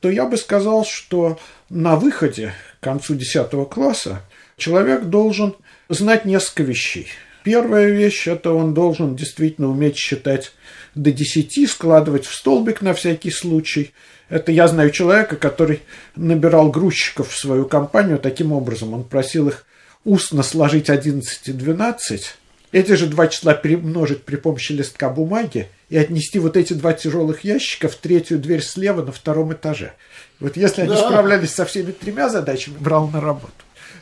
то 0.00 0.10
я 0.10 0.26
бы 0.26 0.36
сказал, 0.36 0.84
что 0.84 1.38
на 1.68 1.96
выходе 1.96 2.54
к 2.80 2.84
концу 2.84 3.14
10 3.14 3.68
класса 3.68 4.22
человек 4.56 5.04
должен 5.04 5.56
знать 5.88 6.24
несколько 6.24 6.62
вещей. 6.62 7.08
Первая 7.48 7.88
вещь– 7.88 8.26
это 8.28 8.52
он 8.52 8.74
должен 8.74 9.16
действительно 9.16 9.70
уметь 9.70 9.96
считать 9.96 10.52
до 10.94 11.10
10, 11.10 11.70
складывать 11.70 12.26
в 12.26 12.34
столбик 12.34 12.82
на 12.82 12.92
всякий 12.92 13.30
случай. 13.30 13.94
Это 14.28 14.52
я 14.52 14.68
знаю 14.68 14.90
человека, 14.90 15.36
который 15.36 15.80
набирал 16.14 16.70
грузчиков 16.70 17.30
в 17.30 17.38
свою 17.38 17.64
компанию 17.64 18.18
таким 18.18 18.52
образом. 18.52 18.92
Он 18.92 19.02
просил 19.02 19.48
их 19.48 19.64
устно 20.04 20.42
сложить 20.42 20.90
11 20.90 21.48
и 21.48 21.52
12, 21.52 22.36
эти 22.70 22.92
же 22.92 23.06
два 23.06 23.28
числа 23.28 23.54
перемножить 23.54 24.24
при 24.24 24.36
помощи 24.36 24.72
листка 24.72 25.08
бумаги 25.08 25.70
и 25.88 25.96
отнести 25.96 26.38
вот 26.38 26.54
эти 26.54 26.74
два 26.74 26.92
тяжелых 26.92 27.44
ящика 27.44 27.88
в 27.88 27.94
третью 27.94 28.38
дверь 28.38 28.62
слева 28.62 29.02
на 29.02 29.12
втором 29.12 29.54
этаже. 29.54 29.94
Вот 30.38 30.58
если 30.58 30.82
они 30.82 30.90
да. 30.90 30.98
справлялись 30.98 31.54
со 31.54 31.64
всеми 31.64 31.92
тремя 31.92 32.28
задачами, 32.28 32.76
брал 32.78 33.08
на 33.08 33.22
работу. 33.22 33.54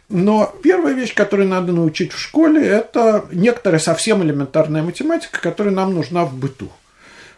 Но 0.09 0.55
первая 0.63 0.95
вещь, 0.95 1.15
которую 1.15 1.49
надо 1.49 1.73
научить 1.73 2.13
в 2.13 2.19
школе, 2.19 2.65
это 2.65 3.27
некоторая 3.33 3.81
совсем 3.81 4.23
элементарная 4.23 4.83
математика, 4.83 5.41
которая 5.41 5.75
нам 5.75 5.95
нужна 5.95 6.25
в 6.25 6.35
быту. 6.35 6.71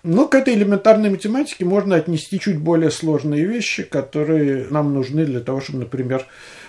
Но 0.03 0.29
к 0.29 0.35
этой 0.35 0.55
элементарной 0.55 1.11
математике 1.11 1.65
можно 1.65 1.97
отнести 1.97 2.39
чуть 2.39 2.59
более 2.59 2.91
сложные 2.91 3.45
вещи, 3.45 3.83
которые 3.83 4.67
нам 4.71 4.95
нужны 4.95 5.25
для 5.25 5.41
того, 5.41 5.61
чтобы, 5.61 5.81
например, 5.81 6.27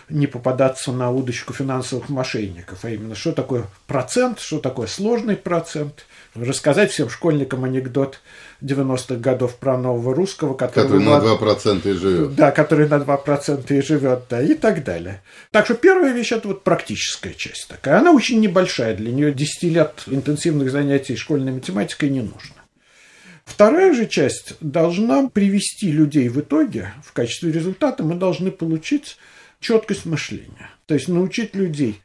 не 0.09 0.25
попадаться 0.25 0.91
на 0.91 1.11
удочку 1.11 1.53
финансовых 1.53 2.09
мошенников, 2.09 2.79
а 2.83 2.89
именно, 2.89 3.13
что 3.13 3.31
такое 3.31 3.65
процент, 3.85 4.39
что 4.39 4.59
такое 4.59 4.87
сложный 4.87 5.35
процент, 5.35 6.05
рассказать 6.35 6.91
всем 6.91 7.09
школьникам 7.09 7.63
анекдот 7.63 8.19
90-х 8.61 9.15
годов 9.15 9.55
про 9.57 9.77
нового 9.77 10.13
русского, 10.13 10.53
который, 10.53 10.83
который 10.83 11.03
на 11.03 11.19
2% 11.19 11.89
и 11.89 11.93
живет. 11.93 12.35
Да, 12.35 12.51
который 12.51 12.87
на 12.87 12.95
2% 12.95 13.77
и 13.77 13.81
живет, 13.81 14.23
да, 14.29 14.41
и 14.41 14.53
так 14.53 14.83
далее. 14.83 15.21
Так 15.51 15.65
что 15.65 15.75
первая 15.75 16.13
вещь– 16.13 16.31
это 16.33 16.49
вот 16.49 16.63
практическая 16.63 17.33
часть 17.33 17.67
такая. 17.67 17.99
Она 17.99 18.11
очень 18.11 18.39
небольшая, 18.39 18.95
для 18.95 19.11
нее 19.11 19.33
10 19.33 19.63
лет 19.63 20.03
интенсивных 20.07 20.71
занятий 20.71 21.15
школьной 21.15 21.51
математикой 21.51 22.09
не 22.09 22.21
нужно. 22.21 22.55
Вторая 23.45 23.93
же 23.93 24.05
часть 24.05 24.53
должна 24.61 25.27
привести 25.27 25.91
людей 25.91 26.29
в 26.29 26.39
итоге, 26.39 26.93
в 27.03 27.13
качестве 27.13 27.51
результата 27.51 28.03
мы 28.03 28.13
должны 28.13 28.51
получить 28.51 29.17
четкость 29.59 30.05
мышления. 30.05 30.69
То 30.85 30.93
есть 30.93 31.07
научить 31.07 31.55
людей 31.55 32.01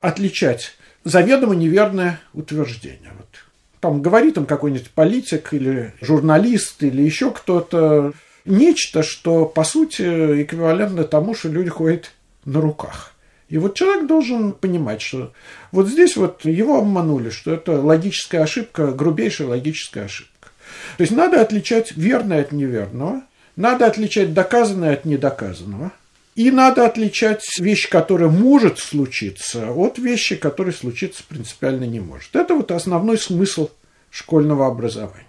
отличать 0.00 0.72
заведомо 1.04 1.54
неверное 1.54 2.20
утверждение. 2.32 3.12
Вот. 3.16 3.28
Там 3.80 4.02
говорит 4.02 4.34
там 4.34 4.46
какой-нибудь 4.46 4.90
политик 4.90 5.52
или 5.52 5.92
журналист 6.00 6.82
или 6.82 7.02
еще 7.02 7.30
кто-то 7.30 8.12
нечто, 8.44 9.02
что 9.02 9.44
по 9.44 9.64
сути 9.64 10.42
эквивалентно 10.42 11.04
тому, 11.04 11.34
что 11.34 11.48
люди 11.48 11.70
ходят 11.70 12.12
на 12.44 12.60
руках. 12.60 13.12
И 13.48 13.56
вот 13.56 13.74
человек 13.74 14.06
должен 14.06 14.52
понимать, 14.52 15.00
что 15.00 15.32
вот 15.72 15.88
здесь 15.88 16.16
вот 16.16 16.44
его 16.44 16.78
обманули, 16.78 17.30
что 17.30 17.52
это 17.52 17.80
логическая 17.80 18.42
ошибка, 18.42 18.88
грубейшая 18.88 19.48
логическая 19.48 20.04
ошибка. 20.04 20.50
То 20.96 21.02
есть 21.02 21.12
надо 21.12 21.40
отличать 21.40 21.96
верное 21.96 22.42
от 22.42 22.52
неверного, 22.52 23.22
надо 23.56 23.86
отличать 23.86 24.34
доказанное 24.34 24.94
от 24.94 25.04
недоказанного– 25.04 25.92
и 26.38 26.52
надо 26.52 26.86
отличать 26.86 27.58
вещь, 27.58 27.88
которая 27.88 28.28
может 28.28 28.78
случиться, 28.78 29.72
от 29.72 29.98
вещи, 29.98 30.36
которая 30.36 30.72
случиться 30.72 31.24
принципиально 31.28 31.82
не 31.82 31.98
может. 31.98 32.36
Это 32.36 32.54
вот 32.54 32.70
основной 32.70 33.18
смысл 33.18 33.70
школьного 34.08 34.68
образования. 34.68 35.24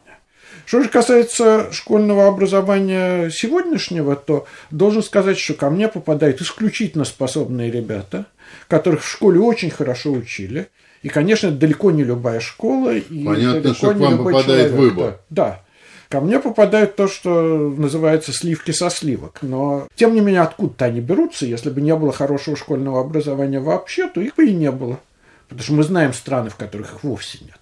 Что 0.68 0.84
же 0.84 0.90
касается 0.90 1.72
школьного 1.72 2.28
образования 2.28 3.32
сегодняшнего, 3.32 4.16
то 4.16 4.46
должен 4.70 5.02
сказать, 5.02 5.40
что 5.40 5.56
ко 5.56 5.72
мне 5.72 5.88
попадают 5.88 6.42
исключительно 6.42 7.06
способные 7.06 7.72
ребята, 7.72 8.28
которых 8.68 9.04
в 9.04 9.10
школе 9.10 9.40
очень 9.40 9.72
хорошо 9.72 10.12
учили. 10.12 10.68
И, 11.02 11.10
конечно, 11.10 11.50
далеко 11.50 11.90
не 11.90 12.04
любая 12.04 12.40
школа. 12.40 12.96
И 12.96 13.26
Понятно, 13.26 13.74
что 13.74 13.96
к 13.96 13.98
вам 13.98 14.20
попадает 14.20 14.46
человек. 14.46 14.72
выбор. 14.74 15.20
Да. 15.32 15.64
Ко 16.10 16.22
мне 16.22 16.40
попадает 16.40 16.96
то, 16.96 17.08
что 17.08 17.30
называется 17.30 18.34
сливки 18.34 18.72
со 18.72 18.90
сливок. 18.90 19.40
Но, 19.44 19.88
тем 19.94 20.16
не 20.16 20.22
менее, 20.22 20.42
откуда-то 20.42 20.86
они 20.86 21.02
берутся. 21.02 21.46
Если 21.46 21.70
бы 21.70 21.82
не 21.82 21.96
было 21.96 22.12
хорошего 22.12 22.58
школьного 22.58 23.02
образования 23.02 23.60
вообще, 23.60 24.10
то 24.10 24.20
их 24.20 24.36
бы 24.36 24.48
и 24.48 24.56
не 24.56 24.72
было. 24.72 25.00
Потому 25.48 25.64
что 25.64 25.74
мы 25.74 25.84
знаем 25.84 26.14
страны, 26.14 26.50
в 26.50 26.56
которых 26.56 26.96
их 26.96 27.04
вовсе 27.04 27.38
нет. 27.42 27.60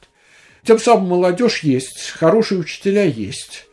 Тем 0.64 0.80
самым 0.80 1.10
молодежь 1.10 1.64
есть, 1.64 2.10
хорошие 2.12 2.60
учителя 2.60 3.04
есть. 3.04 3.67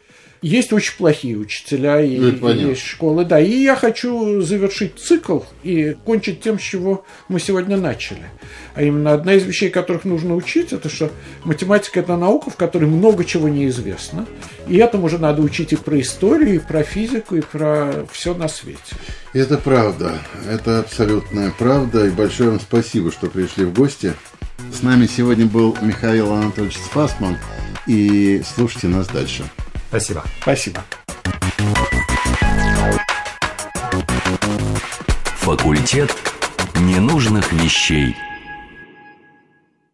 Есть 0.45 0.75
очень 0.75 0.95
плохие 0.99 1.39
учителя 1.39 2.03
и, 2.03 2.19
ну, 2.19 2.51
и 2.51 2.59
есть 2.59 2.83
школы, 2.83 3.25
да. 3.25 3.41
И 3.41 3.63
я 3.63 3.77
хочу 3.77 4.43
завершить 4.43 4.99
цикл 4.99 5.41
и 5.63 5.97
кончить 6.05 6.43
тем, 6.43 6.59
с 6.59 6.63
чего 6.63 7.07
мы 7.31 7.41
сегодня 7.41 7.79
начали. 7.79 8.27
А 8.75 8.83
именно 8.83 9.15
одна 9.15 9.33
из 9.33 9.45
вещей, 9.45 9.71
которых 9.71 10.05
нужно 10.05 10.35
учить, 10.35 10.75
это 10.75 10.91
что 10.91 11.11
математика– 11.45 12.01
это 12.01 12.19
наука, 12.19 12.51
в 12.51 12.57
которой 12.57 12.85
много 12.85 13.25
чего 13.25 13.49
неизвестно. 13.49 14.27
И 14.69 14.77
этому 14.77 15.09
же 15.09 15.17
надо 15.17 15.41
учить 15.41 15.73
и 15.73 15.77
про 15.77 15.99
историю, 15.99 16.57
и 16.57 16.59
про 16.59 16.83
физику, 16.83 17.37
и 17.37 17.41
про 17.41 18.05
все 18.13 18.35
на 18.35 18.49
свете. 18.49 18.97
Это 19.33 19.57
правда. 19.57 20.19
Это 20.47 20.81
абсолютная 20.81 21.55
правда. 21.59 22.05
И 22.05 22.11
большое 22.11 22.51
вам 22.51 22.61
спасибо, 22.61 23.11
что 23.11 23.29
пришли 23.29 23.65
в 23.65 23.73
гости. 23.73 24.13
С 24.79 24.83
нами 24.83 25.07
сегодня 25.07 25.47
был 25.47 25.75
Михаил 25.81 26.35
Анатольевич 26.35 26.77
Спасман. 26.77 27.39
И 27.87 28.43
слушайте 28.55 28.89
нас 28.89 29.07
дальше. 29.09 29.45
Спасибо. 29.95 30.25
Спасибо. 30.43 30.85
Факультет 35.39 36.13
ненужных 36.81 37.53
вещей. 37.53 38.17